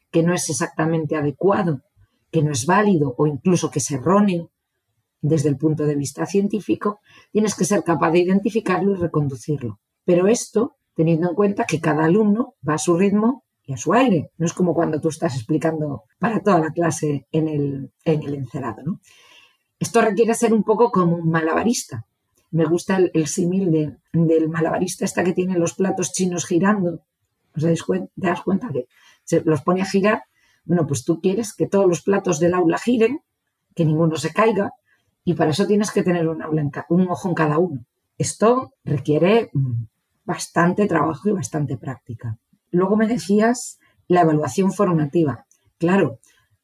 que 0.10 0.24
no 0.24 0.34
es 0.34 0.50
exactamente 0.50 1.16
adecuado, 1.16 1.84
que 2.38 2.44
no 2.44 2.52
es 2.52 2.68
válido 2.68 3.16
o 3.18 3.26
incluso 3.26 3.72
que 3.72 3.80
es 3.80 3.90
erróneo 3.90 4.52
desde 5.22 5.50
el 5.50 5.58
punto 5.58 5.88
de 5.88 5.96
vista 5.96 6.28
científico, 6.28 7.00
tienes 7.32 7.56
que 7.56 7.66
ser 7.66 7.84
capaz 7.84 8.12
de 8.12 8.20
identificarlo 8.20 8.92
y 8.92 8.96
reconducirlo. 8.96 9.80
Pero 10.06 10.28
esto 10.28 10.78
teniendo 10.94 11.30
en 11.30 11.36
cuenta 11.36 11.66
que 11.66 11.82
cada 11.82 12.06
alumno 12.06 12.54
va 12.68 12.76
a 12.76 12.78
su 12.78 12.96
ritmo 12.96 13.44
y 13.64 13.74
a 13.74 13.78
su 13.78 13.92
aire. 13.94 14.30
No 14.38 14.46
es 14.46 14.54
como 14.54 14.76
cuando 14.76 15.02
tú 15.02 15.10
estás 15.10 15.36
explicando 15.36 16.04
para 16.20 16.42
toda 16.42 16.60
la 16.60 16.70
clase 16.70 17.26
en 17.32 17.48
el, 17.48 17.92
en 18.06 18.22
el 18.22 18.36
encerado. 18.36 19.00
Esto 19.80 20.02
requiere 20.02 20.36
ser 20.36 20.54
un 20.54 20.62
poco 20.62 20.92
como 20.92 21.16
un 21.16 21.32
malabarista. 21.32 22.06
Me 22.52 22.66
gusta 22.66 22.98
el, 22.98 23.28
símil 23.28 23.98
del 24.14 24.50
malabarista 24.50 25.06
esta 25.06 25.24
que 25.24 25.34
tiene 25.34 25.58
los 25.58 25.74
platos 25.74 26.14
chinos 26.14 26.46
girando. 26.46 27.02
¿Os 27.56 27.64
dais 27.64 27.82
cuenta? 27.82 28.12
¿Te 28.16 28.28
das 28.28 28.42
cuenta 28.44 28.70
que 28.72 28.86
se 29.24 29.42
los 29.42 29.64
pone 29.64 29.82
a 29.82 29.86
girar? 29.86 30.22
Bueno, 30.68 30.86
pues 30.86 31.06
tú 31.06 31.22
quieres 31.22 31.54
que 31.56 31.68
todos 31.68 31.88
los 31.88 32.02
platos 32.02 32.40
del 32.40 32.54
aula 32.54 32.78
giren, 32.78 33.22
que 33.74 33.86
ninguno 33.86 34.18
se 34.18 34.34
caiga, 34.34 34.74
y 35.24 35.34
para 35.34 35.52
eso 35.52 35.66
tienes 35.66 35.92
que 35.92 36.04
tener 36.04 36.28
un, 36.28 36.44
un 36.90 37.10
ojo 37.10 37.30
en 37.30 37.36
cada 37.36 37.58
uno. 37.58 37.86
Esto 38.18 38.74
requiere 38.84 39.50
mm, 39.54 39.84
bastante 40.26 40.86
trabajo 40.88 41.30
y 41.30 41.32
bastante 41.32 41.78
práctica. 41.78 42.38
Luego 42.72 42.98
me 42.98 43.08
decías 43.08 43.80
la 44.08 44.22
evaluación 44.22 44.74
formativa. 44.74 45.46
Claro, 45.78 46.20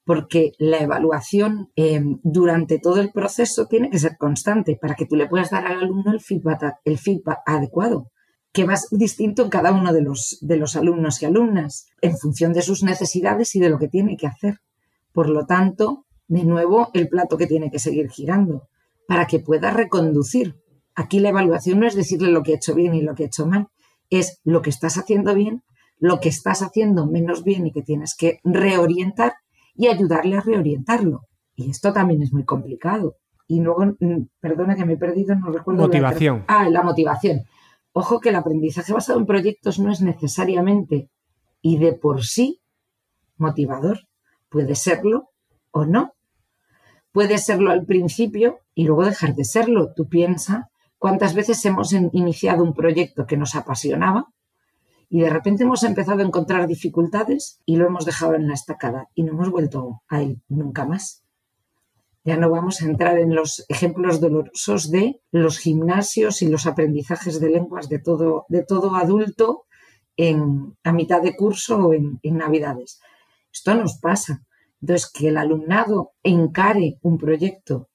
porque 0.05 0.51
la 0.57 0.79
evaluación 0.79 1.71
em, 1.75 2.19
durante 2.23 2.79
todo 2.79 2.99
el 2.99 3.11
proceso 3.11 3.67
tiene 3.67 3.89
que 3.89 3.99
ser 3.99 4.17
constante 4.17 4.77
para 4.81 4.95
que 4.95 5.05
tú 5.05 5.15
le 5.15 5.27
puedas 5.27 5.51
dar 5.51 5.65
al 5.65 5.79
alumno 5.79 6.11
el 6.11 6.19
feedback 6.19 7.39
adecuado, 7.45 8.11
que 8.53 8.65
va 8.65 8.75
distinto 8.91 9.43
en 9.43 9.49
cada 9.49 9.71
uno 9.71 9.91
de 9.91 10.01
los, 10.01 10.37
de 10.41 10.57
los 10.57 10.75
alumnos 10.75 11.21
y 11.21 11.25
alumnas, 11.25 11.87
en 12.01 12.17
función 12.17 12.53
de 12.53 12.61
sus 12.61 12.83
necesidades 12.83 13.55
y 13.55 13.59
de 13.59 13.69
lo 13.69 13.79
que 13.79 13.89
tiene 13.89 14.15
que 14.15 14.27
hacer. 14.27 14.59
Por 15.11 15.29
lo 15.29 15.45
tanto, 15.45 16.05
de 16.27 16.43
nuevo, 16.43 16.89
el 16.93 17.09
plato 17.09 17.37
que 17.37 17.47
tiene 17.47 17.71
que 17.71 17.79
seguir 17.79 18.09
girando 18.09 18.69
para 19.07 19.27
que 19.27 19.39
pueda 19.39 19.71
reconducir 19.71 20.55
Aquí 20.95 21.19
la 21.19 21.29
evaluación 21.29 21.79
no 21.79 21.87
es 21.87 21.95
decirle 21.95 22.31
lo 22.31 22.43
que 22.43 22.51
he 22.51 22.55
hecho 22.55 22.75
bien 22.75 22.93
y 22.93 23.01
lo 23.01 23.15
que 23.15 23.23
he 23.23 23.25
hecho 23.27 23.47
mal, 23.47 23.67
es 24.09 24.41
lo 24.43 24.61
que 24.61 24.69
estás 24.69 24.97
haciendo 24.97 25.33
bien, 25.33 25.63
lo 25.99 26.19
que 26.19 26.29
estás 26.29 26.61
haciendo 26.61 27.07
menos 27.07 27.43
bien 27.43 27.65
y 27.65 27.71
que 27.71 27.81
tienes 27.81 28.15
que 28.15 28.39
reorientar 28.43 29.33
y 29.75 29.87
ayudarle 29.87 30.37
a 30.37 30.41
reorientarlo. 30.41 31.21
Y 31.55 31.69
esto 31.69 31.93
también 31.93 32.21
es 32.21 32.31
muy 32.31 32.45
complicado. 32.45 33.15
Y 33.47 33.61
luego, 33.61 33.85
mm, 33.99 34.27
perdona 34.39 34.75
que 34.75 34.85
me 34.85 34.93
he 34.93 34.97
perdido, 34.97 35.35
no 35.35 35.51
recuerdo. 35.51 35.81
Motivación. 35.81 36.43
ah, 36.47 36.69
la 36.69 36.83
motivación. 36.83 37.41
Ojo 37.93 38.19
que 38.19 38.29
el 38.29 38.35
aprendizaje 38.35 38.91
basado 38.93 39.19
en 39.19 39.25
proyectos 39.25 39.79
no 39.79 39.91
es 39.91 40.01
necesariamente 40.01 41.09
y 41.61 41.77
de 41.77 41.93
por 41.93 42.23
sí 42.23 42.61
motivador. 43.37 44.01
Puede 44.49 44.75
serlo 44.75 45.29
o 45.71 45.85
no. 45.85 46.13
Puede 47.11 47.37
serlo 47.37 47.71
al 47.71 47.85
principio 47.85 48.59
y 48.75 48.85
luego 48.85 49.05
dejar 49.05 49.35
de 49.35 49.45
serlo. 49.45 49.93
Tú 49.93 50.09
piensas 50.09 50.65
¿Cuántas 51.03 51.33
veces 51.33 51.65
hemos 51.65 51.91
iniciado 51.91 52.63
un 52.63 52.73
proyecto 52.73 53.25
que 53.25 53.35
nos 53.35 53.55
apasionaba 53.55 54.29
y 55.09 55.19
de 55.19 55.29
repente 55.29 55.63
hemos 55.63 55.83
empezado 55.83 56.21
a 56.21 56.25
encontrar 56.25 56.65
dificultades 56.65 57.59
y 57.65 57.75
lo 57.75 57.85
hemos 57.85 58.05
dejado 58.05 58.35
en 58.35 58.47
la 58.47 58.53
estacada 58.53 59.09
y 59.13 59.23
no 59.23 59.33
hemos 59.33 59.49
vuelto 59.49 60.01
a 60.07 60.21
él 60.21 60.41
nunca 60.47 60.85
más? 60.85 61.22
Ya 62.23 62.37
no 62.37 62.49
vamos 62.49 62.81
a 62.81 62.85
entrar 62.85 63.17
en 63.17 63.35
los 63.35 63.65
ejemplos 63.67 64.21
dolorosos 64.21 64.89
de 64.89 65.21
los 65.31 65.57
gimnasios 65.57 66.41
y 66.41 66.47
los 66.47 66.65
aprendizajes 66.65 67.39
de 67.39 67.49
lenguas 67.49 67.89
de 67.89 67.99
todo, 67.99 68.45
de 68.47 68.63
todo 68.63 68.95
adulto 68.95 69.65
en, 70.15 70.77
a 70.83 70.93
mitad 70.93 71.21
de 71.21 71.35
curso 71.35 71.77
o 71.77 71.93
en, 71.93 72.19
en 72.23 72.37
Navidades. 72.37 73.01
Esto 73.51 73.75
nos 73.75 73.99
pasa. 73.99 74.41
Entonces, 74.81 75.11
que 75.11 75.27
el 75.29 75.37
alumnado 75.37 76.11
encare 76.23 76.97
un 77.01 77.17
proyecto 77.17 77.89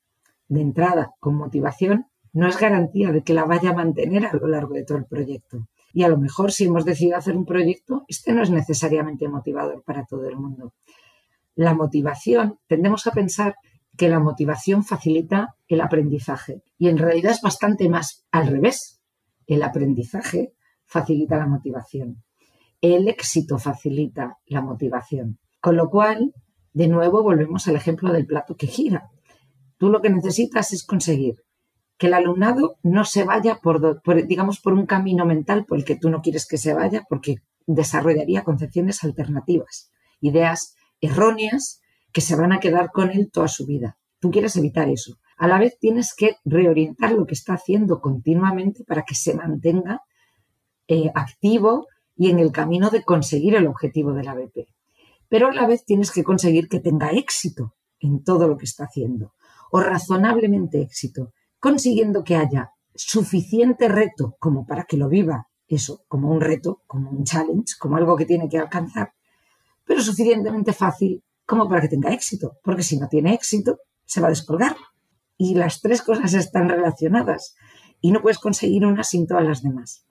de 0.49 0.61
entrada 0.61 1.15
con 1.21 1.35
motivación 1.35 2.07
no 2.33 2.49
es 2.49 2.59
garantía 2.59 3.13
de 3.13 3.23
que 3.23 3.35
la 3.35 3.45
vaya 3.45 3.71
a 3.71 3.75
mantener 3.75 4.27
a 4.27 4.33
lo 4.33 4.47
largo 4.47 4.75
de 4.75 4.85
todo 4.85 4.99
el 4.99 5.07
proyecto. 5.07 5.69
Y 5.93 6.03
a 6.03 6.09
lo 6.09 6.19
mejor 6.19 6.53
si 6.53 6.65
hemos 6.65 6.85
decidido 6.85 7.17
hacer 7.17 7.37
un 7.37 7.45
proyecto, 7.45 8.05
este 8.09 8.33
no 8.33 8.43
es 8.43 8.51
necesariamente 8.51 9.29
motivador 9.29 9.83
para 9.83 10.05
todo 10.05 10.29
el 10.29 10.37
mundo. 10.37 10.75
La 11.55 11.75
motivación, 11.75 12.59
tendemos 12.67 13.07
a 13.07 13.13
pensar 13.13 13.57
que 13.99 14.09
la 14.09 14.21
motivación 14.21 14.85
facilita 14.85 15.57
el 15.67 15.81
aprendizaje 15.81 16.63
y 16.79 16.89
en 16.89 16.99
realidad 16.99 17.33
es 17.33 17.43
bastante 17.43 17.89
más 17.89 18.25
al 18.31 18.47
revés. 18.47 19.03
El 19.47 19.63
aprendizaje 19.63 20.55
facilita 20.87 21.37
la 21.37 21.49
motivación. 21.49 22.23
El 22.81 23.09
éxito 23.09 23.59
facilita 23.59 24.39
la 24.47 24.63
motivación. 24.63 25.41
Con 25.61 25.77
lo 25.77 25.91
cual, 25.91 26.33
de 26.73 26.87
nuevo, 26.87 27.25
volvemos 27.25 27.67
al 27.67 27.75
ejemplo 27.75 28.13
del 28.13 28.25
plato 28.25 28.55
que 28.57 28.69
gira. 28.69 29.11
Tú 29.79 29.91
lo 29.91 30.01
que 30.01 30.11
necesitas 30.11 30.73
es 30.73 30.85
conseguir 30.85 31.43
que 31.99 32.07
el 32.07 32.15
alumnado 32.15 32.77
no 32.85 33.05
se 33.05 33.25
vaya 33.25 33.59
por, 33.61 34.01
digamos, 34.29 34.61
por 34.61 34.75
un 34.75 34.87
camino 34.87 35.27
mental 35.27 35.65
por 35.67 35.79
el 35.79 35.85
que 35.85 35.97
tú 35.97 36.09
no 36.09 36.23
quieres 36.23 36.47
que 36.47 36.57
se 36.57 36.73
vaya, 36.73 37.05
porque 37.09 37.39
desarrollaría 37.67 38.45
concepciones 38.45 39.03
alternativas, 39.03 39.91
ideas 40.21 40.77
erróneas 41.01 41.81
que 42.13 42.21
se 42.21 42.37
van 42.37 42.53
a 42.53 42.61
quedar 42.61 42.91
con 42.93 43.11
él 43.11 43.31
toda 43.31 43.49
su 43.49 43.67
vida. 43.67 43.99
Tú 44.21 44.31
quieres 44.31 44.57
evitar 44.57 44.89
eso. 44.89 45.19
A 45.37 45.47
la 45.47 45.59
vez 45.59 45.79
tienes 45.79 46.15
que 46.15 46.37
reorientar 46.45 47.13
lo 47.13 47.27
que 47.27 47.35
está 47.35 47.55
haciendo 47.55 48.01
continuamente 48.01 48.85
para 48.85 49.03
que 49.03 49.15
se 49.15 49.35
mantenga 49.35 50.03
eh, 50.89 51.11
activo 51.15 51.87
y 52.17 52.31
en 52.31 52.41
el 52.41 52.51
camino 52.51 52.91
de 52.91 53.05
conseguir 53.05 53.55
el 53.55 53.67
objetivo 53.67 54.13
de 54.13 54.25
la 54.25 54.35
BP. 54.35 54.67
Pero 55.29 55.49
a 55.49 55.55
la 55.55 55.67
vez 55.67 55.85
tienes 55.85 56.11
que 56.11 56.25
conseguir 56.25 56.69
que 56.69 56.81
tenga 56.81 57.11
éxito 57.11 57.75
en 58.01 58.25
todo 58.25 58.49
lo 58.49 58.57
que 58.57 58.65
está 58.65 58.85
haciendo, 58.85 59.35
o 59.71 59.81
razonablemente 59.81 60.81
éxito, 60.81 61.33
consiguiendo 61.61 62.25
que 62.25 62.37
haya 62.37 62.73
suficiente 62.95 63.89
reto 63.89 64.37
como 64.41 64.67
para 64.67 64.85
que 64.85 64.97
lo 64.97 65.09
viva 65.09 65.49
eso, 65.69 66.05
como 66.09 66.31
un 66.31 66.41
reto, 66.41 66.83
como 66.87 67.11
un 67.11 67.25
challenge, 67.25 67.75
como 67.79 67.97
algo 67.97 68.17
que 68.17 68.25
tiene 68.25 68.49
que 68.49 68.59
alcanzar, 68.59 69.13
pero 69.85 70.01
suficientemente 70.01 70.73
fácil 70.73 71.23
como 71.49 71.67
para 71.67 71.81
que 71.81 71.89
tenga 71.89 72.13
éxito, 72.13 72.59
porque 72.63 72.83
si 72.83 72.99
no 72.99 73.09
tiene 73.09 73.33
éxito, 73.33 73.79
se 74.05 74.21
va 74.21 74.27
a 74.27 74.31
descolgar. 74.37 74.77
Y 75.39 75.55
las 75.55 75.81
tres 75.81 76.03
cosas 76.03 76.35
están 76.35 76.69
relacionadas 76.69 77.57
y 78.03 78.13
no 78.13 78.21
puedes 78.21 78.39
conseguir 78.39 78.85
una 78.85 79.03
sin 79.03 79.27
todas 79.27 79.45
las 79.45 79.63
demás. 79.63 80.05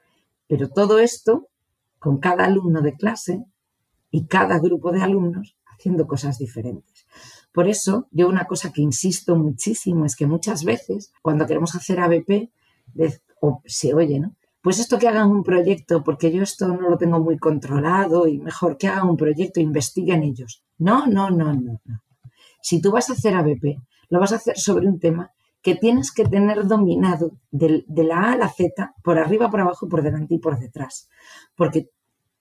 Pero 0.47 0.67
todo 0.67 0.97
esto 0.97 1.49
con 1.99 2.17
cada 2.17 2.45
alumno 2.45 2.81
de 2.81 2.95
clase 2.95 3.45
y 4.09 4.25
cada 4.25 4.57
grupo 4.57 4.91
de 4.91 5.03
alumnos 5.03 5.55
haciendo 5.65 6.07
cosas 6.07 6.39
diferentes. 6.39 7.05
Por 7.51 7.67
eso, 7.67 8.07
yo 8.09 8.27
una 8.27 8.45
cosa 8.45 8.71
que 8.71 8.81
insisto 8.81 9.35
muchísimo 9.35 10.05
es 10.05 10.15
que 10.15 10.25
muchas 10.25 10.63
veces, 10.63 11.11
cuando 11.21 11.45
queremos 11.45 11.75
hacer 11.75 11.99
ABP, 11.99 12.49
o 13.41 13.61
se 13.65 13.93
oye, 13.93 14.19
¿no? 14.19 14.35
Pues 14.61 14.79
esto 14.79 14.97
que 14.97 15.07
hagan 15.07 15.29
un 15.29 15.43
proyecto, 15.43 16.03
porque 16.03 16.31
yo 16.31 16.43
esto 16.43 16.67
no 16.67 16.89
lo 16.89 16.97
tengo 16.97 17.19
muy 17.19 17.37
controlado 17.37 18.27
y 18.27 18.39
mejor 18.39 18.77
que 18.77 18.87
hagan 18.87 19.09
un 19.09 19.17
proyecto, 19.17 19.59
investiguen 19.59 20.23
ellos. 20.23 20.63
No, 20.77 21.07
no, 21.07 21.29
no, 21.29 21.53
no, 21.53 21.81
no. 21.85 22.03
Si 22.61 22.81
tú 22.81 22.91
vas 22.91 23.09
a 23.09 23.13
hacer 23.13 23.35
ABP, 23.35 23.79
lo 24.09 24.19
vas 24.19 24.33
a 24.33 24.37
hacer 24.37 24.57
sobre 24.57 24.87
un 24.87 24.99
tema 24.99 25.31
que 25.61 25.75
tienes 25.75 26.11
que 26.11 26.25
tener 26.25 26.65
dominado 26.65 27.37
de, 27.51 27.83
de 27.87 28.03
la 28.03 28.21
A 28.21 28.31
a 28.33 28.37
la 28.37 28.49
Z, 28.49 28.93
por 29.03 29.17
arriba, 29.17 29.49
por 29.49 29.61
abajo, 29.61 29.87
por 29.87 30.01
delante 30.01 30.35
y 30.35 30.39
por 30.39 30.57
detrás. 30.59 31.09
Porque 31.55 31.89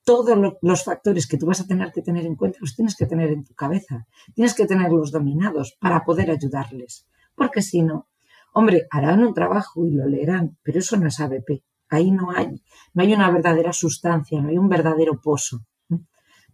todos 0.07 0.39
los 0.63 0.85
factores 0.85 1.27
que 1.27 1.37
tú 1.37 1.47
vas 1.47 1.61
a 1.61 1.67
tener 1.67 1.91
que 1.91 2.01
tener 2.01 2.25
en 2.27 2.37
cuenta 2.37 2.59
los 2.61 2.77
tienes 2.77 2.95
que 2.95 3.07
tener 3.07 3.31
en 3.31 3.43
tu 3.43 3.55
cabeza, 3.55 4.07
tienes 4.35 4.55
que 4.55 4.65
tenerlos 4.65 5.11
dominados 5.11 5.77
para 5.81 6.05
poder 6.05 6.31
ayudarles, 6.31 7.09
porque 7.35 7.61
si 7.61 7.83
no, 7.83 8.07
hombre, 8.53 8.87
harán 8.91 9.25
un 9.25 9.35
trabajo 9.35 9.85
y 9.85 9.91
lo 9.91 10.07
leerán, 10.07 10.59
pero 10.63 10.79
eso 10.79 10.97
no 10.97 11.09
es 11.09 11.19
ABP, 11.19 11.65
ahí 11.89 12.11
no 12.11 12.31
hay, 12.31 12.63
no 12.95 13.03
hay 13.03 13.15
una 13.15 13.31
verdadera 13.31 13.73
sustancia, 13.73 14.41
no 14.41 14.49
hay 14.49 14.59
un 14.59 14.69
verdadero 14.69 15.21
pozo. 15.21 15.61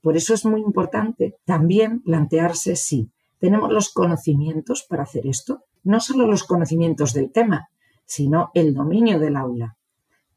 Por 0.01 0.17
eso 0.17 0.35
es 0.35 0.45
muy 0.45 0.61
importante 0.61 1.37
también 1.45 2.03
plantearse 2.03 2.77
si 2.77 3.11
tenemos 3.39 3.73
los 3.73 3.93
conocimientos 3.93 4.85
para 4.89 5.05
hacer 5.05 5.27
esto, 5.27 5.65
no 5.85 6.01
solo 6.01 6.27
los 6.27 6.45
conocimientos 6.45 7.13
del 7.13 7.31
tema, 7.31 7.69
sino 8.05 8.51
el 8.55 8.75
dominio 8.75 9.19
del 9.19 9.37
aula. 9.37 9.77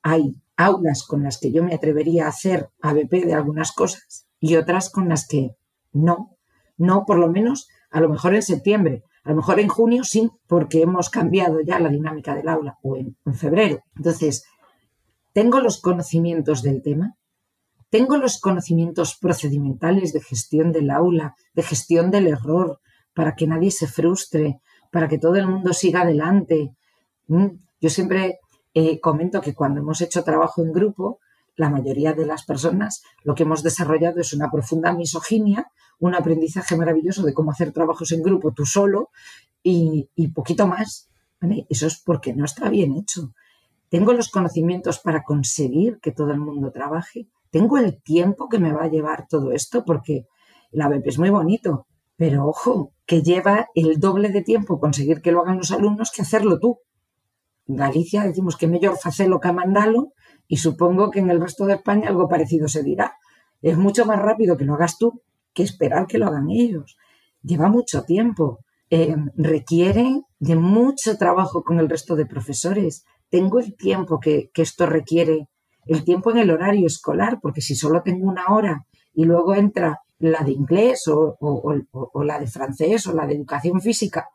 Hay 0.02 0.36
aulas 0.56 1.04
con 1.04 1.24
las 1.24 1.40
que 1.40 1.52
yo 1.52 1.64
me 1.64 1.74
atrevería 1.74 2.26
a 2.26 2.30
hacer 2.30 2.70
ABP 2.82 3.26
de 3.26 3.34
algunas 3.34 3.72
cosas 3.72 4.28
y 4.40 4.56
otras 4.56 4.90
con 4.90 5.10
las 5.10 5.28
que 5.28 5.56
no, 5.92 6.38
no 6.78 7.06
por 7.06 7.18
lo 7.18 7.30
menos 7.30 7.68
a 7.92 8.00
lo 8.00 8.10
mejor 8.10 8.36
en 8.36 8.44
septiembre, 8.44 9.04
a 9.24 9.30
lo 9.30 9.38
mejor 9.38 9.60
en 9.60 9.68
junio 9.68 10.04
sí, 10.04 10.30
porque 10.48 10.84
hemos 10.84 11.10
cambiado 11.10 11.60
ya 11.62 11.80
la 11.80 11.90
dinámica 11.90 12.36
del 12.36 12.48
aula 12.48 12.78
o 12.84 12.96
en, 12.96 13.16
febrero. 13.34 13.80
Entonces, 13.96 14.46
¿tengo 15.36 15.60
los 15.60 15.82
conocimientos 15.82 16.64
del 16.64 16.82
tema? 16.82 17.18
¿Tengo 17.90 18.16
los 18.16 18.40
conocimientos 18.40 19.18
procedimentales 19.20 20.14
de 20.14 20.22
gestión 20.22 20.72
del 20.72 20.90
aula, 20.90 21.36
de 21.54 21.62
gestión 21.62 22.10
del 22.10 22.28
error, 22.28 22.80
para 23.14 23.36
que 23.36 23.46
nadie 23.46 23.70
se 23.70 23.86
frustre, 23.86 24.62
para 24.94 25.10
que 25.10 25.18
todo 25.18 25.36
el 25.36 25.48
mundo 25.48 25.74
siga 25.74 26.02
adelante? 26.04 26.74
Mm, 27.28 27.48
yo 27.82 27.90
siempre 27.90 28.40
eh, 28.74 29.02
comento 29.02 29.42
que 29.42 29.54
cuando 29.54 29.82
hemos 29.82 30.00
hecho 30.00 30.24
trabajo 30.24 30.64
en 30.64 30.72
grupo, 30.72 31.20
la 31.58 31.70
mayoría 31.70 32.14
de 32.14 32.26
las 32.26 32.46
personas 32.46 33.04
lo 33.26 33.36
que 33.36 33.44
hemos 33.44 33.62
desarrollado 33.62 34.22
es 34.22 34.32
una 34.32 34.50
profunda 34.50 34.94
misoginia, 34.94 35.70
un 36.00 36.16
aprendizaje 36.16 36.78
maravilloso 36.78 37.24
de 37.24 37.34
cómo 37.34 37.52
hacer 37.52 37.74
trabajos 37.74 38.14
en 38.14 38.24
grupo 38.24 38.54
tú 38.54 38.66
solo 38.66 39.10
y, 39.62 40.08
poquito 40.34 40.66
más. 40.66 41.10
Eso 41.70 41.88
es 41.88 42.02
porque 42.02 42.34
no 42.34 42.46
está 42.46 42.70
bien 42.70 42.94
hecho. 42.94 43.34
Tengo 43.96 44.12
los 44.12 44.28
conocimientos 44.28 45.00
para 45.00 45.24
conseguir 45.24 46.00
que 46.02 46.12
todo 46.12 46.32
el 46.32 46.40
mundo 46.42 46.70
trabaje. 46.74 47.30
Tengo 47.50 47.78
el 47.78 48.04
tiempo 48.04 48.50
que 48.50 48.60
me 48.60 48.74
va 48.74 48.84
a 48.84 48.90
llevar 48.90 49.26
todo 49.30 49.54
esto 49.54 49.86
porque 49.86 50.26
la 50.70 50.90
BP 50.90 51.08
es 51.08 51.18
muy 51.18 51.30
bonito, 51.30 51.88
pero 52.18 52.46
ojo, 52.46 52.92
que 53.06 53.22
lleva 53.22 53.70
el 53.74 53.98
doble 54.02 54.34
de 54.34 54.42
tiempo 54.42 54.82
conseguir 54.82 55.22
que 55.22 55.32
lo 55.32 55.40
hagan 55.40 55.60
los 55.60 55.72
alumnos 55.72 56.12
que 56.12 56.24
hacerlo 56.24 56.60
tú. 56.60 56.80
En 57.68 57.78
Galicia 57.78 58.26
decimos 58.26 58.58
que 58.58 58.68
mejor 58.68 58.98
facelo 58.98 59.40
que 59.40 59.54
mandalo 59.54 60.12
y 60.46 60.58
supongo 60.58 61.10
que 61.10 61.20
en 61.20 61.30
el 61.30 61.40
resto 61.40 61.66
de 61.66 61.76
España 61.76 62.10
algo 62.10 62.28
parecido 62.28 62.68
se 62.68 62.84
dirá. 62.84 63.16
Es 63.62 63.78
mucho 63.78 64.06
más 64.06 64.20
rápido 64.20 64.58
que 64.58 64.66
lo 64.66 64.74
hagas 64.74 64.98
tú 64.98 65.22
que 65.54 65.64
esperar 65.64 66.06
que 66.06 66.18
lo 66.18 66.28
hagan 66.28 66.50
ellos. 66.50 66.98
Lleva 67.42 67.70
mucho 67.70 68.04
tiempo. 68.04 68.60
Eh, 68.90 69.16
requiere 69.38 70.22
de 70.40 70.56
mucho 70.58 71.18
trabajo 71.18 71.64
con 71.64 71.80
el 71.80 71.88
resto 71.88 72.18
de 72.18 72.26
profesores. 72.26 73.06
Tengo 73.36 73.60
el 73.60 73.76
tiempo 73.76 74.18
que, 74.22 74.50
esto 74.56 74.86
requiere, 74.86 75.50
el 75.88 76.06
tiempo 76.06 76.32
en 76.32 76.38
el 76.38 76.52
horario 76.52 76.88
escolar, 76.88 77.40
porque 77.42 77.60
si 77.60 77.76
solo 77.76 78.02
tengo 78.02 78.30
una 78.30 78.46
hora 78.48 78.88
y 79.14 79.26
luego 79.26 79.54
entra 79.56 80.00
la 80.20 80.42
de 80.46 80.54
inglés 80.54 81.06
o, 81.10 81.36
o, 81.42 82.24
la 82.24 82.40
de 82.40 82.48
francés 82.48 83.08
o 83.08 83.14
la 83.14 83.28
de 83.28 83.36
educación 83.36 83.82
física 83.82 84.30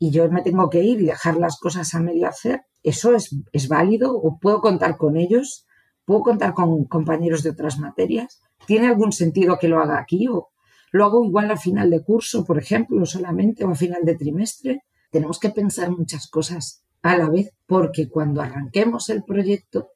y 0.00 0.10
yo 0.10 0.28
me 0.32 0.42
tengo 0.42 0.68
que 0.68 0.82
ir 0.82 1.00
y 1.00 1.06
dejar 1.06 1.36
las 1.36 1.60
cosas 1.60 1.94
a 1.94 2.00
medio 2.00 2.26
hacer, 2.26 2.62
¿eso 2.82 3.14
es, 3.14 3.36
es 3.52 3.68
válido 3.68 4.16
o 4.16 4.40
puedo 4.40 4.60
contar 4.60 4.96
con 4.96 5.16
ellos? 5.16 5.68
¿Puedo 6.04 6.22
contar 6.22 6.52
con 6.52 6.86
compañeros 6.86 7.44
de 7.44 7.50
otras 7.50 7.78
materias? 7.78 8.40
¿Tiene 8.66 8.88
algún 8.88 9.12
sentido 9.12 9.60
que 9.60 9.68
lo 9.68 9.78
haga 9.78 10.00
aquí 10.00 10.26
o 10.26 10.48
lo 10.90 11.04
hago 11.04 11.24
igual 11.24 11.52
al 11.52 11.58
final 11.60 11.88
de 11.88 12.02
curso, 12.02 12.44
por 12.44 12.58
ejemplo, 12.58 13.06
solamente 13.06 13.64
o 13.64 13.70
a 13.70 13.76
final 13.76 14.02
de 14.02 14.16
trimestre? 14.16 14.82
Tenemos 15.12 15.38
que 15.38 15.50
pensar 15.50 15.92
muchas 15.92 16.28
cosas 16.28 16.82
a 17.02 17.16
la 17.16 17.28
vez 17.28 17.52
porque 17.66 18.08
cuando 18.08 18.42
arranquemos 18.42 19.08
el 19.10 19.24
proyecto, 19.24 19.92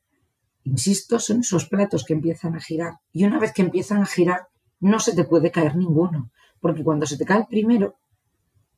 insisto, 0.65 1.19
son 1.19 1.41
esos 1.41 1.69
platos 1.69 2.05
que 2.05 2.15
empiezan 2.15 2.55
a 2.57 2.61
girar 2.61 2.95
y 3.13 3.25
una 3.25 3.39
vez 3.39 3.53
que 3.53 3.63
empiezan 3.63 4.03
a 4.03 4.07
girar 4.07 4.49
no 4.81 4.99
se 4.99 5.15
te 5.15 5.25
puede 5.25 5.51
caer 5.51 5.77
ninguno 5.77 6.31
porque 6.61 6.83
cuando 6.83 7.07
se 7.07 7.19
te 7.19 7.25
cae 7.25 7.41
el 7.41 7.47
primero 7.47 7.97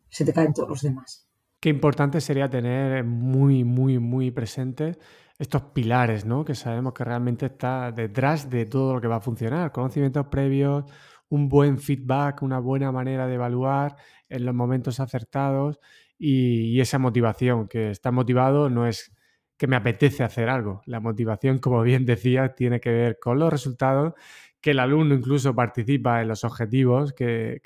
se 0.08 0.24
te 0.24 0.32
caen 0.32 0.52
todos 0.52 0.68
los 0.68 0.82
demás. 0.82 1.26
Qué 1.60 1.68
importante 1.68 2.20
sería 2.20 2.48
tener 2.48 3.04
muy, 3.04 3.64
muy, 3.64 3.98
muy 3.98 4.30
presentes 4.30 4.98
estos 5.38 5.62
pilares, 5.62 6.24
¿no? 6.24 6.44
Que 6.44 6.54
sabemos 6.54 6.92
que 6.94 7.04
realmente 7.04 7.46
está 7.46 7.92
detrás 7.92 8.48
de 8.50 8.66
todo 8.66 8.94
lo 8.94 9.00
que 9.00 9.08
va 9.08 9.16
a 9.16 9.20
funcionar. 9.20 9.72
Conocimientos 9.72 10.26
previos, 10.26 10.84
un 11.28 11.48
buen 11.48 11.78
feedback, 11.78 12.42
una 12.42 12.58
buena 12.58 12.92
manera 12.92 13.26
de 13.26 13.34
evaluar 13.34 13.96
en 14.28 14.44
los 14.44 14.54
momentos 14.54 15.00
acertados 15.00 15.80
y, 16.18 16.80
esa 16.80 16.98
motivación, 16.98 17.68
que 17.68 17.90
estar 17.90 18.12
motivado 18.12 18.70
no 18.70 18.86
es 18.86 19.12
que 19.56 19.66
me 19.66 19.76
apetece 19.76 20.22
hacer 20.22 20.48
algo. 20.48 20.82
La 20.86 21.00
motivación, 21.00 21.58
como 21.60 21.82
bien 21.82 22.06
decía, 22.06 22.54
tiene 22.54 22.80
que 22.80 22.90
ver 22.90 23.18
con 23.20 23.38
los 23.38 23.50
resultados 23.50 24.14
que 24.60 24.72
el 24.72 24.80
alumno 24.80 25.14
incluso 25.14 25.54
participa 25.54 26.22
en 26.22 26.28
los 26.28 26.42
objetivos 26.42 27.12
que, 27.12 27.60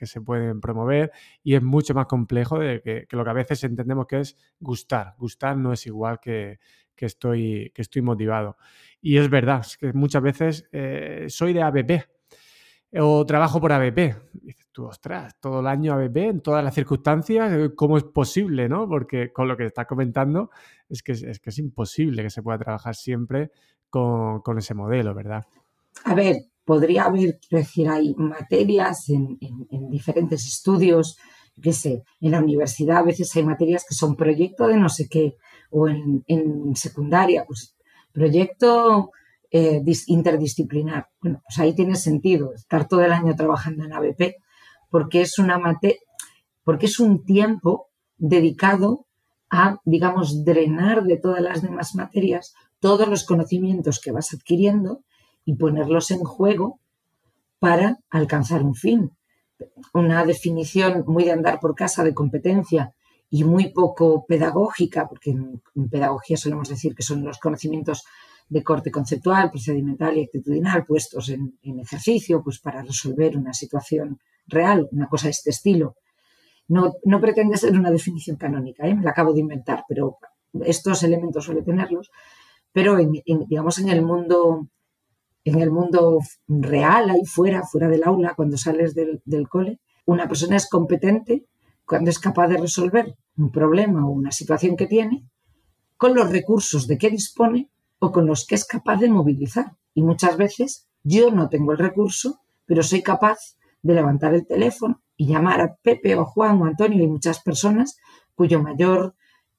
se 0.00 0.20
pueden 0.22 0.60
promover 0.60 1.12
y 1.44 1.54
es 1.54 1.62
mucho 1.62 1.94
más 1.94 2.06
complejo 2.06 2.58
de 2.58 2.80
que, 2.80 3.06
lo 3.10 3.22
que 3.22 3.30
a 3.30 3.34
veces 3.34 3.62
entendemos 3.62 4.06
que 4.06 4.20
es 4.20 4.36
gustar. 4.58 5.14
Gustar 5.18 5.56
no 5.56 5.72
es 5.72 5.86
igual 5.86 6.18
que, 6.20 6.58
estoy, 6.96 7.72
motivado. 8.02 8.56
Y 9.00 9.18
es 9.18 9.30
verdad, 9.30 9.64
que 9.78 9.92
muchas 9.92 10.22
veces 10.22 10.68
eh, 10.72 11.26
soy 11.28 11.52
de 11.52 11.62
ABP 11.62 12.08
o 12.98 13.24
trabajo 13.24 13.60
por 13.60 13.72
ABP. 13.72 14.16
Tú, 14.72 14.86
ostras, 14.86 15.36
todo 15.40 15.60
el 15.60 15.66
año 15.66 15.92
ABP, 15.92 16.16
en 16.16 16.40
todas 16.40 16.64
las 16.64 16.74
circunstancias, 16.74 17.52
eh, 17.52 17.70
¿cómo 17.74 17.96
es 17.96 18.04
posible? 18.04 18.68
¿no? 18.68 18.88
Porque 18.88 19.32
con 19.32 19.46
lo 19.48 19.56
que 19.56 19.66
estás 19.66 19.86
comentando 19.86 20.50
es 20.88 21.02
que 21.02 21.12
es, 21.12 21.40
que 21.40 21.50
es 21.50 21.58
imposible 21.58 22.22
que 22.22 22.30
se 22.30 22.42
pueda 22.42 22.58
trabajar 22.58 22.94
siempre 22.94 23.50
con, 23.90 24.40
con 24.40 24.58
ese 24.58 24.74
modelo, 24.74 25.14
¿verdad? 25.14 25.44
A 26.04 26.14
ver, 26.14 26.36
podría 26.64 27.04
haber, 27.04 27.38
quiero 27.38 27.62
decir, 27.64 27.88
hay 27.88 28.14
materias 28.14 29.08
en, 29.08 29.38
diferentes 29.90 30.46
estudios, 30.46 31.18
qué 31.60 31.72
sé, 31.72 32.02
en 32.20 32.30
la 32.30 32.40
universidad 32.40 32.98
a 32.98 33.02
veces 33.02 33.34
hay 33.36 33.44
materias 33.44 33.84
que 33.88 33.94
son 33.94 34.16
proyecto 34.16 34.66
de 34.66 34.76
no 34.76 34.88
sé 34.88 35.08
qué, 35.08 35.36
o 35.70 35.88
en, 35.88 36.74
secundaria, 36.74 37.44
pues 37.46 37.74
proyecto 38.12 39.10
eh, 39.50 39.82
interdisciplinar. 40.06 41.08
Bueno, 41.20 41.42
pues 41.44 41.58
ahí 41.58 41.74
tiene 41.74 41.96
sentido 41.96 42.54
estar 42.54 42.88
todo 42.88 43.02
el 43.02 43.12
año 43.12 43.34
trabajando 43.34 43.84
en 43.84 43.92
ABP, 43.92 44.36
porque 44.92 45.22
es 45.22 45.38
una 45.38 45.58
porque 46.62 46.86
es 46.86 47.00
un 47.00 47.24
tiempo 47.24 47.88
dedicado 48.18 49.06
a, 49.50 49.80
digamos, 49.84 50.44
drenar 50.44 51.02
de 51.02 51.16
todas 51.16 51.42
las 51.42 51.62
demás 51.62 51.96
materias 51.96 52.54
todos 52.78 53.08
los 53.08 53.24
conocimientos 53.24 54.00
que 54.00 54.10
vas 54.10 54.34
adquiriendo 54.34 55.02
y 55.44 55.54
ponerlos 55.54 56.10
en 56.10 56.24
juego 56.24 56.80
para 57.60 58.00
alcanzar 58.10 58.62
un 58.64 58.74
fin. 58.74 59.12
Una 59.94 60.24
definición 60.24 61.04
muy 61.06 61.24
de 61.24 61.32
andar 61.32 61.60
por 61.60 61.76
casa 61.76 62.02
de 62.02 62.12
competencia 62.12 62.92
y 63.30 63.44
muy 63.44 63.72
poco 63.72 64.26
pedagógica, 64.26 65.08
porque 65.08 65.30
en, 65.30 65.62
pedagogía 65.88 66.36
solemos 66.36 66.68
decir 66.68 66.94
que 66.94 67.04
son 67.04 67.24
los 67.24 67.38
conocimientos 67.38 68.04
de 68.48 68.62
corte 68.64 68.90
conceptual, 68.90 69.50
procedimental 69.50 70.18
y 70.18 70.24
actitudinal 70.24 70.84
puestos 70.84 71.30
en, 71.30 71.54
ejercicio 71.62 72.42
pues 72.42 72.58
para 72.58 72.82
resolver 72.82 73.36
una 73.36 73.54
situación 73.54 74.18
real, 74.46 74.88
una 74.92 75.08
cosa 75.08 75.26
de 75.26 75.32
este 75.32 75.50
estilo. 75.50 75.96
No, 76.68 76.94
no 77.04 77.20
pretende 77.20 77.56
ser 77.56 77.72
una 77.72 77.90
definición 77.90 78.36
canónica, 78.36 78.86
¿eh? 78.86 78.94
me 78.94 79.02
la 79.02 79.10
acabo 79.10 79.32
de 79.32 79.40
inventar, 79.40 79.84
pero 79.88 80.18
estos 80.64 81.02
elementos 81.02 81.44
suele 81.44 81.62
tenerlos. 81.62 82.10
Pero 82.72 82.96
digamos 82.96 83.78
en 83.78 83.88
el 83.90 84.02
mundo 84.02 84.68
en 85.44 85.60
el 85.60 85.70
mundo 85.70 86.20
real, 86.46 87.10
ahí 87.10 87.24
fuera, 87.24 87.64
fuera 87.64 87.88
del 87.88 88.04
aula, 88.04 88.34
cuando 88.36 88.56
sales 88.56 88.94
del, 88.94 89.48
cole, 89.48 89.80
una 90.06 90.28
persona 90.28 90.56
es 90.56 90.68
competente 90.68 91.46
cuando 91.84 92.10
es 92.10 92.18
capaz 92.18 92.48
de 92.48 92.58
resolver 92.58 93.16
un 93.36 93.50
problema 93.50 94.06
o 94.06 94.10
una 94.10 94.30
situación 94.30 94.76
que 94.76 94.86
tiene 94.86 95.26
con 95.96 96.14
los 96.14 96.30
recursos 96.30 96.86
de 96.86 96.96
que 96.96 97.10
dispone 97.10 97.70
o 97.98 98.12
con 98.12 98.26
los 98.26 98.46
que 98.46 98.54
es 98.54 98.64
capaz 98.64 98.98
de 98.98 99.08
movilizar. 99.08 99.76
Y 99.94 100.02
muchas 100.02 100.36
veces 100.36 100.88
yo 101.02 101.30
no 101.30 101.48
tengo 101.48 101.72
el 101.72 101.78
recurso, 101.78 102.40
pero 102.64 102.82
soy 102.82 103.02
capaz 103.02 103.56
de 103.82 103.94
levantar 103.94 104.34
el 104.34 104.46
teléfono 104.46 105.02
y 105.16 105.26
llamar 105.26 105.60
a 105.60 105.74
Pepe 105.74 106.16
o 106.16 106.24
Juan 106.24 106.60
o 106.62 106.64
Antonio 106.66 107.02
y 107.02 107.06
muchas 107.06 107.40
personas 107.40 107.98
cuyo 108.34 108.62
mayor 108.62 109.14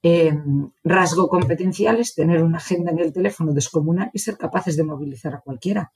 Em, 0.06 0.70
rasgo 0.84 1.30
competencial 1.30 1.96
es 1.98 2.14
tener 2.14 2.42
una 2.42 2.58
agenda 2.58 2.90
en 2.90 2.98
el 2.98 3.10
teléfono 3.10 3.54
descomunal 3.54 4.10
y 4.12 4.18
ser 4.18 4.36
capaces 4.36 4.76
de 4.76 4.84
movilizar 4.84 5.34
a 5.34 5.40
cualquiera. 5.40 5.92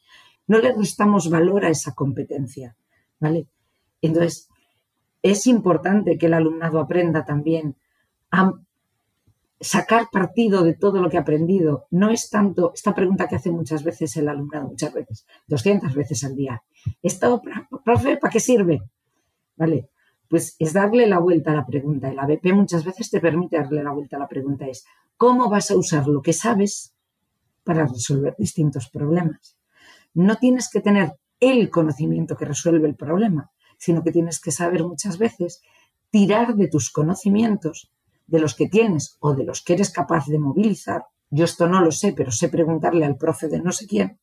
No 0.46 0.60
le 0.60 0.72
restamos 0.72 1.28
valor 1.28 1.66
a 1.66 1.68
esa 1.68 1.92
competencia, 1.94 2.74
¿vale? 3.20 3.48
Entonces, 4.00 4.48
es 5.22 5.46
importante 5.46 6.16
que 6.16 6.24
el 6.24 6.32
alumnado 6.32 6.80
aprenda 6.80 7.26
también 7.26 7.76
a 8.30 8.54
sacar 9.60 10.08
partido 10.10 10.64
de 10.64 10.72
todo 10.72 11.02
lo 11.02 11.10
que 11.10 11.18
ha 11.18 11.20
aprendido. 11.20 11.86
No 11.90 12.08
es 12.08 12.30
tanto 12.30 12.72
esta 12.74 12.94
pregunta 12.94 13.28
que 13.28 13.36
hace 13.36 13.50
muchas 13.50 13.84
veces 13.84 14.16
el 14.16 14.30
alumnado, 14.30 14.68
muchas 14.68 14.94
veces, 14.94 15.26
200 15.48 15.94
veces 15.94 16.24
al 16.24 16.34
día. 16.34 16.62
¿Esto, 17.02 17.42
profe, 17.84 18.16
para 18.16 18.32
qué 18.32 18.40
sirve? 18.40 18.82
¿Vale? 19.56 19.88
pues 20.28 20.56
es 20.58 20.74
darle 20.74 21.06
la 21.06 21.18
vuelta 21.18 21.52
a 21.52 21.56
la 21.56 21.66
pregunta. 21.66 22.10
El 22.10 22.18
ABP 22.18 22.52
muchas 22.52 22.84
veces 22.84 23.10
te 23.10 23.20
permite 23.20 23.56
darle 23.56 23.82
la 23.82 23.92
vuelta 23.92 24.16
a 24.16 24.20
la 24.20 24.28
pregunta. 24.28 24.66
Es, 24.66 24.84
¿cómo 25.16 25.48
vas 25.48 25.70
a 25.70 25.76
usar 25.76 26.06
lo 26.06 26.22
que 26.22 26.34
sabes 26.34 26.94
para 27.64 27.86
resolver 27.86 28.34
distintos 28.38 28.90
problemas? 28.90 29.56
No 30.14 30.36
tienes 30.36 30.68
que 30.70 30.80
tener 30.80 31.14
el 31.40 31.70
conocimiento 31.70 32.36
que 32.36 32.44
resuelve 32.44 32.86
el 32.86 32.94
problema, 32.94 33.50
sino 33.78 34.02
que 34.02 34.12
tienes 34.12 34.40
que 34.40 34.50
saber 34.50 34.84
muchas 34.84 35.18
veces 35.18 35.62
tirar 36.10 36.54
de 36.56 36.68
tus 36.68 36.90
conocimientos, 36.90 37.90
de 38.26 38.40
los 38.40 38.54
que 38.54 38.68
tienes 38.68 39.16
o 39.20 39.34
de 39.34 39.44
los 39.44 39.62
que 39.62 39.74
eres 39.74 39.90
capaz 39.90 40.26
de 40.26 40.38
movilizar. 40.38 41.04
Yo 41.30 41.44
esto 41.44 41.68
no 41.68 41.80
lo 41.80 41.92
sé, 41.92 42.12
pero 42.12 42.30
sé 42.32 42.48
preguntarle 42.48 43.04
al 43.06 43.16
profe 43.16 43.48
de 43.48 43.60
no 43.60 43.72
sé 43.72 43.86
quién 43.86 44.18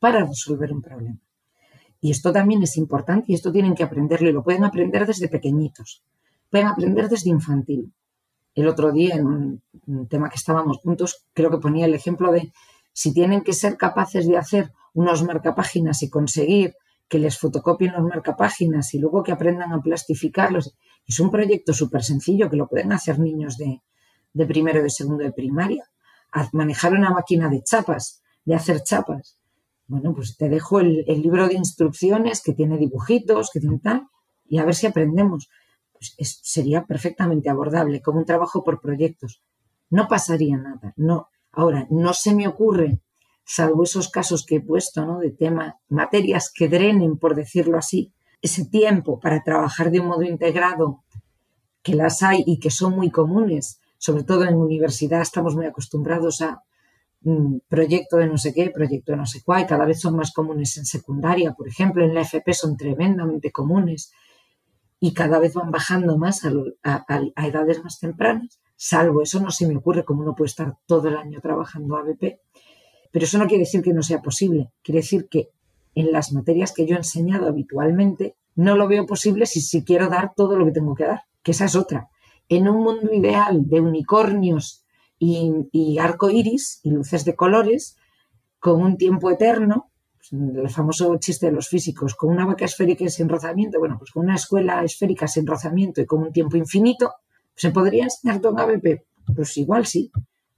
para 0.00 0.24
resolver 0.24 0.72
un 0.72 0.80
problema. 0.80 1.18
Y 2.00 2.10
esto 2.10 2.32
también 2.32 2.62
es 2.62 2.76
importante 2.76 3.26
y 3.28 3.34
esto 3.34 3.52
tienen 3.52 3.74
que 3.74 3.82
aprenderlo 3.82 4.28
y 4.28 4.32
lo 4.32 4.42
pueden 4.42 4.64
aprender 4.64 5.06
desde 5.06 5.28
pequeñitos, 5.28 6.02
pueden 6.50 6.68
aprender 6.68 7.08
desde 7.08 7.30
infantil. 7.30 7.92
El 8.54 8.68
otro 8.68 8.90
día, 8.90 9.16
en 9.16 9.26
un, 9.26 9.62
tema 10.08 10.28
que 10.28 10.36
estábamos 10.36 10.78
juntos, 10.78 11.26
creo 11.32 11.50
que 11.50 11.58
ponía 11.58 11.86
el 11.86 11.94
ejemplo 11.94 12.32
de 12.32 12.52
si 12.92 13.12
tienen 13.12 13.42
que 13.42 13.52
ser 13.52 13.76
capaces 13.76 14.26
de 14.26 14.36
hacer 14.36 14.72
unos 14.94 15.22
marcapáginas 15.22 16.02
y 16.02 16.10
conseguir 16.10 16.74
que 17.08 17.18
les 17.18 17.38
fotocopien 17.38 17.92
los 17.92 18.02
marcapáginas 18.02 18.94
y 18.94 18.98
luego 18.98 19.22
que 19.22 19.32
aprendan 19.32 19.72
a 19.72 19.80
plastificarlos. 19.80 20.74
Es 21.06 21.20
un 21.20 21.30
proyecto 21.30 21.72
súper 21.72 22.02
sencillo 22.02 22.48
que 22.48 22.56
lo 22.56 22.68
pueden 22.68 22.92
hacer 22.92 23.18
niños 23.18 23.56
de, 23.56 23.82
de 24.32 24.46
primero, 24.46 24.82
de 24.82 24.90
segundo, 24.90 25.24
de 25.24 25.32
primaria. 25.32 25.84
manejar 26.52 26.92
una 26.92 27.10
máquina 27.10 27.48
de 27.48 27.62
chapas, 27.62 28.22
de 28.44 28.54
hacer 28.54 28.82
chapas. 28.82 29.39
Bueno, 29.90 30.14
pues 30.14 30.36
te 30.36 30.48
dejo 30.48 30.78
el, 30.78 31.04
libro 31.04 31.48
de 31.48 31.54
instrucciones 31.54 32.42
que 32.42 32.52
tiene 32.52 32.78
dibujitos, 32.78 33.50
que 33.52 33.58
tiene 33.58 33.80
tal, 33.80 34.06
y 34.46 34.58
a 34.58 34.64
ver 34.64 34.76
si 34.76 34.86
aprendemos. 34.86 35.50
Pues 35.92 36.14
sería 36.44 36.84
perfectamente 36.84 37.50
abordable, 37.50 38.00
como 38.00 38.20
un 38.20 38.24
trabajo 38.24 38.62
por 38.62 38.80
proyectos. 38.80 39.42
No 39.90 40.06
pasaría 40.06 40.56
nada. 40.56 40.94
No. 40.96 41.26
Ahora, 41.50 41.88
no 41.90 42.14
se 42.14 42.32
me 42.36 42.46
ocurre, 42.46 43.00
salvo 43.44 43.82
esos 43.82 44.08
casos 44.08 44.46
que 44.46 44.56
he 44.56 44.60
puesto, 44.60 45.04
¿no? 45.04 45.18
De 45.18 45.32
tema, 45.32 45.80
materias 45.88 46.52
que 46.54 46.68
drenen, 46.68 47.18
por 47.18 47.34
decirlo 47.34 47.76
así, 47.76 48.12
ese 48.40 48.66
tiempo 48.66 49.18
para 49.18 49.42
trabajar 49.42 49.90
de 49.90 49.98
un 49.98 50.06
modo 50.06 50.22
integrado, 50.22 51.02
que 51.82 51.96
las 51.96 52.22
hay 52.22 52.44
y 52.46 52.60
que 52.60 52.70
son 52.70 52.94
muy 52.94 53.10
comunes, 53.10 53.80
sobre 53.98 54.22
todo 54.22 54.44
en 54.44 54.54
universidad 54.54 55.20
estamos 55.20 55.56
muy 55.56 55.66
acostumbrados 55.66 56.42
a 56.42 56.62
proyecto 57.68 58.16
de 58.16 58.26
no 58.26 58.38
sé 58.38 58.54
qué, 58.54 58.70
proyecto 58.70 59.12
de 59.12 59.18
no 59.18 59.26
sé 59.26 59.42
cuál, 59.44 59.66
cada 59.66 59.84
vez 59.84 60.00
son 60.00 60.16
más 60.16 60.32
comunes 60.32 60.76
en 60.78 60.86
secundaria, 60.86 61.52
por 61.52 61.68
ejemplo, 61.68 62.04
en 62.04 62.14
la 62.14 62.22
FP 62.22 62.54
son 62.54 62.76
tremendamente 62.76 63.52
comunes 63.52 64.12
y 64.98 65.12
cada 65.12 65.38
vez 65.38 65.54
van 65.54 65.70
bajando 65.70 66.16
más 66.16 66.44
a, 66.44 67.46
edades 67.46 67.84
más 67.84 68.00
tempranas, 68.00 68.60
salvo 68.76 69.22
eso 69.22 69.40
no 69.40 69.50
se 69.50 69.66
me 69.66 69.76
ocurre 69.76 70.04
como 70.04 70.22
uno 70.22 70.34
puede 70.34 70.48
estar 70.48 70.76
todo 70.86 71.08
el 71.08 71.16
año 71.16 71.40
trabajando 71.40 71.96
ABP, 71.96 72.40
pero 73.10 73.24
eso 73.24 73.38
no 73.38 73.46
quiere 73.46 73.64
decir 73.64 73.82
que 73.82 73.92
no 73.92 74.02
sea 74.02 74.22
posible, 74.22 74.72
quiere 74.82 75.00
decir 75.00 75.28
que 75.28 75.50
en 75.94 76.12
las 76.12 76.32
materias 76.32 76.72
que 76.72 76.86
yo 76.86 76.94
he 76.94 76.98
enseñado 76.98 77.48
habitualmente 77.48 78.36
no 78.54 78.76
lo 78.76 78.88
veo 78.88 79.04
posible 79.06 79.44
si, 79.44 79.60
si 79.60 79.84
quiero 79.84 80.08
dar 80.08 80.32
todo 80.34 80.58
lo 80.58 80.64
que 80.64 80.72
tengo 80.72 80.94
que 80.94 81.04
dar, 81.04 81.24
que 81.42 81.50
esa 81.50 81.66
es 81.66 81.76
otra. 81.76 82.08
En 82.48 82.68
un 82.68 82.82
mundo 82.82 83.12
ideal 83.12 83.68
de 83.68 83.80
unicornios 83.80 84.79
y, 85.20 85.98
arco 85.98 86.30
iris 86.30 86.80
y 86.82 86.90
luces 86.90 87.24
de 87.24 87.36
colores 87.36 87.96
con 88.58 88.82
un 88.82 88.96
tiempo 88.96 89.30
eterno, 89.30 89.90
pues, 90.16 90.32
el 90.32 90.70
famoso 90.70 91.16
chiste 91.18 91.46
de 91.46 91.52
los 91.52 91.68
físicos, 91.68 92.14
con 92.14 92.30
una 92.30 92.46
vaca 92.46 92.64
esférica 92.64 93.08
sin 93.08 93.28
rozamiento, 93.28 93.78
bueno, 93.78 93.96
pues 93.98 94.10
con 94.10 94.24
una 94.24 94.36
escuela 94.36 94.82
esférica 94.82 95.28
sin 95.28 95.46
rozamiento 95.46 96.00
y 96.00 96.06
con 96.06 96.22
un 96.22 96.32
tiempo 96.32 96.56
infinito, 96.56 97.12
¿se 97.54 97.70
podría 97.70 98.04
enseñar 98.04 98.40
todo 98.40 98.52
en 98.52 98.60
ABP? 98.60 99.04
Pues 99.36 99.56
igual 99.58 99.86
sí, 99.86 100.10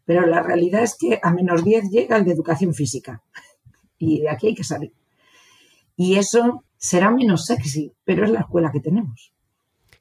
pero 0.04 0.26
la 0.26 0.42
realidad 0.42 0.84
es 0.84 0.96
que 0.96 1.18
a 1.20 1.32
menos 1.32 1.64
10 1.64 1.90
llega 1.90 2.16
el 2.16 2.24
de 2.24 2.32
educación 2.32 2.72
física 2.72 3.22
y 3.98 4.20
de 4.20 4.30
aquí 4.30 4.48
hay 4.48 4.54
que 4.54 4.64
salir. 4.64 4.92
Y 5.96 6.14
eso 6.14 6.64
será 6.76 7.10
menos 7.10 7.46
sexy, 7.46 7.92
pero 8.04 8.24
es 8.24 8.30
la 8.30 8.40
escuela 8.40 8.70
que 8.72 8.80
tenemos. 8.80 9.32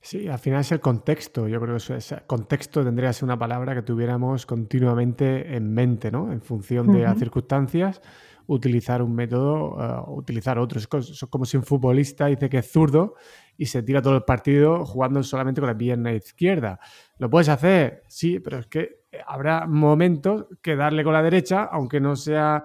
Sí, 0.03 0.27
al 0.27 0.39
final 0.39 0.61
es 0.61 0.71
el 0.71 0.79
contexto. 0.79 1.47
Yo 1.47 1.61
creo 1.61 1.77
que 1.77 1.95
ese 1.95 2.23
contexto 2.25 2.83
tendría 2.83 3.09
que 3.09 3.13
ser 3.13 3.25
una 3.25 3.37
palabra 3.37 3.75
que 3.75 3.83
tuviéramos 3.83 4.47
continuamente 4.47 5.55
en 5.55 5.71
mente, 5.71 6.11
¿no? 6.11 6.31
En 6.31 6.41
función 6.41 6.91
de 6.91 7.03
las 7.03 7.19
circunstancias, 7.19 8.01
utilizar 8.47 9.03
un 9.03 9.13
método, 9.13 9.75
uh, 9.75 10.17
utilizar 10.17 10.57
otro. 10.57 10.79
Es 10.79 10.87
como 10.87 11.45
si 11.45 11.55
un 11.55 11.63
futbolista 11.63 12.25
dice 12.25 12.49
que 12.49 12.57
es 12.57 12.71
zurdo 12.71 13.13
y 13.55 13.67
se 13.67 13.83
tira 13.83 14.01
todo 14.01 14.15
el 14.15 14.23
partido 14.23 14.85
jugando 14.85 15.21
solamente 15.21 15.61
con 15.61 15.67
la 15.67 15.77
pierna 15.77 16.11
izquierda. 16.13 16.79
¿Lo 17.19 17.29
puedes 17.29 17.49
hacer? 17.49 18.01
Sí, 18.07 18.39
pero 18.39 18.57
es 18.57 18.65
que 18.65 19.03
habrá 19.27 19.67
momentos 19.67 20.47
que 20.63 20.75
darle 20.75 21.03
con 21.03 21.13
la 21.13 21.21
derecha, 21.21 21.65
aunque 21.65 21.99
no 21.99 22.15
sea 22.15 22.63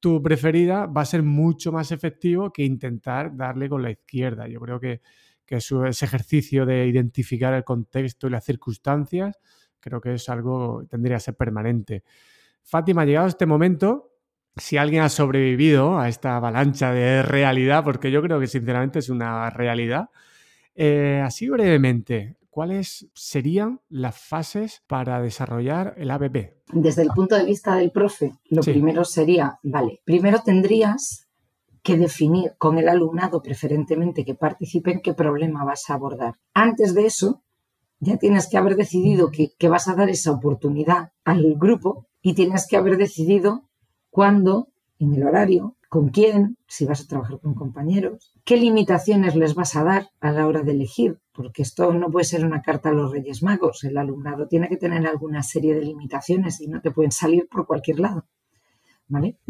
tu 0.00 0.22
preferida, 0.22 0.86
va 0.86 1.02
a 1.02 1.04
ser 1.04 1.22
mucho 1.22 1.70
más 1.70 1.92
efectivo 1.92 2.50
que 2.50 2.64
intentar 2.64 3.36
darle 3.36 3.68
con 3.68 3.82
la 3.82 3.90
izquierda. 3.90 4.48
Yo 4.48 4.58
creo 4.58 4.80
que 4.80 5.02
que 5.48 5.56
ese 5.56 6.04
ejercicio 6.04 6.66
de 6.66 6.86
identificar 6.86 7.54
el 7.54 7.64
contexto 7.64 8.26
y 8.26 8.30
las 8.30 8.44
circunstancias, 8.44 9.40
creo 9.80 9.98
que 9.98 10.12
es 10.12 10.28
algo 10.28 10.80
que 10.80 10.88
tendría 10.88 11.16
que 11.16 11.20
ser 11.20 11.36
permanente. 11.36 12.04
Fátima, 12.62 13.06
llegado 13.06 13.24
a 13.24 13.30
este 13.30 13.46
momento, 13.46 14.12
si 14.56 14.76
alguien 14.76 15.02
ha 15.02 15.08
sobrevivido 15.08 15.98
a 15.98 16.10
esta 16.10 16.36
avalancha 16.36 16.92
de 16.92 17.22
realidad, 17.22 17.82
porque 17.82 18.10
yo 18.10 18.20
creo 18.20 18.38
que 18.38 18.46
sinceramente 18.46 18.98
es 18.98 19.08
una 19.08 19.48
realidad, 19.48 20.10
eh, 20.74 21.22
así 21.24 21.48
brevemente, 21.48 22.36
¿cuáles 22.50 23.08
serían 23.14 23.80
las 23.88 24.20
fases 24.20 24.82
para 24.86 25.22
desarrollar 25.22 25.94
el 25.96 26.10
ABP? 26.10 26.58
Desde 26.74 27.02
el 27.02 27.08
punto 27.08 27.36
de 27.36 27.44
vista 27.46 27.74
del 27.76 27.90
profe, 27.90 28.34
lo 28.50 28.60
primero 28.60 29.02
sería, 29.02 29.58
vale, 29.62 30.02
primero 30.04 30.42
tendrías 30.44 31.27
que 31.88 31.96
definir 31.96 32.52
con 32.58 32.76
el 32.76 32.86
alumnado 32.86 33.40
preferentemente 33.40 34.26
que 34.26 34.34
participe 34.34 34.92
en 34.92 35.00
qué 35.00 35.14
problema 35.14 35.64
vas 35.64 35.88
a 35.88 35.94
abordar. 35.94 36.34
Antes 36.52 36.92
de 36.92 37.06
eso, 37.06 37.42
ya 37.98 38.18
tienes 38.18 38.46
que 38.46 38.58
haber 38.58 38.76
decidido 38.76 39.30
que, 39.30 39.52
que 39.58 39.70
vas 39.70 39.88
a 39.88 39.94
dar 39.94 40.10
esa 40.10 40.32
oportunidad 40.32 41.12
al 41.24 41.54
grupo 41.54 42.06
y 42.20 42.34
tienes 42.34 42.66
que 42.68 42.76
haber 42.76 42.98
decidido 42.98 43.70
cuándo, 44.10 44.68
en 44.98 45.14
el 45.14 45.22
horario, 45.22 45.76
con 45.88 46.10
quién, 46.10 46.58
si 46.66 46.84
vas 46.84 47.00
a 47.00 47.06
trabajar 47.06 47.40
con 47.40 47.54
compañeros, 47.54 48.34
qué 48.44 48.58
limitaciones 48.58 49.34
les 49.34 49.54
vas 49.54 49.74
a 49.74 49.82
dar 49.82 50.10
a 50.20 50.30
la 50.30 50.46
hora 50.46 50.60
de 50.64 50.72
elegir, 50.72 51.18
porque 51.32 51.62
esto 51.62 51.94
no 51.94 52.10
puede 52.10 52.24
ser 52.24 52.44
una 52.44 52.60
carta 52.60 52.90
a 52.90 52.92
los 52.92 53.12
Reyes 53.12 53.42
Magos, 53.42 53.82
el 53.84 53.96
alumnado 53.96 54.46
tiene 54.46 54.68
que 54.68 54.76
tener 54.76 55.06
alguna 55.06 55.42
serie 55.42 55.74
de 55.74 55.86
limitaciones 55.86 56.60
y 56.60 56.66
no 56.66 56.82
te 56.82 56.90
pueden 56.90 57.12
salir 57.12 57.48
por 57.48 57.66
cualquier 57.66 58.00
lado. 58.00 58.26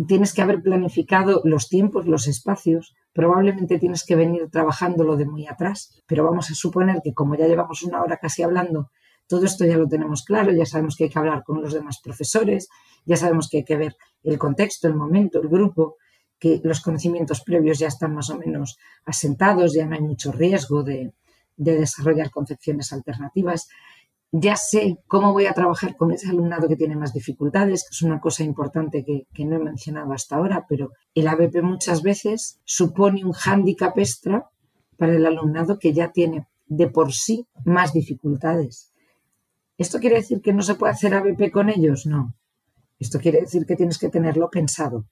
Tienes 0.07 0.33
que 0.33 0.43
haber 0.43 0.63
planificado 0.63 1.43
los 1.45 1.69
tiempos, 1.69 2.07
los 2.07 2.29
espacios, 2.29 2.95
probablemente 3.13 3.79
tienes 3.79 4.05
que 4.05 4.15
venir 4.15 4.49
trabajándolo 4.51 5.17
de 5.17 5.27
muy 5.27 5.47
atrás, 5.47 6.01
pero 6.07 6.25
vamos 6.25 6.51
a 6.51 6.55
suponer 6.55 7.01
que 7.03 7.13
como 7.13 7.35
ya 7.35 7.49
llevamos 7.49 7.83
una 7.83 8.01
hora 8.01 8.19
casi 8.19 8.43
hablando, 8.43 8.91
todo 9.27 9.45
esto 9.45 9.65
ya 9.65 9.77
lo 9.77 9.89
tenemos 9.89 10.25
claro, 10.25 10.53
ya 10.53 10.65
sabemos 10.65 10.97
que 10.97 11.05
hay 11.05 11.11
que 11.11 11.19
hablar 11.19 11.43
con 11.43 11.61
los 11.61 11.73
demás 11.73 12.01
profesores, 12.03 12.69
ya 13.05 13.17
sabemos 13.17 13.49
que 13.49 13.59
hay 13.59 13.65
que 13.65 13.77
ver 13.77 13.97
el 14.23 14.39
contexto, 14.39 14.87
el 14.87 14.95
momento, 14.95 15.41
el 15.41 15.49
grupo, 15.49 15.97
que 16.39 16.61
los 16.63 16.81
conocimientos 16.81 17.43
previos 17.43 17.81
ya 17.81 17.89
están 17.89 18.15
más 18.15 18.31
o 18.31 18.39
menos 18.39 18.79
asentados, 19.05 19.75
ya 19.75 19.87
no 19.87 19.97
hay 19.97 20.03
mucho 20.03 20.31
riesgo 20.31 20.85
de, 20.85 21.13
de 21.57 21.79
desarrollar 21.81 22.31
concepciones 22.31 22.93
alternativas 22.93 23.69
ya 24.31 24.57
sé 24.57 24.99
cómo 25.07 25.33
voy 25.33 25.47
a 25.47 25.55
trabajar 25.55 25.97
con 25.97 26.13
ese 26.13 26.29
alumnado 26.29 26.69
que 26.69 26.77
tiene 26.77 26.97
más 26.97 27.13
dificultades, 27.13 27.85
que 27.85 27.95
es 27.95 28.03
una 28.03 28.21
cosa 28.21 28.45
importante 28.45 29.05
que, 29.05 29.45
no 29.45 29.57
he 29.57 29.59
mencionado 29.59 30.13
hasta 30.13 30.37
ahora, 30.37 30.67
pero 30.69 30.91
el 31.15 31.29
ABP 31.29 31.63
muchas 31.63 32.03
veces 32.03 32.61
supone 32.65 33.25
un 33.25 33.33
hándicap 33.33 33.97
extra 33.99 34.49
para 34.97 35.15
el 35.15 35.25
alumnado 35.25 35.79
que 35.79 35.93
ya 35.93 36.13
tiene 36.13 36.47
de 36.67 36.89
por 36.89 37.13
sí 37.13 37.47
más 37.65 37.93
dificultades. 37.93 38.93
¿Esto 39.79 39.99
quiere 39.99 40.17
decir 40.17 40.43
que 40.43 40.53
no 40.53 40.63
se 40.63 40.75
puede 40.75 40.93
hacer 40.93 41.15
ABP 41.15 41.51
con 41.51 41.71
ellos? 41.71 42.05
No. 42.05 42.35
Esto 42.99 43.21
quiere 43.21 43.41
decir 43.41 43.65
que 43.65 43.77
tienes 43.77 43.99
que 43.99 44.09
tenerlo 44.09 44.51
pensado. 44.51 45.07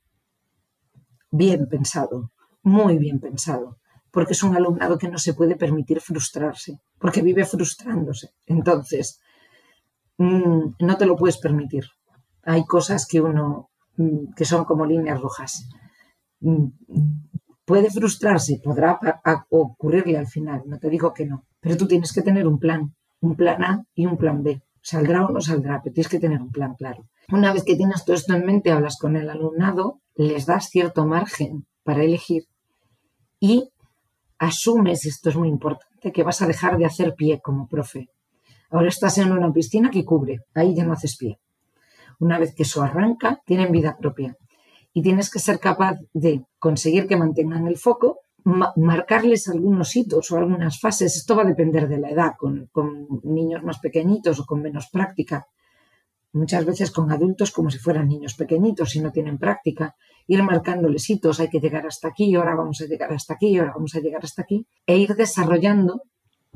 Bien 1.31 1.69
pensado, 1.69 2.33
muy 2.63 2.99
bien 2.99 3.21
pensado 3.21 3.79
porque 4.17 4.33
es 4.33 4.43
un 4.43 4.57
alumnado 4.57 4.97
que 4.97 5.11
no 5.11 5.19
se 5.19 5.35
puede 5.35 5.57
permitir 5.57 6.01
frustrarse, 6.01 6.81
porque 6.99 7.21
vive 7.21 7.45
frustrándose. 7.45 8.31
Entonces, 8.47 9.21
mm, 10.17 10.77
no 10.81 10.97
te 10.97 11.05
lo 11.05 11.17
puedes 11.17 11.37
permitir. 11.37 11.85
Hay 12.43 12.65
cosas 12.65 13.07
que 13.07 13.21
uno, 13.21 13.69
mm, 13.99 14.33
que 14.35 14.47
son 14.47 14.65
como 14.65 14.87
líneas 14.87 15.21
rojas. 15.21 15.69
Mm, 16.41 16.69
puede 17.67 17.91
frustrarse, 17.91 18.59
podrá 18.65 18.99
ocurrirle 19.51 20.17
al 20.17 20.29
final, 20.29 20.63
no 20.65 20.79
te 20.79 20.89
digo 20.89 21.13
que 21.13 21.27
no, 21.27 21.45
pero 21.61 21.77
tú 21.77 21.87
tienes 21.87 22.15
que 22.15 22.23
tener 22.23 22.47
un 22.47 22.59
plan, 22.59 22.95
un 23.21 23.37
plan 23.37 23.63
A 23.65 23.85
y 23.95 24.07
un 24.07 24.17
plan 24.17 24.43
B. 24.43 24.63
Saldrá 24.81 25.27
o 25.27 25.31
no 25.31 25.43
saldrá, 25.43 25.83
pero 25.83 25.93
tienes 25.93 26.09
que 26.09 26.21
tener 26.21 26.41
un 26.41 26.53
plan 26.53 26.75
claro. 26.75 27.07
Una 27.31 27.53
vez 27.53 27.65
que 27.65 27.77
tienes 27.77 28.07
todo 28.07 28.17
esto 28.17 28.33
en 28.33 28.47
mente, 28.47 28.73
hablas 28.73 28.97
con 28.99 29.15
el 29.15 29.29
alumnado, 29.29 30.01
les 30.15 30.47
das 30.47 30.71
cierto 30.71 31.05
margen 31.05 31.67
para 31.85 32.03
elegir 32.03 32.45
y 33.39 33.73
asumes, 34.39 35.07
esto 35.07 35.31
es 35.31 35.37
muy 35.37 35.49
importante, 35.49 36.13
que 36.13 36.23
vas 36.23 36.43
a 36.43 36.47
dejar 36.47 36.79
de 36.79 36.87
hacer 36.87 37.15
pie 37.15 37.41
como 37.43 37.69
profe. 37.69 38.09
Ahora 38.71 38.89
estás 38.89 39.19
en 39.19 39.33
una 39.33 39.53
piscina 39.53 39.91
que 39.91 40.05
cubre, 40.05 40.41
ahí 40.55 40.75
ya 40.75 40.85
no 40.85 40.93
haces 40.93 41.17
pie. 41.17 41.39
Una 42.19 42.39
vez 42.39 42.55
que 42.55 42.65
eso 42.65 42.83
arranca, 42.83 43.41
tienen 43.45 43.73
vida 43.73 43.97
propia. 43.99 44.37
y 44.93 45.03
tienes 45.03 45.29
que 45.31 45.39
ser 45.39 45.59
capaz 45.61 45.99
de 46.15 46.47
conseguir 46.59 47.07
que 47.07 47.19
mantengan 47.19 47.67
el 47.67 47.77
foco, 47.77 48.21
marcarles 48.77 49.47
algunos 49.47 49.95
hitos 49.95 50.31
o 50.31 50.39
algunas 50.39 50.81
fases. 50.81 51.17
Esto 51.17 51.37
va 51.37 51.43
a 51.43 51.53
depender 51.53 51.87
de 51.87 51.99
la 51.99 52.09
edad, 52.09 52.33
con, 52.39 52.71
niños 53.25 53.63
más 53.63 53.79
pequeñitos 53.79 54.41
o 54.41 54.47
con 54.47 54.63
menos 54.63 54.89
práctica 54.91 55.47
muchas 56.37 56.65
veces 56.65 56.91
con 56.91 57.11
adultos 57.11 57.51
como 57.51 57.71
si 57.71 57.79
fueran 57.79 58.09
niños 58.09 58.35
pequeñitos 58.35 58.95
y 58.95 59.01
no 59.01 59.11
tienen 59.11 59.39
práctica, 59.39 59.97
ir 60.27 60.43
marcándoles 60.43 61.09
hitos, 61.09 61.41
hay 61.41 61.49
que 61.49 61.61
llegar 61.61 61.87
hasta 61.87 62.09
aquí, 62.09 62.35
ahora 62.35 62.55
vamos 62.55 62.81
a 62.81 62.87
llegar 62.87 63.13
hasta 63.13 63.35
aquí, 63.35 63.57
ahora 63.59 63.73
vamos 63.75 63.95
a 63.95 64.01
llegar 64.01 64.25
hasta 64.25 64.43
aquí, 64.43 64.67
e 64.87 64.97
ir 64.97 65.15
desarrollando 65.15 66.03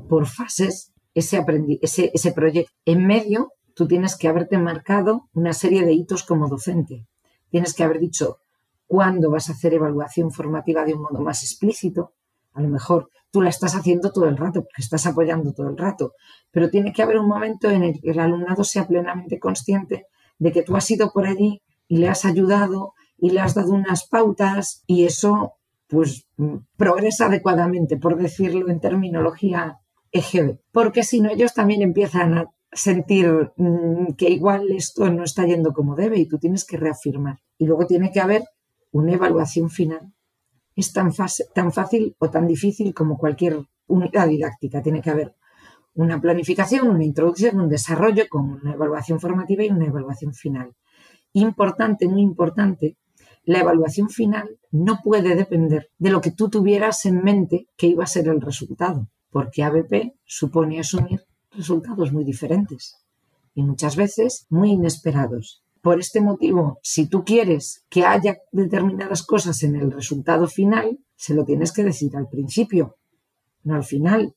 por 0.09 0.27
fases 0.27 0.93
ese, 1.15 1.45
ese, 1.81 2.11
ese 2.13 2.33
proyecto. 2.33 2.73
En 2.85 3.07
medio, 3.07 3.53
tú 3.75 3.87
tienes 3.87 4.17
que 4.17 4.29
haberte 4.29 4.59
marcado 4.59 5.29
una 5.33 5.53
serie 5.53 5.85
de 5.85 5.93
hitos 5.93 6.25
como 6.25 6.49
docente. 6.49 7.07
Tienes 7.51 7.75
que 7.75 7.85
haber 7.85 8.01
dicho 8.01 8.39
cuándo 8.87 9.31
vas 9.31 9.49
a 9.49 9.53
hacer 9.53 9.75
evaluación 9.75 10.33
formativa 10.33 10.85
de 10.85 10.95
un 10.95 11.03
modo 11.03 11.21
más 11.21 11.43
explícito. 11.43 12.13
A 12.55 12.61
lo 12.61 12.69
mejor 12.69 13.09
tú 13.31 13.41
la 13.41 13.51
estás 13.51 13.77
haciendo 13.77 14.11
todo 14.11 14.27
el 14.27 14.37
rato, 14.37 14.63
porque 14.63 14.83
estás 14.83 15.07
apoyando 15.07 15.53
todo 15.53 15.69
el 15.69 15.79
rato, 15.79 16.15
pero 16.51 16.71
tiene 16.71 16.93
que 16.93 17.03
haber 17.03 17.19
un 17.19 17.29
momento 17.29 17.71
en 17.71 17.85
el 17.85 18.01
que 18.01 18.11
el 18.11 18.19
alumnado 18.19 18.65
sea 18.65 18.87
plenamente 18.87 19.39
consciente 19.39 20.07
de 20.39 20.53
que 20.53 20.63
tú 20.63 20.75
has 20.75 20.91
ido 20.91 21.13
por 21.13 21.27
allí 21.27 21.63
y 21.87 21.99
le 21.99 22.09
has 22.09 22.25
ayudado 22.25 22.95
y 23.21 23.31
le 23.31 23.41
has 23.41 23.55
dado 23.55 23.73
unas 23.73 24.07
pautas 24.07 24.83
y 24.87 25.05
eso 25.05 25.55
pues 25.89 26.27
mm, 26.37 26.57
progresa 26.77 27.27
adecuadamente, 27.27 27.97
por 27.97 28.17
decirlo 28.17 28.69
en 28.69 28.81
terminología 28.81 29.79
EGB, 30.13 30.59
porque 30.73 31.03
si 31.03 31.21
no 31.21 31.31
ellos 31.31 31.55
también 31.55 31.83
empiezan 31.83 32.39
a 32.39 32.51
sentir 32.73 33.53
mm, 33.57 34.15
que 34.17 34.31
igual 34.31 34.71
esto 34.71 35.11
no 35.11 35.25
está 35.25 35.45
yendo 35.47 35.73
como 35.73 35.97
debe 35.97 36.19
y 36.19 36.27
tú 36.27 36.39
tienes 36.39 36.65
que 36.65 36.77
reafirmar. 36.77 37.39
Y 37.59 37.67
luego 37.67 37.87
tiene 37.87 38.13
que 38.13 38.21
haber 38.21 38.45
una 38.93 39.13
evaluación 39.13 39.71
final 39.71 40.13
es 40.81 40.93
tan, 40.93 41.13
tan 41.55 41.73
fácil 41.73 42.17
o 42.19 42.31
tan 42.31 42.47
difícil 42.47 42.95
como 42.95 43.19
cualquier 43.19 43.63
unidad 43.87 44.29
didáctica. 44.29 44.83
Tiene 44.83 45.01
que 45.03 45.11
haber 45.11 45.35
una 45.95 46.21
planificación, 46.21 46.89
una 46.89 47.05
introducción, 47.05 47.61
un 47.61 47.69
desarrollo 47.69 48.25
con 48.29 48.51
una 48.51 48.73
evaluación 48.73 49.21
formativa 49.21 49.65
y 49.65 49.71
una 49.71 49.87
evaluación 49.87 50.33
final. 50.33 50.75
Importante, 51.33 52.09
muy 52.09 52.23
importante, 52.23 52.97
la 53.51 53.63
evaluación 53.63 54.11
final 54.11 54.61
no 54.71 55.01
puede 55.03 55.35
depender 55.35 55.91
de 55.99 56.11
lo 56.11 56.21
que 56.21 56.31
tú 56.31 56.49
tuvieras 56.51 57.05
en 57.05 57.21
mente 57.25 57.67
que 57.77 57.89
iba 57.89 58.05
a 58.05 58.07
ser 58.07 58.29
el 58.29 58.41
resultado, 58.41 59.09
porque 59.29 59.65
ABP 59.65 60.15
supone 60.25 60.79
asumir 60.79 61.25
resultados 61.51 62.13
muy 62.13 62.23
diferentes 62.23 63.05
y 63.53 63.65
muchas 63.65 63.97
veces 63.97 64.47
muy 64.51 64.71
inesperados. 64.71 65.65
Por 65.81 65.99
este 65.99 66.21
motivo, 66.21 66.79
si 66.85 67.09
tú 67.09 67.25
quieres 67.25 67.85
que 67.89 68.05
haya 68.05 68.39
determinadas 68.53 69.25
cosas 69.25 69.65
en 69.65 69.75
el 69.75 69.91
resultado 69.91 70.47
final, 70.47 71.01
se 71.17 71.35
lo 71.35 71.45
tienes 71.45 71.73
que 71.73 71.83
decir 71.83 72.17
al 72.17 72.29
principio, 72.29 72.99
no 73.65 73.75
al 73.75 73.85
final. 73.85 74.37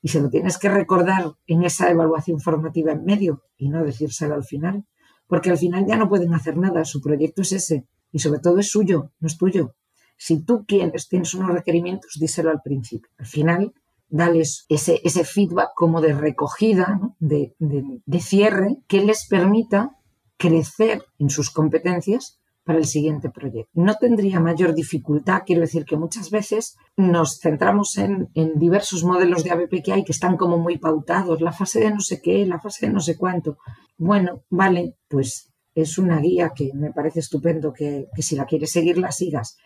Y 0.00 0.08
se 0.08 0.22
lo 0.22 0.30
tienes 0.30 0.56
que 0.56 0.70
recordar 0.70 1.34
en 1.46 1.64
esa 1.64 1.90
evaluación 1.90 2.40
formativa 2.40 2.92
en 2.92 3.04
medio 3.04 3.42
y 3.58 3.68
no 3.68 3.84
decírselo 3.84 4.34
al 4.34 4.44
final. 4.44 4.86
Porque 5.26 5.50
al 5.50 5.58
final 5.58 5.84
ya 5.86 5.96
no 5.96 6.08
pueden 6.08 6.32
hacer 6.32 6.56
nada, 6.56 6.84
su 6.86 7.02
proyecto 7.02 7.42
es 7.42 7.52
ese. 7.52 7.86
Y 8.14 8.20
sobre 8.20 8.38
todo 8.38 8.60
es 8.60 8.70
suyo, 8.70 9.10
no 9.18 9.26
es 9.26 9.36
tuyo. 9.36 9.74
Si 10.16 10.44
tú 10.44 10.64
quieres, 10.66 11.08
tienes 11.08 11.34
unos 11.34 11.52
requerimientos, 11.52 12.12
díselo 12.20 12.50
al 12.50 12.62
principio. 12.62 13.10
Al 13.18 13.26
final, 13.26 13.74
dales 14.08 14.66
ese, 14.68 15.00
ese 15.02 15.24
feedback 15.24 15.70
como 15.74 16.00
de 16.00 16.12
recogida, 16.14 17.00
de, 17.18 17.56
de 17.58 18.20
cierre, 18.20 18.76
que 18.86 19.00
les 19.00 19.26
permita 19.26 19.98
crecer 20.38 21.04
en 21.18 21.28
sus 21.28 21.50
competencias 21.50 22.38
para 22.64 22.78
el 22.78 22.86
siguiente 22.86 23.30
proyecto. 23.30 23.70
No 23.74 23.94
tendría 23.96 24.40
mayor 24.40 24.74
dificultad, 24.74 25.42
quiero 25.44 25.60
decir 25.60 25.84
que 25.84 25.96
muchas 25.96 26.30
veces 26.30 26.76
nos 26.96 27.38
centramos 27.40 27.98
en, 27.98 28.30
diversos 28.56 29.04
modelos 29.04 29.44
de 29.44 29.50
ABP 29.50 29.82
que 29.84 29.92
hay 29.92 30.04
que 30.04 30.12
están 30.12 30.36
como 30.36 30.58
muy 30.58 30.78
pautados, 30.78 31.40
la 31.40 31.52
fase 31.52 31.80
de 31.80 31.90
no 31.90 32.00
sé 32.00 32.20
qué, 32.22 32.46
la 32.46 32.60
fase 32.60 32.86
de 32.86 32.92
no 32.92 33.00
sé 33.00 33.16
cuánto. 33.16 33.58
Bueno, 33.98 34.42
vale, 34.50 34.96
pues 35.08 35.52
es 35.74 35.98
una 35.98 36.20
guía 36.20 36.52
que 36.54 36.70
me 36.74 36.92
parece 36.92 37.20
estupendo 37.20 37.72
que, 37.72 38.08
que 38.14 38.22
si 38.22 38.36
la 38.36 38.46
quieres 38.46 38.72
seguir 38.72 38.98
la 38.98 39.12
sigas. 39.12 39.56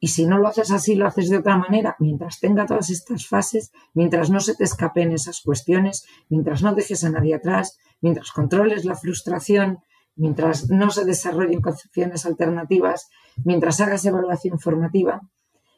Y 0.00 0.08
si 0.08 0.26
no 0.26 0.38
lo 0.38 0.48
haces 0.48 0.70
así, 0.70 0.96
lo 0.96 1.06
haces 1.06 1.30
de 1.30 1.38
otra 1.38 1.56
manera, 1.56 1.96
mientras 1.98 2.38
tenga 2.38 2.66
todas 2.66 2.90
estas 2.90 3.26
fases, 3.26 3.72
mientras 3.94 4.28
no 4.28 4.40
se 4.40 4.54
te 4.54 4.64
escapen 4.64 5.12
esas 5.12 5.40
cuestiones, 5.40 6.04
mientras 6.28 6.62
no 6.62 6.74
dejes 6.74 7.04
a 7.04 7.10
nadie 7.10 7.34
atrás, 7.34 7.78
mientras 8.00 8.30
controles 8.32 8.84
la 8.84 8.96
frustración, 8.96 9.78
mientras 10.16 10.68
no 10.68 10.90
se 10.90 11.04
desarrollen 11.04 11.60
concepciones 11.60 12.26
alternativas, 12.26 13.08
mientras 13.44 13.80
hagas 13.80 14.04
evaluación 14.04 14.58
formativa, 14.58 15.22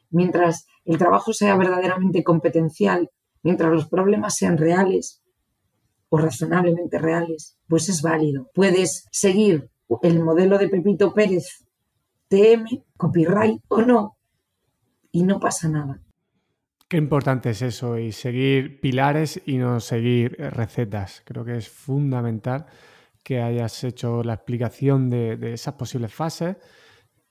mientras 0.09 0.67
el 0.83 0.97
trabajo 0.97 1.31
sea 1.31 1.55
verdaderamente 1.55 2.23
competencial, 2.23 3.09
mientras 3.43 3.71
los 3.71 3.87
problemas 3.87 4.35
sean 4.35 4.57
reales 4.57 5.21
o 6.09 6.17
razonablemente 6.17 6.99
reales, 6.99 7.57
pues 7.67 7.89
es 7.89 8.01
válido. 8.01 8.49
Puedes 8.53 9.07
seguir 9.11 9.69
el 10.01 10.23
modelo 10.23 10.57
de 10.57 10.69
Pepito 10.69 11.13
Pérez 11.13 11.65
TM, 12.27 12.83
copyright 12.97 13.61
o 13.69 13.81
no, 13.81 14.17
y 15.11 15.23
no 15.23 15.39
pasa 15.39 15.69
nada. 15.69 16.01
Qué 16.87 16.97
importante 16.97 17.49
es 17.49 17.61
eso 17.61 17.97
y 17.97 18.13
seguir 18.13 18.79
pilares 18.79 19.41
y 19.45 19.57
no 19.57 19.79
seguir 19.79 20.37
recetas. 20.37 21.21
Creo 21.25 21.43
que 21.43 21.57
es 21.57 21.67
fundamental 21.67 22.65
que 23.23 23.41
hayas 23.41 23.83
hecho 23.83 24.23
la 24.23 24.35
explicación 24.35 25.09
de, 25.09 25.53
esas 25.53 25.73
posibles 25.73 26.13
fases, 26.13 26.55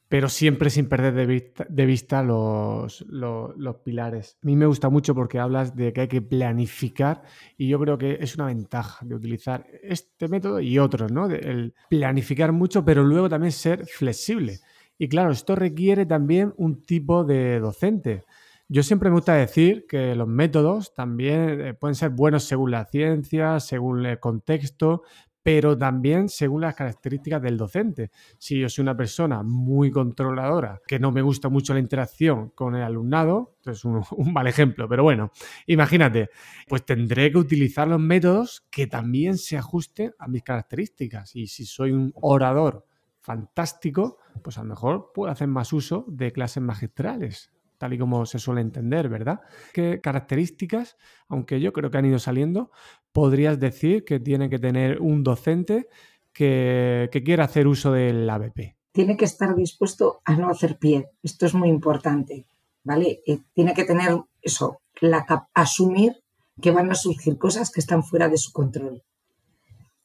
pero 0.09 0.29
siempre 0.29 0.71
sin 0.71 0.89
perder 0.89 1.15
de 1.15 1.87
vista, 1.87 2.23
los, 2.23 3.05
los, 3.09 3.77
pilares. 3.85 4.39
A 4.43 4.47
mí 4.47 4.57
me 4.57 4.67
gusta 4.67 4.89
mucho 4.89 5.15
porque 5.15 5.39
hablas 5.39 5.75
de 5.75 5.93
que 5.93 6.03
hay 6.03 6.09
que 6.09 6.23
planificar 6.23 7.23
y 7.57 7.69
yo 7.69 7.81
creo 7.81 7.99
que 7.99 8.19
es 8.21 8.37
una 8.37 8.47
ventaja 8.47 9.05
de 9.05 9.15
utilizar 9.15 9.67
este 9.83 10.29
método 10.29 10.61
y 10.61 10.79
otros, 10.79 11.11
¿no? 11.11 11.27
el 11.27 11.75
planificar 11.91 12.53
mucho, 12.53 12.85
pero 12.85 13.03
luego 13.03 13.29
también 13.29 13.53
ser 13.53 13.87
flexible. 13.87 14.61
Y 14.99 15.09
claro, 15.09 15.33
esto 15.33 15.57
requiere 15.57 16.07
también 16.07 16.55
un 16.57 16.83
tipo 16.83 17.25
de 17.25 17.59
docente 17.59 18.25
yo 18.69 18.83
siempre 18.83 19.11
me 19.11 19.15
gusta 19.15 19.35
decir 19.35 19.87
que 19.87 20.17
los 20.17 20.27
métodos 20.27 20.93
también 20.93 21.61
eh, 21.61 21.75
pueden 21.75 21.95
ser 21.95 22.11
buenos 22.11 22.45
según 22.45 22.73
la 22.73 22.85
ciencia, 22.87 23.61
según 23.61 24.05
el 24.05 24.19
contexto, 24.19 25.03
pero 25.47 25.79
también 25.79 26.29
según 26.29 26.63
las 26.63 26.75
características 26.75 27.41
del 27.41 27.57
docente. 27.57 28.11
Si 28.37 28.59
yo 28.59 28.69
soy 28.69 28.83
una 28.83 28.97
persona 28.97 29.45
muy 29.45 29.93
controladora, 29.93 30.81
que 30.89 30.99
no 30.99 31.13
me 31.13 31.23
gusta 31.23 31.49
mucho 31.49 31.73
la 31.73 31.79
interacción 31.79 32.51
con 32.51 32.75
el 32.75 32.83
alumnado, 32.83 33.55
es 33.65 33.85
un, 33.85 34.03
un, 34.17 34.33
mal 34.33 34.49
ejemplo, 34.49 34.89
pero 34.89 35.05
bueno, 35.05 35.31
imagínate, 35.69 36.31
pues 36.67 36.85
tendré 36.85 37.31
que 37.31 37.39
utilizar 37.39 37.87
los 37.87 38.01
métodos 38.01 38.67
que 38.73 38.89
también 38.89 39.39
se 39.39 39.57
ajusten 39.57 40.13
a 40.19 40.27
mis 40.27 40.43
características. 40.43 41.37
Y 41.37 41.47
si 41.47 41.65
soy 41.65 41.93
un 41.93 42.13
orador 42.17 42.85
fantástico, 43.21 44.19
pues 44.43 44.59
a 44.59 44.65
lo 44.65 44.71
mejor 44.71 45.13
puedo 45.15 45.31
hacer 45.31 45.47
más 45.47 45.73
uso 45.73 46.07
de 46.09 46.33
clases 46.33 46.61
magistrales 46.61 47.53
tal 47.79 47.93
y 47.93 47.99
como 47.99 48.27
se 48.27 48.39
suele 48.39 48.61
entender, 48.61 49.09
¿verdad? 49.09 49.41
¿Qué 49.73 50.01
características, 50.01 50.97
aunque 51.29 51.61
yo 51.61 51.73
creo 51.73 51.91
que 51.91 51.99
han 51.99 52.07
ido 52.07 52.19
saliendo, 52.19 52.71
podrías 53.17 53.59
decir 53.59 54.05
que 54.05 54.21
tiene 54.21 54.51
que 54.51 54.59
tener 54.59 55.01
un 55.01 55.25
docente 55.25 55.89
que, 56.35 57.09
quiera 57.25 57.45
hacer 57.45 57.67
uso 57.67 57.91
del 57.91 58.29
ABP? 58.29 58.77
Tiene 58.93 59.17
que 59.17 59.25
estar 59.25 59.57
dispuesto 59.57 60.21
a 60.27 60.37
no 60.37 60.51
hacer 60.51 60.77
pie. 60.77 61.09
Esto 61.23 61.47
es 61.47 61.55
muy 61.55 61.71
importante, 61.71 62.45
¿vale? 62.85 63.23
Eh, 63.27 63.39
tiene 63.55 63.73
que 63.73 63.85
tener 63.85 64.21
eso, 64.43 64.83
la, 65.01 65.25
asumir 65.55 66.13
que 66.61 66.73
van 66.73 66.91
a 66.91 66.95
surgir 66.95 67.39
cosas 67.39 67.71
que 67.71 67.81
están 67.81 68.05
fuera 68.05 68.29
de 68.29 68.37
su 68.37 68.53
control. 68.53 69.03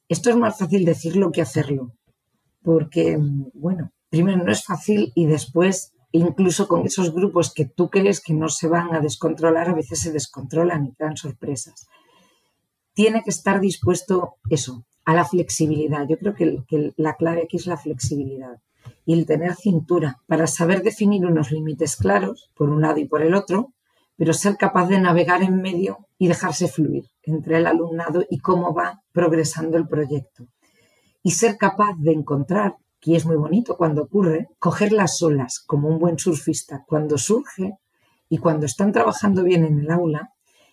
Esto 0.08 0.30
es 0.30 0.36
más 0.36 0.58
fácil 0.58 0.86
decirlo 0.86 1.32
que 1.32 1.42
hacerlo, 1.42 1.92
porque, 2.62 3.18
bueno, 3.52 3.92
primero 4.08 4.42
no 4.42 4.52
es 4.52 4.64
fácil 4.64 5.12
y 5.14 5.26
después 5.26 5.92
incluso 6.12 6.66
con 6.66 6.86
esos 6.86 7.12
grupos 7.12 7.52
que 7.52 7.66
tú 7.66 7.90
crees 7.90 8.22
que 8.22 8.32
no 8.32 8.48
se 8.48 8.68
van 8.68 8.94
a 8.94 9.00
descontrolar, 9.00 9.68
a 9.68 9.74
veces 9.74 10.00
se 10.00 10.12
descontrolan 10.12 10.86
y 10.86 10.94
dan 10.98 11.18
sorpresas. 11.18 11.88
Tiene 12.94 13.22
que 13.22 13.30
estar 13.30 13.60
dispuesto 13.60 14.36
eso, 14.50 14.84
a 15.04 15.14
la 15.14 15.24
flexibilidad. 15.24 16.06
Yo 16.08 16.18
creo 16.18 16.34
que, 16.34 16.62
que, 16.68 16.92
la 16.96 17.16
clave 17.16 17.42
aquí 17.42 17.56
es 17.56 17.66
la 17.66 17.76
flexibilidad 17.76 18.60
y 19.04 19.14
el 19.14 19.26
tener 19.26 19.54
cintura 19.54 20.20
para 20.26 20.46
saber 20.46 20.82
definir 20.82 21.24
unos 21.26 21.50
límites 21.50 21.96
claros, 21.96 22.50
por 22.54 22.68
un 22.68 22.82
lado 22.82 22.98
y 22.98 23.06
por 23.06 23.22
el 23.22 23.34
otro, 23.34 23.72
pero 24.16 24.32
ser 24.32 24.56
capaz 24.56 24.88
de 24.88 25.00
navegar 25.00 25.42
en 25.42 25.62
medio 25.62 26.06
y 26.18 26.28
dejarse 26.28 26.68
fluir 26.68 27.10
entre 27.22 27.58
el 27.58 27.66
alumnado 27.66 28.24
y 28.28 28.38
cómo 28.38 28.74
va 28.74 29.02
progresando 29.12 29.76
el 29.76 29.88
proyecto. 29.88 30.46
Y 31.22 31.32
ser 31.32 31.56
capaz 31.56 31.94
de 31.98 32.12
encontrar 32.12 32.76
y 33.04 33.16
es 33.16 33.26
muy 33.26 33.36
bonito 33.36 33.76
cuando 33.76 34.02
ocurre, 34.02 34.48
coger 34.58 34.92
las 34.92 35.20
olas 35.22 35.58
como 35.58 35.88
un 35.88 35.98
buen 35.98 36.18
surfista 36.18 36.84
cuando 36.86 37.18
surge 37.18 37.76
y 38.28 38.38
cuando 38.38 38.66
están 38.66 38.92
trabajando 38.92 39.42
bien 39.42 39.64
en 39.64 39.80
el 39.80 39.90
aula 39.90 40.31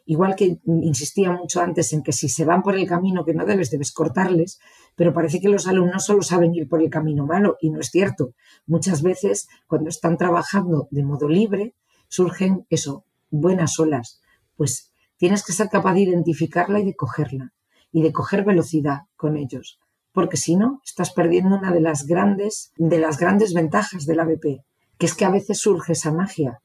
igual 0.09 0.35
que 0.35 0.59
insistía 0.65 1.31
mucho 1.31 1.61
antes 1.61 1.93
en 1.93 2.01
que 2.01 2.13
si 2.13 2.29
se 2.29 2.43
van 2.43 2.63
por 2.63 2.75
el 2.75 2.87
camino 2.87 3.23
que 3.23 3.35
no 3.35 3.45
debes, 3.45 3.69
debes 3.69 3.91
cortarles, 3.91 4.59
pero 4.95 5.13
parece 5.13 5.39
que 5.39 5.49
los 5.49 5.67
alumnos 5.67 6.03
solo 6.03 6.23
saben 6.23 6.55
ir 6.55 6.67
por 6.67 6.81
el 6.81 6.89
camino 6.89 7.27
malo 7.27 7.57
y 7.61 7.69
no 7.69 7.79
es 7.79 7.91
cierto. 7.91 8.33
Muchas 8.65 9.03
veces 9.03 9.47
cuando 9.67 9.89
están 9.89 10.17
trabajando 10.17 10.87
de 10.89 11.03
modo 11.03 11.29
libre 11.29 11.75
surgen 12.07 12.65
eso, 12.71 13.05
buenas 13.29 13.79
olas. 13.79 14.19
Pues 14.57 14.91
tienes 15.17 15.45
que 15.45 15.53
ser 15.53 15.69
capaz 15.69 15.93
de 15.93 16.01
identificarla 16.01 16.79
y 16.79 16.85
de 16.85 16.95
cogerla 16.95 17.53
y 17.91 18.01
de 18.01 18.11
coger 18.11 18.43
velocidad 18.43 19.01
con 19.15 19.37
ellos, 19.37 19.79
porque 20.11 20.37
si 20.37 20.55
no 20.55 20.81
estás 20.83 21.11
perdiendo 21.11 21.55
una 21.55 21.71
de 21.71 21.81
las 21.81 22.07
grandes 22.07 22.71
de 22.77 22.97
las 22.97 23.19
grandes 23.19 23.53
ventajas 23.53 24.07
del 24.07 24.21
ABP, 24.21 24.63
que 24.97 25.05
es 25.05 25.13
que 25.13 25.25
a 25.25 25.29
veces 25.29 25.59
surge 25.59 25.93
esa 25.93 26.11
magia. 26.11 26.63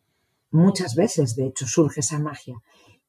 Muchas 0.50 0.94
veces, 0.94 1.36
de 1.36 1.48
hecho, 1.48 1.66
surge 1.66 2.00
esa 2.00 2.18
magia. 2.20 2.54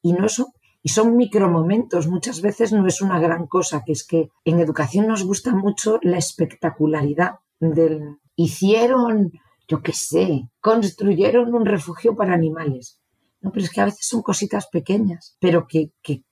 Y 0.05 0.13
no 0.13 0.27
eso, 0.27 0.53
y 0.83 0.89
son 0.89 1.17
micromomentos, 1.17 2.05
muchas 2.05 2.39
veces 2.39 2.71
no 2.71 2.85
es 2.85 3.01
una 3.01 3.19
gran 3.19 3.47
cosa, 3.47 3.81
que 3.83 3.91
es 3.91 4.05
que 4.05 4.29
en 4.43 4.59
educación 4.59 5.07
nos 5.07 5.23
gusta 5.23 5.55
mucho 5.55 5.97
la 6.03 6.19
espectacularidad 6.19 7.39
del 7.59 8.19
hicieron, 8.35 9.31
yo 9.67 9.81
qué 9.81 9.93
sé, 9.93 10.47
construyeron 10.61 11.55
un 11.55 11.65
refugio 11.65 12.15
para 12.15 12.35
animales. 12.35 13.01
No, 13.41 13.51
pero 13.51 13.65
es 13.65 13.71
que 13.71 13.81
a 13.81 13.85
veces 13.85 14.05
son 14.07 14.21
cositas 14.21 14.67
pequeñas, 14.67 15.37
pero 15.39 15.65
que, 15.65 15.89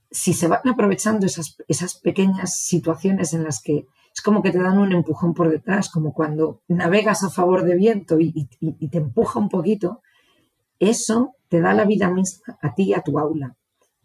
si 0.08 0.34
se 0.34 0.46
van 0.46 0.68
aprovechando 0.68 1.26
esas, 1.26 1.56
esas 1.66 1.98
pequeñas 1.98 2.60
situaciones 2.60 3.34
en 3.34 3.42
las 3.42 3.60
que 3.60 3.86
es 4.14 4.22
como 4.22 4.40
que 4.40 4.52
te 4.52 4.62
dan 4.62 4.78
un 4.78 4.92
empujón 4.92 5.34
por 5.34 5.50
detrás, 5.50 5.90
como 5.90 6.14
cuando 6.14 6.62
navegas 6.68 7.24
a 7.24 7.30
favor 7.30 7.64
de 7.64 7.74
viento 7.74 8.20
y, 8.20 8.48
y 8.60 8.88
te 8.88 8.98
empuja 8.98 9.40
un 9.40 9.48
poquito, 9.48 10.00
eso 10.78 11.34
te 11.48 11.60
da 11.60 11.74
la 11.74 11.86
vida 11.86 12.08
misma 12.08 12.56
a 12.62 12.72
ti 12.72 12.84
y 12.84 12.94
a 12.94 13.02
tu 13.02 13.18
aula. 13.18 13.56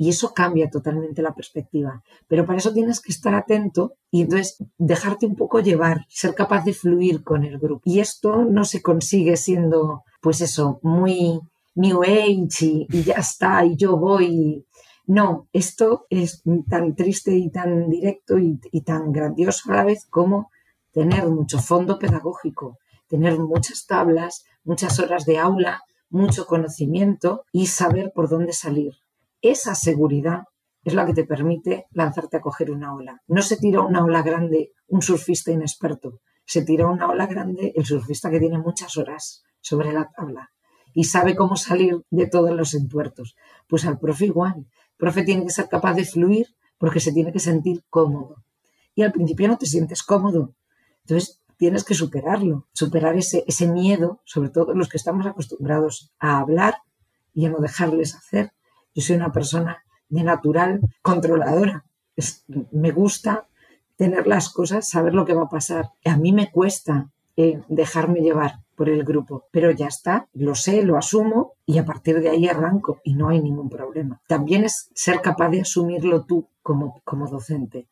Y 0.02 0.10
eso 0.10 0.34
cambia 0.34 0.70
totalmente 0.70 1.22
la 1.22 1.36
perspectiva. 1.36 2.02
Pero 2.30 2.46
para 2.46 2.58
eso 2.58 2.72
tienes 2.72 3.02
que 3.02 3.12
estar 3.12 3.36
atento 3.36 3.96
y 4.10 4.22
entonces 4.22 4.64
dejarte 4.78 5.26
un 5.26 5.36
poco 5.36 5.60
llevar, 5.60 6.06
ser 6.08 6.34
capaz 6.34 6.64
de 6.64 6.74
fluir 6.74 7.22
con 7.22 7.44
el 7.44 7.60
grupo. 7.60 7.82
Y 7.84 8.00
esto 8.00 8.46
no 8.46 8.64
se 8.64 8.82
consigue 8.82 9.36
siendo, 9.36 10.06
pues 10.22 10.40
eso, 10.40 10.80
muy 10.84 11.42
New 11.76 12.02
Age 12.04 12.88
y, 12.90 13.04
ya 13.04 13.16
está, 13.16 13.66
y 13.66 13.76
yo 13.76 13.98
voy. 13.98 14.66
No, 15.06 15.50
esto 15.52 16.06
es 16.10 16.44
tan 16.70 16.96
triste 16.96 17.36
y 17.36 17.50
tan 17.50 17.90
directo 17.90 18.40
y, 18.40 18.58
y 18.72 18.82
tan 18.82 19.12
grandioso 19.12 19.70
a 19.70 19.76
la 19.76 19.84
vez 19.84 20.06
como 20.10 20.50
tener 20.94 21.28
mucho 21.28 21.60
fondo 21.60 22.00
pedagógico, 22.00 22.78
tener 23.10 23.38
muchas 23.38 23.86
tablas, 23.86 24.46
muchas 24.64 24.98
horas 24.98 25.26
de 25.26 25.40
aula, 25.40 25.84
mucho 26.10 26.46
conocimiento 26.46 27.44
y 27.52 27.68
saber 27.68 28.14
por 28.16 28.30
dónde 28.30 28.54
salir. 28.54 28.94
Esa 29.42 29.74
seguridad 29.74 30.44
es 30.84 30.94
la 30.94 31.06
que 31.06 31.14
te 31.14 31.24
permite 31.24 31.88
lanzarte 31.92 32.38
a 32.38 32.42
coger 32.42 32.72
una 32.72 32.94
ola. 32.94 33.22
No 33.28 33.42
se 33.42 33.58
tira 33.58 33.82
una 33.82 34.04
ola 34.04 34.22
grande 34.22 34.74
un 34.88 35.02
surfista 35.02 35.52
inexperto, 35.52 36.20
se 36.46 36.64
tira 36.64 36.88
una 36.88 37.08
ola 37.08 37.28
grande 37.28 37.72
el 37.76 37.86
surfista 37.86 38.30
que 38.30 38.40
tiene 38.40 38.58
muchas 38.58 38.98
horas 38.98 39.44
sobre 39.62 39.94
la 39.94 40.10
tabla 40.10 40.52
y 40.94 41.04
sabe 41.06 41.36
cómo 41.36 41.56
salir 41.56 42.04
de 42.10 42.28
todos 42.28 42.52
los 42.52 42.74
entuertos. 42.74 43.36
Pues 43.68 43.86
al 43.86 44.00
profe 44.00 44.26
igual. 44.26 44.56
El 44.58 44.98
profe 44.98 45.24
tiene 45.24 45.44
que 45.46 45.52
ser 45.52 45.70
capaz 45.70 45.94
de 45.94 46.06
fluir 46.06 46.48
porque 46.78 47.00
se 47.00 47.14
tiene 47.14 47.32
que 47.32 47.40
sentir 47.40 47.84
cómodo. 47.90 48.44
Y 48.96 49.04
al 49.04 49.12
principio 49.12 49.48
no 49.48 49.58
te 49.58 49.68
sientes 49.68 50.04
cómodo. 50.04 50.56
Entonces 51.04 51.40
tienes 51.58 51.84
que 51.84 51.94
superarlo, 51.94 52.68
superar 52.74 53.16
ese, 53.16 53.44
ese 53.48 53.68
miedo, 53.68 54.22
sobre 54.26 54.50
todo 54.50 54.74
los 54.74 54.90
que 54.90 54.98
estamos 54.98 55.26
acostumbrados 55.28 56.12
a 56.20 56.40
hablar 56.40 56.76
y 57.34 57.46
a 57.46 57.50
no 57.50 57.60
dejarles 57.60 58.16
hacer 58.16 58.52
yo 58.94 59.02
soy 59.02 59.16
una 59.16 59.32
persona 59.32 59.84
de 60.10 60.24
natural 60.24 60.82
controladora. 61.02 61.86
me 62.72 62.92
gusta 62.92 63.48
tener 63.96 64.28
las 64.28 64.50
cosas, 64.50 64.90
saber 64.90 65.14
lo 65.14 65.26
que 65.26 65.34
va 65.34 65.44
a 65.44 65.50
pasar. 65.50 65.92
A 66.06 66.18
mí 66.18 66.34
me 66.34 66.52
cuesta 66.52 67.10
eh, 67.38 67.62
dejarme 67.68 68.22
llevar 68.22 68.60
por 68.76 68.90
el 68.90 69.04
grupo, 69.04 69.46
pero 69.52 69.72
ya 69.72 69.88
está, 69.88 70.28
lo 70.34 70.56
sé, 70.56 70.84
lo 70.84 70.98
asumo 70.98 71.54
y 71.66 71.78
a 71.78 71.86
partir 71.86 72.22
de 72.22 72.30
ahí 72.30 72.48
arranco 72.48 73.02
y 73.04 73.14
no 73.14 73.30
hay 73.30 73.42
ningún 73.42 73.70
problema. 73.70 74.22
También 74.28 74.64
es 74.64 74.90
ser 74.94 75.22
capaz 75.22 75.50
de 75.50 75.62
asumirlo 75.62 76.26
tú 76.26 76.48
como, 76.64 77.02
como 77.04 77.28
docente 77.28 77.88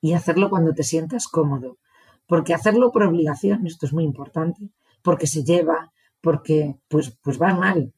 y 0.00 0.14
hacerlo 0.14 0.50
cuando 0.50 0.74
te 0.74 0.82
sientas 0.82 1.28
cómodo, 1.28 1.78
porque 2.26 2.54
hacerlo 2.54 2.90
por 2.90 3.04
obligación, 3.04 3.66
esto 3.66 3.86
es 3.86 3.92
muy 3.92 4.04
importante, 4.04 4.68
porque 5.02 5.28
se 5.28 5.44
lleva, 5.44 5.92
porque 6.20 6.76
pues, 6.88 7.16
pues 7.22 7.38
vas 7.38 7.56
mal, 7.56 7.92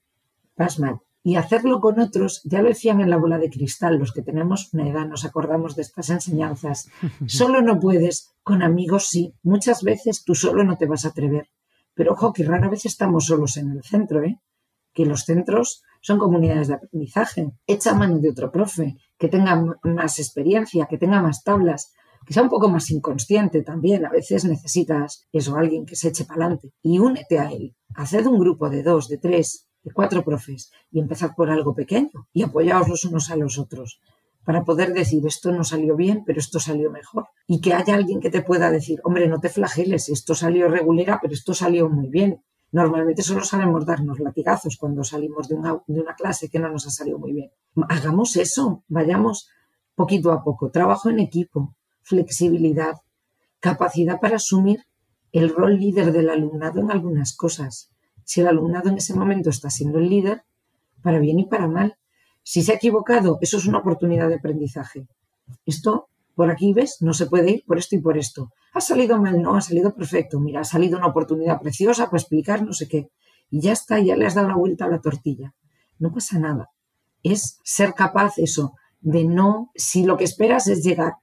vas 0.57 0.78
mal 0.78 1.01
y 1.29 1.37
hacerlo 1.37 1.79
con 1.79 2.01
otros, 2.01 2.41
ya 2.45 2.62
lo 2.62 2.68
decían 2.68 3.03
en 3.03 3.11
la 3.11 3.18
bola 3.18 3.37
de 3.37 3.51
cristal, 3.51 3.99
los 3.99 4.12
que 4.12 4.22
tenemos 4.22 4.72
una 4.72 4.89
edad 4.89 5.07
nos 5.07 5.26
acordamos 5.26 5.76
de 5.76 5.83
estas 5.83 6.09
enseñanzas. 6.09 6.89
Solo 7.26 7.61
no 7.61 7.79
puedes, 7.79 8.31
con 8.43 8.62
amigos 8.62 9.09
sí. 9.09 9.35
Muchas 9.43 9.83
veces 9.83 10.24
tú 10.24 10.35
solo 10.35 10.64
no 10.64 10.79
te 10.79 10.87
vas 10.87 11.05
a 11.05 11.09
atrever. 11.09 11.51
Pero 11.93 12.12
ojo, 12.12 12.33
que 12.33 12.45
rara 12.45 12.70
vez 12.70 12.87
estamos 12.87 13.26
solos 13.26 13.59
en 13.59 13.72
el 13.72 13.83
centro, 13.83 14.24
¿eh? 14.24 14.41
Que 14.95 15.05
los 15.05 15.26
centros 15.26 15.83
son 16.01 16.18
comunidades 16.18 16.68
de 16.68 16.76
aprendizaje. 16.76 17.53
Echa 17.66 17.93
mano 17.93 18.20
de 18.20 18.31
otro 18.31 18.51
profe, 18.51 18.97
que 19.18 19.29
tenga 19.29 19.62
más 19.83 20.18
experiencia, 20.18 20.87
que 20.87 20.97
tenga 20.97 21.20
más 21.20 21.45
tablas, 21.45 21.93
que 22.24 22.33
sea 22.33 22.43
un 22.43 22.49
poco 22.49 22.70
más 22.70 22.91
inconsciente 22.91 23.62
también. 23.62 24.07
A 24.07 24.11
veces 24.11 24.47
necesitas 24.47 25.29
eso, 25.31 25.57
alguien 25.57 25.85
que 25.85 25.95
se 25.95 26.09
eche 26.09 26.24
para 26.24 26.47
adelante. 26.47 26.72
Y 26.83 27.01
únete 27.01 27.39
a 27.39 27.51
él. 27.51 27.76
Haced 27.95 28.24
un 28.24 28.39
grupo 28.39 28.70
de 28.70 28.83
dos, 28.83 29.09
de 29.09 29.18
tres, 29.18 29.67
cuatro 29.95 30.24
profes 30.24 30.70
y 30.91 31.01
empezar 31.01 31.35
por 31.35 31.51
algo 31.51 31.74
pequeño 31.74 32.29
y 32.33 32.43
apoyaos 32.43 32.89
los 32.89 33.05
unos 33.05 33.31
a 33.31 33.37
los 33.37 33.59
otros 33.59 34.01
para 34.49 34.64
poder 34.64 34.95
decir 34.95 35.26
esto 35.26 35.53
no 35.53 35.62
salió 35.62 35.95
bien, 35.95 36.24
pero 36.24 36.41
esto 36.41 36.59
salió 36.59 36.91
mejor. 36.91 37.26
Y 37.47 37.61
que 37.61 37.74
haya 37.74 37.95
alguien 37.95 38.18
que 38.18 38.31
te 38.31 38.41
pueda 38.41 38.70
decir, 38.70 38.99
hombre, 39.05 39.29
no 39.29 39.41
te 39.41 39.51
flageles, 39.51 40.09
esto 40.09 40.35
salió 40.35 40.68
regulera, 40.68 41.18
pero 41.20 41.35
esto 41.35 41.53
salió 41.53 41.91
muy 41.91 42.09
bien. 42.09 42.43
Normalmente 42.72 43.20
solo 43.20 43.45
sabemos 43.45 43.85
darnos 43.85 44.20
latigazos 44.20 44.79
cuando 44.79 45.05
salimos 45.05 45.49
de 45.49 45.55
una, 45.55 45.83
de 45.87 46.01
una 46.01 46.14
clase 46.14 46.49
que 46.49 46.59
no 46.59 46.70
nos 46.70 46.87
ha 46.87 46.91
salido 46.91 47.18
muy 47.18 47.35
bien. 47.35 47.51
Hagamos 47.91 48.37
eso, 48.37 48.85
vayamos 48.89 49.51
poquito 49.95 50.33
a 50.33 50.43
poco. 50.43 50.70
Trabajo 50.70 51.11
en 51.11 51.20
equipo, 51.20 51.74
flexibilidad, 52.01 52.97
capacidad 53.61 54.18
para 54.18 54.37
asumir 54.37 54.87
el 55.31 55.51
rol 55.55 55.79
líder 55.79 56.11
del 56.11 56.31
alumnado 56.31 56.81
en 56.81 56.91
algunas 56.91 57.37
cosas 57.37 57.91
si 58.29 58.43
el 58.43 58.47
alumnado 58.47 58.91
en 58.91 58.99
ese 58.99 59.14
momento 59.14 59.49
está 59.49 59.70
siendo 59.70 59.99
el 59.99 60.11
líder, 60.11 60.43
para 61.03 61.18
bien 61.18 61.39
y 61.39 61.47
para 61.47 61.66
mal. 61.66 61.97
Si 62.43 62.62
se 62.62 62.72
ha 62.72 62.74
equivocado, 62.74 63.39
eso 63.41 63.57
es 63.57 63.64
una 63.64 63.79
oportunidad 63.79 64.29
de 64.29 64.35
aprendizaje. 64.35 65.09
Esto, 65.64 66.11
por 66.35 66.51
aquí 66.51 66.74
ves, 66.74 66.99
no 67.01 67.14
se 67.14 67.24
puede 67.24 67.53
ir 67.53 67.64
por 67.64 67.79
esto 67.79 67.97
y 67.97 68.01
por 68.01 68.18
esto. 68.18 68.53
Ha 68.74 68.83
salido 68.83 69.16
mal, 69.16 69.41
no, 69.41 69.57
ha 69.57 69.62
salido 69.62 69.95
perfecto. 69.95 70.41
Mira, 70.41 70.61
ha 70.61 70.64
salido 70.64 70.99
una 70.99 71.07
oportunidad 71.07 71.59
preciosa 71.59 72.05
para 72.05 72.18
explicar 72.18 72.62
no 72.62 72.74
sé 72.74 72.87
qué. 72.87 73.09
Y 73.49 73.62
ya 73.62 73.72
está, 73.72 73.99
ya 73.99 74.14
le 74.14 74.26
has 74.26 74.35
dado 74.35 74.49
la 74.49 74.57
vuelta 74.57 74.85
a 74.85 74.89
la 74.89 75.01
tortilla. 75.01 75.55
No 75.99 76.12
pasa 76.12 76.39
nada. 76.39 76.68
Es 77.22 77.61
ser 77.64 77.95
capaz 77.95 78.37
eso, 78.37 78.74
de 79.01 79.24
no, 79.24 79.70
si 79.74 80.05
lo 80.05 80.18
que 80.18 80.24
esperas 80.24 80.66
es 80.68 80.85
llegar 80.85 81.14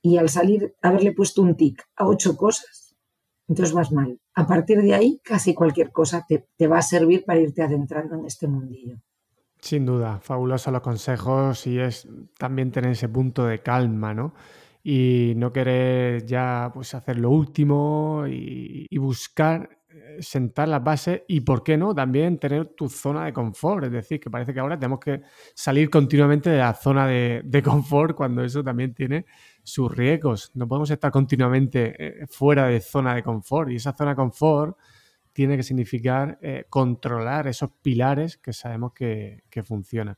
y 0.00 0.18
al 0.18 0.28
salir 0.28 0.76
haberle 0.80 1.10
puesto 1.10 1.42
un 1.42 1.56
tic 1.56 1.82
a 1.96 2.06
ocho 2.06 2.36
cosas, 2.36 2.94
entonces 3.48 3.74
vas 3.74 3.90
mal. 3.90 4.20
A 4.36 4.46
partir 4.46 4.82
de 4.82 4.94
ahí, 4.94 5.20
casi 5.24 5.54
cualquier 5.54 5.90
cosa 5.90 6.26
te, 6.28 6.66
va 6.68 6.78
a 6.78 6.82
servir 6.82 7.24
para 7.24 7.40
irte 7.40 7.62
adentrando 7.62 8.16
en 8.16 8.26
este 8.26 8.46
mundillo. 8.46 8.98
Sin 9.58 9.86
duda, 9.86 10.20
fabulosos 10.20 10.72
los 10.72 10.82
consejos 10.82 11.66
y 11.66 11.78
es 11.78 12.06
también 12.38 12.70
tener 12.70 12.90
ese 12.90 13.08
punto 13.08 13.46
de 13.46 13.62
calma, 13.62 14.12
¿no? 14.12 14.34
Y 14.82 15.32
no 15.36 15.52
querer 15.52 16.26
ya 16.26 16.70
pues 16.72 16.94
hacer 16.94 17.18
lo 17.18 17.30
último 17.30 18.24
y, 18.28 18.86
y 18.90 18.98
buscar 18.98 19.76
eh, 19.96 20.18
sentar 20.20 20.68
las 20.68 20.84
bases 20.84 21.22
y, 21.26 21.40
¿por 21.40 21.62
qué 21.62 21.78
no? 21.78 21.94
También 21.94 22.38
tener 22.38 22.66
tu 22.74 22.88
zona 22.90 23.24
de 23.24 23.32
confort. 23.32 23.84
Es 23.84 23.92
decir, 23.92 24.20
que 24.20 24.28
parece 24.28 24.52
que 24.52 24.60
ahora 24.60 24.78
tenemos 24.78 25.00
que 25.00 25.22
salir 25.54 25.88
continuamente 25.88 26.50
de 26.50 26.58
la 26.58 26.74
zona 26.74 27.06
de, 27.06 27.40
de 27.42 27.62
confort 27.62 28.14
cuando 28.14 28.44
eso 28.44 28.62
también 28.62 28.92
tiene 28.92 29.24
sus 29.66 29.90
riesgos. 29.90 30.52
No 30.54 30.68
podemos 30.68 30.90
estar 30.90 31.10
continuamente 31.10 31.94
eh, 31.98 32.26
fuera 32.28 32.68
de 32.68 32.80
zona 32.80 33.16
de 33.16 33.24
confort 33.24 33.68
y 33.70 33.76
esa 33.76 33.92
zona 33.92 34.10
de 34.10 34.16
confort 34.16 34.78
tiene 35.32 35.56
que 35.56 35.64
significar 35.64 36.38
eh, 36.40 36.66
controlar 36.70 37.48
esos 37.48 37.70
pilares 37.82 38.38
que 38.38 38.52
sabemos 38.52 38.92
que, 38.92 39.42
que 39.50 39.64
funcionan. 39.64 40.16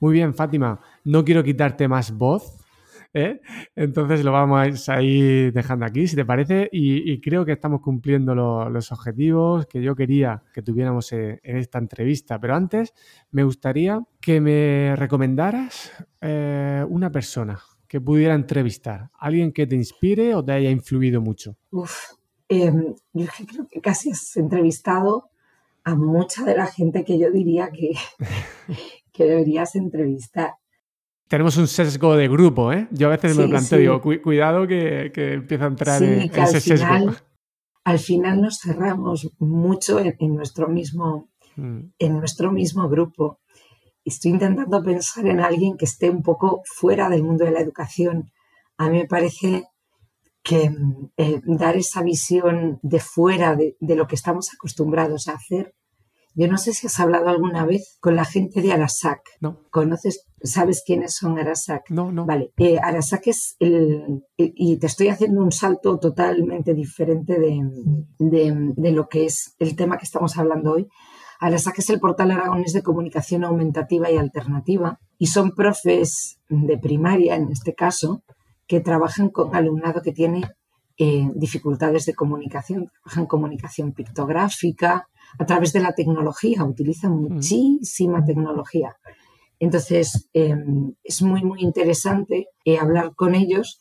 Muy 0.00 0.14
bien, 0.14 0.34
Fátima, 0.34 0.80
no 1.04 1.24
quiero 1.26 1.44
quitarte 1.44 1.86
más 1.88 2.10
voz, 2.10 2.64
¿eh? 3.12 3.40
entonces 3.76 4.24
lo 4.24 4.32
vamos 4.32 4.88
a 4.88 5.02
ir 5.02 5.52
dejando 5.52 5.84
aquí, 5.84 6.06
si 6.06 6.16
te 6.16 6.24
parece, 6.24 6.68
y, 6.72 7.20
creo 7.20 7.44
que 7.44 7.52
estamos 7.52 7.82
cumpliendo 7.82 8.34
los 8.34 8.92
objetivos 8.92 9.66
que 9.66 9.82
yo 9.82 9.94
quería 9.94 10.42
que 10.54 10.62
tuviéramos 10.62 11.12
en, 11.12 11.38
esta 11.42 11.78
entrevista. 11.78 12.38
Pero 12.40 12.56
antes, 12.56 12.92
me 13.30 13.44
gustaría 13.44 14.00
que 14.20 14.40
me 14.40 14.96
recomendaras 14.96 15.92
una 16.88 17.10
persona 17.10 17.58
que 17.88 18.00
pudiera 18.00 18.34
entrevistar? 18.34 19.10
¿Alguien 19.18 19.52
que 19.52 19.66
te 19.66 19.76
inspire 19.76 20.34
o 20.34 20.44
te 20.44 20.52
haya 20.52 20.70
influido 20.70 21.20
mucho? 21.20 21.56
Uf, 21.70 22.12
em, 22.48 22.94
yo 23.12 23.26
creo 23.46 23.66
que 23.68 23.80
casi 23.80 24.10
has 24.10 24.36
entrevistado 24.36 25.30
a 25.84 25.94
mucha 25.94 26.44
de 26.44 26.56
la 26.56 26.66
gente 26.66 27.04
que 27.04 27.18
yo 27.18 27.30
diría 27.30 27.70
que, 27.70 27.92
que 29.12 29.24
deberías 29.24 29.76
entrevistar. 29.76 30.54
tenemos 31.28 31.56
un 31.56 31.68
sesgo 31.68 32.16
de 32.16 32.28
grupo, 32.28 32.72
¿eh? 32.72 32.88
Yo 32.90 33.06
a 33.06 33.10
veces 33.10 33.36
me 33.36 33.48
planteo, 33.48 33.78
digo, 33.78 34.00
cuidado 34.00 34.66
que, 34.66 35.12
empieza 35.14 35.64
a 35.64 35.68
entrar 35.68 36.02
en, 36.02 36.30
ese 36.30 36.60
sesgo. 36.60 37.12
Al 37.84 38.00
final 38.00 38.42
nos 38.42 38.58
cerramos 38.58 39.30
mucho 39.38 40.00
en, 40.00 40.34
nuestro 40.34 40.66
mismo, 40.68 41.28
mm. 41.54 41.78
en 42.00 42.18
nuestro 42.18 42.50
mismo 42.50 42.88
grupo. 42.88 43.38
Estoy 44.06 44.30
intentando 44.30 44.82
pensar 44.82 45.26
en 45.26 45.40
alguien 45.40 45.76
que 45.76 45.84
esté 45.84 46.08
un 46.08 46.22
poco 46.22 46.62
fuera 46.64 47.10
del 47.10 47.24
mundo 47.24 47.44
de 47.44 47.50
la 47.50 47.60
educación. 47.60 48.30
A 48.78 48.88
mí 48.88 48.98
me 48.98 49.06
parece 49.06 49.64
que 50.42 50.70
eh, 51.16 51.40
dar 51.44 51.76
esa 51.76 52.02
visión 52.02 52.78
de 52.82 53.00
fuera 53.00 53.56
de, 53.56 53.76
lo 53.80 54.06
que 54.06 54.14
estamos 54.14 54.48
acostumbrados 54.54 55.28
a 55.28 55.34
hacer 55.34 55.74
yo 56.38 56.48
no 56.48 56.58
sé 56.58 56.74
si 56.74 56.86
has 56.86 57.00
hablado 57.00 57.28
alguna 57.30 57.64
vez 57.64 57.96
con 57.98 58.14
la 58.14 58.26
gente 58.26 58.60
de 58.60 58.70
Arasak. 58.70 59.22
No. 59.40 59.62
¿Conoces, 59.70 60.26
sabes 60.42 60.82
quiénes 60.84 61.14
son 61.14 61.38
Arasak? 61.38 61.88
No, 61.88 62.12
no. 62.12 62.26
Vale, 62.26 62.52
eh, 62.58 62.78
Arasak 62.78 63.28
es 63.28 63.56
el, 63.58 64.22
y 64.36 64.76
te 64.76 64.86
estoy 64.86 65.08
haciendo 65.08 65.42
un 65.42 65.50
salto 65.50 65.98
totalmente 65.98 66.74
diferente 66.74 67.38
de, 67.38 68.92
lo 68.92 69.08
que 69.08 69.24
es 69.24 69.54
el 69.58 69.74
tema 69.76 69.96
que 69.96 70.04
estamos 70.04 70.36
hablando 70.36 70.72
hoy. 70.72 70.88
Arasak 71.40 71.78
es 71.78 71.90
el 71.90 72.00
portal 72.00 72.30
aragonés 72.30 72.72
de 72.72 72.82
comunicación 72.82 73.44
aumentativa 73.44 74.10
y 74.10 74.16
alternativa 74.16 74.98
y 75.18 75.26
son 75.26 75.52
profes 75.52 76.38
de 76.48 76.78
primaria, 76.78 77.36
en 77.36 77.50
este 77.50 77.74
caso, 77.74 78.22
que 78.66 78.80
trabajan 78.80 79.28
con 79.28 79.54
alumnado 79.54 80.02
que 80.02 80.12
tiene 80.12 80.42
eh, 80.98 81.30
dificultades 81.34 82.06
de 82.06 82.14
comunicación, 82.14 82.86
trabajan 82.86 83.26
comunicación 83.26 83.92
pictográfica, 83.92 85.08
a 85.38 85.44
través 85.44 85.72
de 85.72 85.80
la 85.80 85.92
tecnología, 85.92 86.64
utilizan 86.64 87.12
muchísima 87.12 88.24
tecnología. 88.24 88.96
Entonces, 89.58 90.28
em, 90.32 90.94
es 91.02 91.22
muy, 91.22 91.42
muy 91.42 91.60
interesante 91.62 92.46
eh, 92.64 92.78
hablar 92.78 93.14
con 93.14 93.34
ellos 93.34 93.80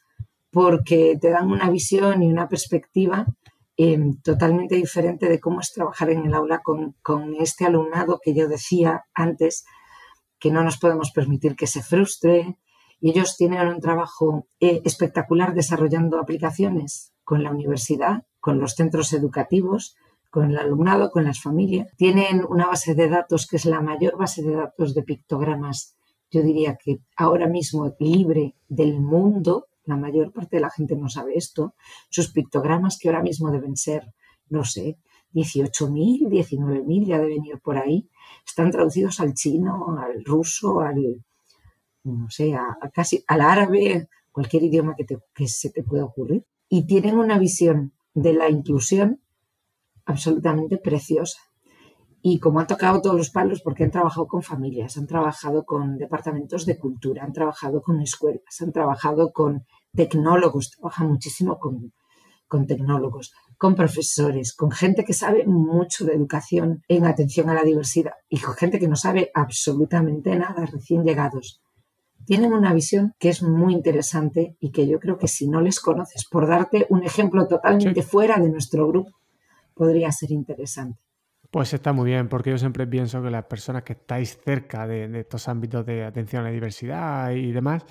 porque 0.51 1.17
te 1.19 1.29
dan 1.29 1.51
una 1.51 1.69
visión 1.69 2.23
y 2.23 2.27
una 2.27 2.47
perspectiva 2.47 3.25
em, 3.77 4.17
totalmente 4.21 4.75
diferente 4.75 5.27
de 5.27 5.39
cómo 5.39 5.59
es 5.59 5.73
trabajar 5.73 6.09
en 6.09 6.25
el 6.25 6.33
aula 6.33 6.61
con, 6.63 6.95
este 7.39 7.65
alumnado 7.65 8.19
que 8.23 8.33
yo 8.33 8.47
decía 8.47 9.05
antes, 9.13 9.65
que 10.39 10.51
no 10.51 10.63
nos 10.63 10.77
podemos 10.77 11.11
permitir 11.11 11.55
que 11.55 11.67
se 11.67 11.81
frustre. 11.81 12.57
Y 13.01 13.09
ellos 13.11 13.37
tienen 13.37 13.67
un 13.67 13.81
trabajo 13.81 14.47
eh, 14.59 14.81
espectacular 14.85 15.53
desarrollando 15.53 16.19
aplicaciones 16.19 17.13
con 17.23 17.43
la 17.43 17.51
universidad, 17.51 18.23
con 18.39 18.59
los 18.59 18.73
centros 18.73 19.11
educativos, 19.13 19.95
con 20.29 20.51
el 20.51 20.57
alumnado, 20.57 21.11
con 21.11 21.23
las 21.23 21.41
familias. 21.41 21.87
Tienen 21.97 22.43
una 22.47 22.67
base 22.67 22.95
de 22.95 23.09
datos 23.09 23.47
que 23.47 23.55
es 23.57 23.65
la 23.65 23.81
mayor 23.81 24.17
base 24.17 24.43
de 24.43 24.55
datos 24.55 24.93
de 24.93 25.03
pictogramas, 25.03 25.95
yo 26.31 26.41
diría 26.41 26.75
que 26.75 26.99
ahora 27.15 27.47
mismo 27.47 27.95
libre 27.99 28.55
del 28.67 28.99
mundo. 28.99 29.67
La 29.85 29.97
mayor 29.97 30.31
parte 30.31 30.57
de 30.57 30.61
la 30.61 30.69
gente 30.69 30.95
no 30.95 31.09
sabe 31.09 31.33
esto. 31.35 31.75
Sus 32.09 32.31
pictogramas 32.31 32.97
que 32.99 33.09
ahora 33.09 33.21
mismo 33.21 33.51
deben 33.51 33.75
ser, 33.75 34.13
no 34.49 34.63
sé, 34.63 34.97
18.000, 35.33 36.27
19.000, 36.29 37.05
ya 37.05 37.19
deben 37.19 37.45
ir 37.45 37.59
por 37.59 37.77
ahí. 37.77 38.09
Están 38.45 38.71
traducidos 38.71 39.19
al 39.19 39.33
chino, 39.33 39.97
al 39.99 40.23
ruso, 40.23 40.79
al, 40.79 41.23
no 42.03 42.29
sé, 42.29 42.55
a, 42.55 42.77
casi 42.93 43.23
al 43.27 43.41
árabe, 43.41 44.07
cualquier 44.31 44.63
idioma 44.63 44.95
que, 44.95 45.05
que 45.33 45.47
se 45.47 45.69
te 45.69 45.83
pueda 45.83 46.05
ocurrir. 46.05 46.45
Y 46.69 46.87
tienen 46.87 47.17
una 47.17 47.37
visión 47.37 47.93
de 48.13 48.33
la 48.33 48.49
inclusión 48.49 49.21
absolutamente 50.05 50.77
preciosa. 50.77 51.39
Y 52.27 52.39
como 52.39 52.59
han 52.59 52.65
tocado 52.65 53.01
todos 53.01 53.15
los 53.15 53.29
palos, 53.29 53.61
porque 53.61 53.83
han 53.83 53.91
trabajado 53.91 54.25
con 54.25 54.41
familias, 54.41 54.97
han 54.97 55.05
trabajado 55.05 55.63
con 55.63 55.95
departamentos 55.95 56.65
de 56.65 56.79
cultura, 56.79 57.23
han 57.23 57.33
trabajado 57.33 57.83
con 57.83 58.01
escuelas, 58.01 58.61
han 58.61 58.71
trabajado 58.71 59.31
con 59.31 59.63
tecnólogos, 59.93 60.71
trabajan 60.71 61.07
muchísimo 61.07 61.59
con, 61.59 61.93
con 62.47 62.65
tecnólogos, 62.65 63.31
con 63.59 63.75
profesores, 63.75 64.55
con 64.55 64.71
gente 64.71 65.03
que 65.03 65.13
sabe 65.13 65.45
mucho 65.45 66.03
de 66.03 66.15
educación 66.15 66.81
en 66.87 67.05
atención 67.05 67.47
a 67.51 67.53
la 67.53 67.61
diversidad 67.61 68.13
y 68.27 68.39
con 68.39 68.55
gente 68.55 68.79
que 68.79 68.87
no 68.87 68.95
sabe 68.95 69.29
absolutamente 69.35 70.35
nada, 70.35 70.65
recién 70.65 71.03
llegados. 71.03 71.61
Tienen 72.25 72.53
una 72.53 72.73
visión 72.73 73.13
que 73.19 73.29
es 73.29 73.43
muy 73.43 73.71
interesante 73.71 74.57
y 74.59 74.71
que 74.71 74.87
yo 74.87 74.99
creo 74.99 75.19
que 75.19 75.27
si 75.27 75.47
no 75.47 75.61
les 75.61 75.79
conoces, 75.79 76.25
por 76.25 76.47
darte 76.47 76.87
un 76.89 77.03
ejemplo 77.03 77.47
totalmente 77.47 78.01
fuera 78.01 78.39
de 78.39 78.49
nuestro 78.49 78.87
grupo, 78.87 79.11
podría 79.75 80.11
ser 80.11 80.31
interesante. 80.31 81.05
Pues 81.55 81.73
está 81.73 81.93
muy 81.93 82.07
bien, 82.09 82.27
porque 82.27 82.49
yo 82.49 82.57
siempre 82.57 82.85
pienso 82.85 83.23
que 83.23 83.29
las 83.29 83.45
personas 83.45 83.83
que 83.83 83.93
estáis 83.93 84.37
cerca 84.43 84.85
de, 84.85 85.21
estos 85.21 85.47
ámbitos 85.47 85.85
de 85.85 86.03
atención 86.03 86.41
a 86.41 86.47
la 86.47 86.51
diversidad 86.51 87.31
y 87.31 87.53
demás, 87.53 87.85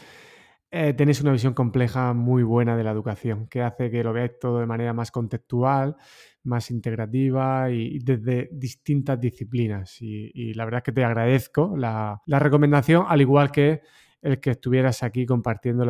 eh, 0.70 0.92
tenéis 0.92 1.22
una 1.22 1.32
visión 1.32 1.54
compleja 1.54 2.12
muy 2.12 2.42
buena 2.42 2.76
de 2.76 2.84
la 2.84 2.90
educación, 2.90 3.46
que 3.48 3.62
hace 3.62 3.90
que 3.90 4.04
lo 4.04 4.12
veáis 4.12 4.38
todo 4.38 4.60
de 4.60 4.66
manera 4.66 4.92
más 4.92 5.10
contextual, 5.10 5.96
más 6.42 6.70
integrativa 6.70 7.70
y, 7.70 8.00
desde 8.00 8.50
distintas 8.52 9.18
disciplinas. 9.18 9.96
Y, 10.02 10.52
la 10.52 10.66
verdad 10.66 10.80
es 10.80 10.84
que 10.84 10.92
te 10.92 11.04
agradezco 11.04 11.74
la, 11.74 12.20
la 12.26 12.38
recomendación, 12.38 13.06
al 13.08 13.22
igual 13.22 13.50
que 13.50 13.80
el 14.20 14.40
que 14.40 14.50
estuvieras 14.50 15.02
aquí 15.02 15.24
compartiendo 15.24 15.86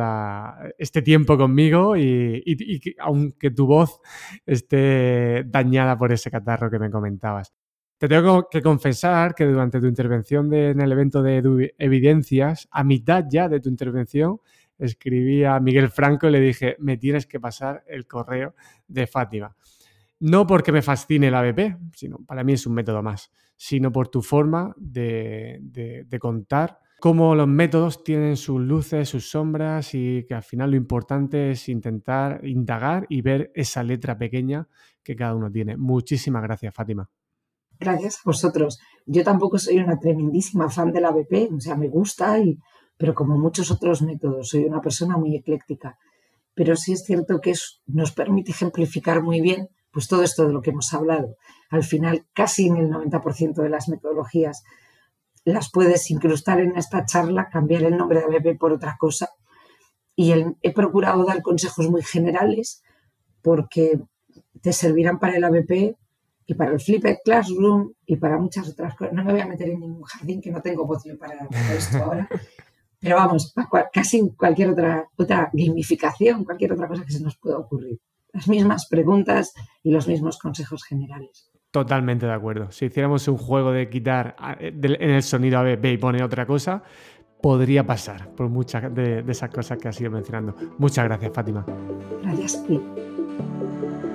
este 0.77 1.01
tiempo 1.01 1.37
conmigo 1.37 1.97
y, 1.97 2.95
aunque 2.99 3.51
tu 3.51 3.67
voz 3.67 3.99
esté 4.45 5.43
dañada 5.45 5.97
por 5.97 6.13
ese 6.13 6.31
catarro 6.31 6.71
que 6.71 6.79
me 6.79 6.89
comentabas. 6.89 7.53
Te 7.97 8.09
tengo 8.09 8.49
que 8.49 8.61
confesar 8.61 9.33
que 9.33 9.45
durante 9.45 9.79
tu 9.79 9.87
intervención 9.87 10.53
en 10.53 10.81
el 10.81 10.91
evento 10.91 11.23
de 11.23 11.73
Evidencias, 11.77 12.67
a 12.71 12.83
mitad 12.83 13.23
ya 13.29 13.47
de 13.47 13.61
tu 13.61 13.69
intervención, 13.69 14.39
escribí 14.77 15.45
a 15.45 15.59
Miguel 15.61 15.89
Franco 15.89 16.27
y 16.27 16.31
le 16.31 16.41
dije, 16.41 16.75
me 16.79 16.97
tienes 16.97 17.25
que 17.25 17.39
pasar 17.39 17.83
el 17.87 18.05
correo 18.05 18.53
de 18.87 19.07
Fátima. 19.07 19.55
No 20.19 20.45
porque 20.45 20.73
me 20.73 20.81
fascine 20.81 21.31
la 21.31 21.39
ABP, 21.39 21.77
sino 21.93 22.17
para 22.25 22.43
mí 22.43 22.53
es 22.53 22.67
un 22.67 22.73
método 22.73 23.01
más, 23.01 23.31
sino 23.55 23.91
por 23.91 24.09
tu 24.09 24.21
forma 24.21 24.73
de, 24.77 25.59
de 25.61 26.19
contar 26.19 26.79
cómo 26.99 27.35
los 27.35 27.47
métodos 27.47 28.03
tienen 28.03 28.35
sus 28.35 28.59
luces, 28.59 29.07
sus 29.07 29.29
sombras 29.29 29.93
y 29.93 30.25
que 30.27 30.33
al 30.33 30.43
final 30.43 30.71
lo 30.71 30.77
importante 30.77 31.51
es 31.51 31.69
intentar 31.69 32.45
indagar 32.45 33.05
y 33.09 33.21
ver 33.21 33.51
esa 33.55 33.83
letra 33.83 34.17
pequeña 34.17 34.67
que 35.03 35.15
cada 35.15 35.35
uno 35.35 35.51
tiene. 35.51 35.77
Muchísimas 35.77 36.43
gracias, 36.43 36.73
Fátima. 36.73 37.09
Gracias 37.79 38.17
a 38.17 38.21
vosotros. 38.25 38.79
Yo 39.05 39.23
tampoco 39.23 39.59
soy 39.59 39.79
una 39.79 39.99
tremendísima 39.99 40.69
fan 40.69 40.91
de 40.91 41.01
la 41.01 41.11
BP, 41.11 41.53
o 41.55 41.59
sea, 41.59 41.75
me 41.75 41.89
gusta, 41.89 42.39
y, 42.39 42.57
pero 42.97 43.13
como 43.13 43.37
muchos 43.37 43.71
otros 43.71 44.01
métodos, 44.01 44.49
soy 44.49 44.65
una 44.65 44.81
persona 44.81 45.17
muy 45.17 45.35
ecléctica. 45.35 45.97
Pero 46.53 46.75
sí 46.75 46.93
es 46.93 47.03
cierto 47.03 47.41
que 47.41 47.53
nos 47.87 48.11
permite 48.11 48.51
ejemplificar 48.51 49.21
muy 49.21 49.41
bien 49.41 49.69
pues 49.91 50.09
todo 50.09 50.23
esto 50.23 50.45
de 50.45 50.51
lo 50.51 50.61
que 50.61 50.71
hemos 50.71 50.93
hablado. 50.93 51.37
Al 51.69 51.83
final, 51.83 52.25
casi 52.33 52.67
en 52.67 52.75
el 52.75 52.89
90% 52.89 53.61
de 53.61 53.69
las 53.69 53.87
metodologías 53.87 54.63
las 55.45 55.71
puedes 55.71 56.11
incrustar 56.11 56.59
en 56.59 56.75
esta 56.75 57.05
charla, 57.05 57.47
cambiar 57.49 57.83
el 57.83 57.95
nombre 57.95 58.19
de 58.19 58.25
ABP 58.25 58.59
por 58.59 58.73
otra 58.73 58.97
cosa. 58.99 59.29
Y 60.15 60.33
he 60.61 60.73
procurado 60.73 61.23
dar 61.23 61.41
consejos 61.41 61.89
muy 61.89 62.01
generales 62.01 62.83
porque 63.41 63.99
te 64.61 64.73
servirán 64.73 65.19
para 65.19 65.37
el 65.37 65.43
ABP 65.43 65.95
y 66.47 66.53
para 66.53 66.73
el 66.73 66.79
Flipped 66.79 67.17
Classroom 67.23 67.93
y 68.05 68.17
para 68.17 68.37
muchas 68.37 68.69
otras 68.69 68.95
cosas. 68.95 69.13
No 69.13 69.23
me 69.23 69.31
voy 69.31 69.41
a 69.41 69.47
meter 69.47 69.69
en 69.69 69.79
ningún 69.79 70.03
jardín 70.03 70.41
que 70.41 70.51
no 70.51 70.61
tengo 70.61 70.85
voz 70.85 71.03
para, 71.19 71.47
esto 71.75 71.97
ahora. 71.97 72.27
Pero 72.99 73.15
vamos, 73.17 73.53
casi 73.93 74.31
cualquier 74.35 74.69
otra, 74.69 75.07
otra 75.15 75.49
gamificación, 75.53 76.43
cualquier 76.43 76.73
otra 76.73 76.87
cosa 76.87 77.05
que 77.05 77.11
se 77.11 77.21
nos 77.21 77.37
pueda 77.37 77.57
ocurrir. 77.57 77.99
Las 78.33 78.47
mismas 78.47 78.87
preguntas 78.87 79.53
y 79.83 79.91
los 79.91 80.07
mismos 80.07 80.37
consejos 80.37 80.83
generales. 80.83 81.51
Totalmente 81.71 82.25
de 82.25 82.33
acuerdo. 82.33 82.71
Si 82.71 82.85
hiciéramos 82.85 83.27
un 83.27 83.37
juego 83.37 83.71
de 83.71 83.89
quitar 83.89 84.35
eh, 84.59 84.71
en 84.73 85.09
el 85.09 85.23
sonido 85.23 85.59
A, 85.59 85.63
B, 85.63 85.91
y 85.91 85.97
poner 85.97 86.23
otra 86.23 86.45
cosa, 86.45 86.83
podría 87.41 87.85
pasar 87.85 88.29
por 88.29 88.49
muchas 88.49 88.93
de, 88.93 89.23
esas 89.27 89.49
cosas 89.49 89.77
que 89.77 89.87
has 89.87 89.99
ido 89.99 90.09
mencionando. 90.11 90.55
Muchas 90.77 91.05
gracias, 91.05 91.33
Fátima. 91.33 91.65
Gracias 92.23 92.55
a 92.55 94.14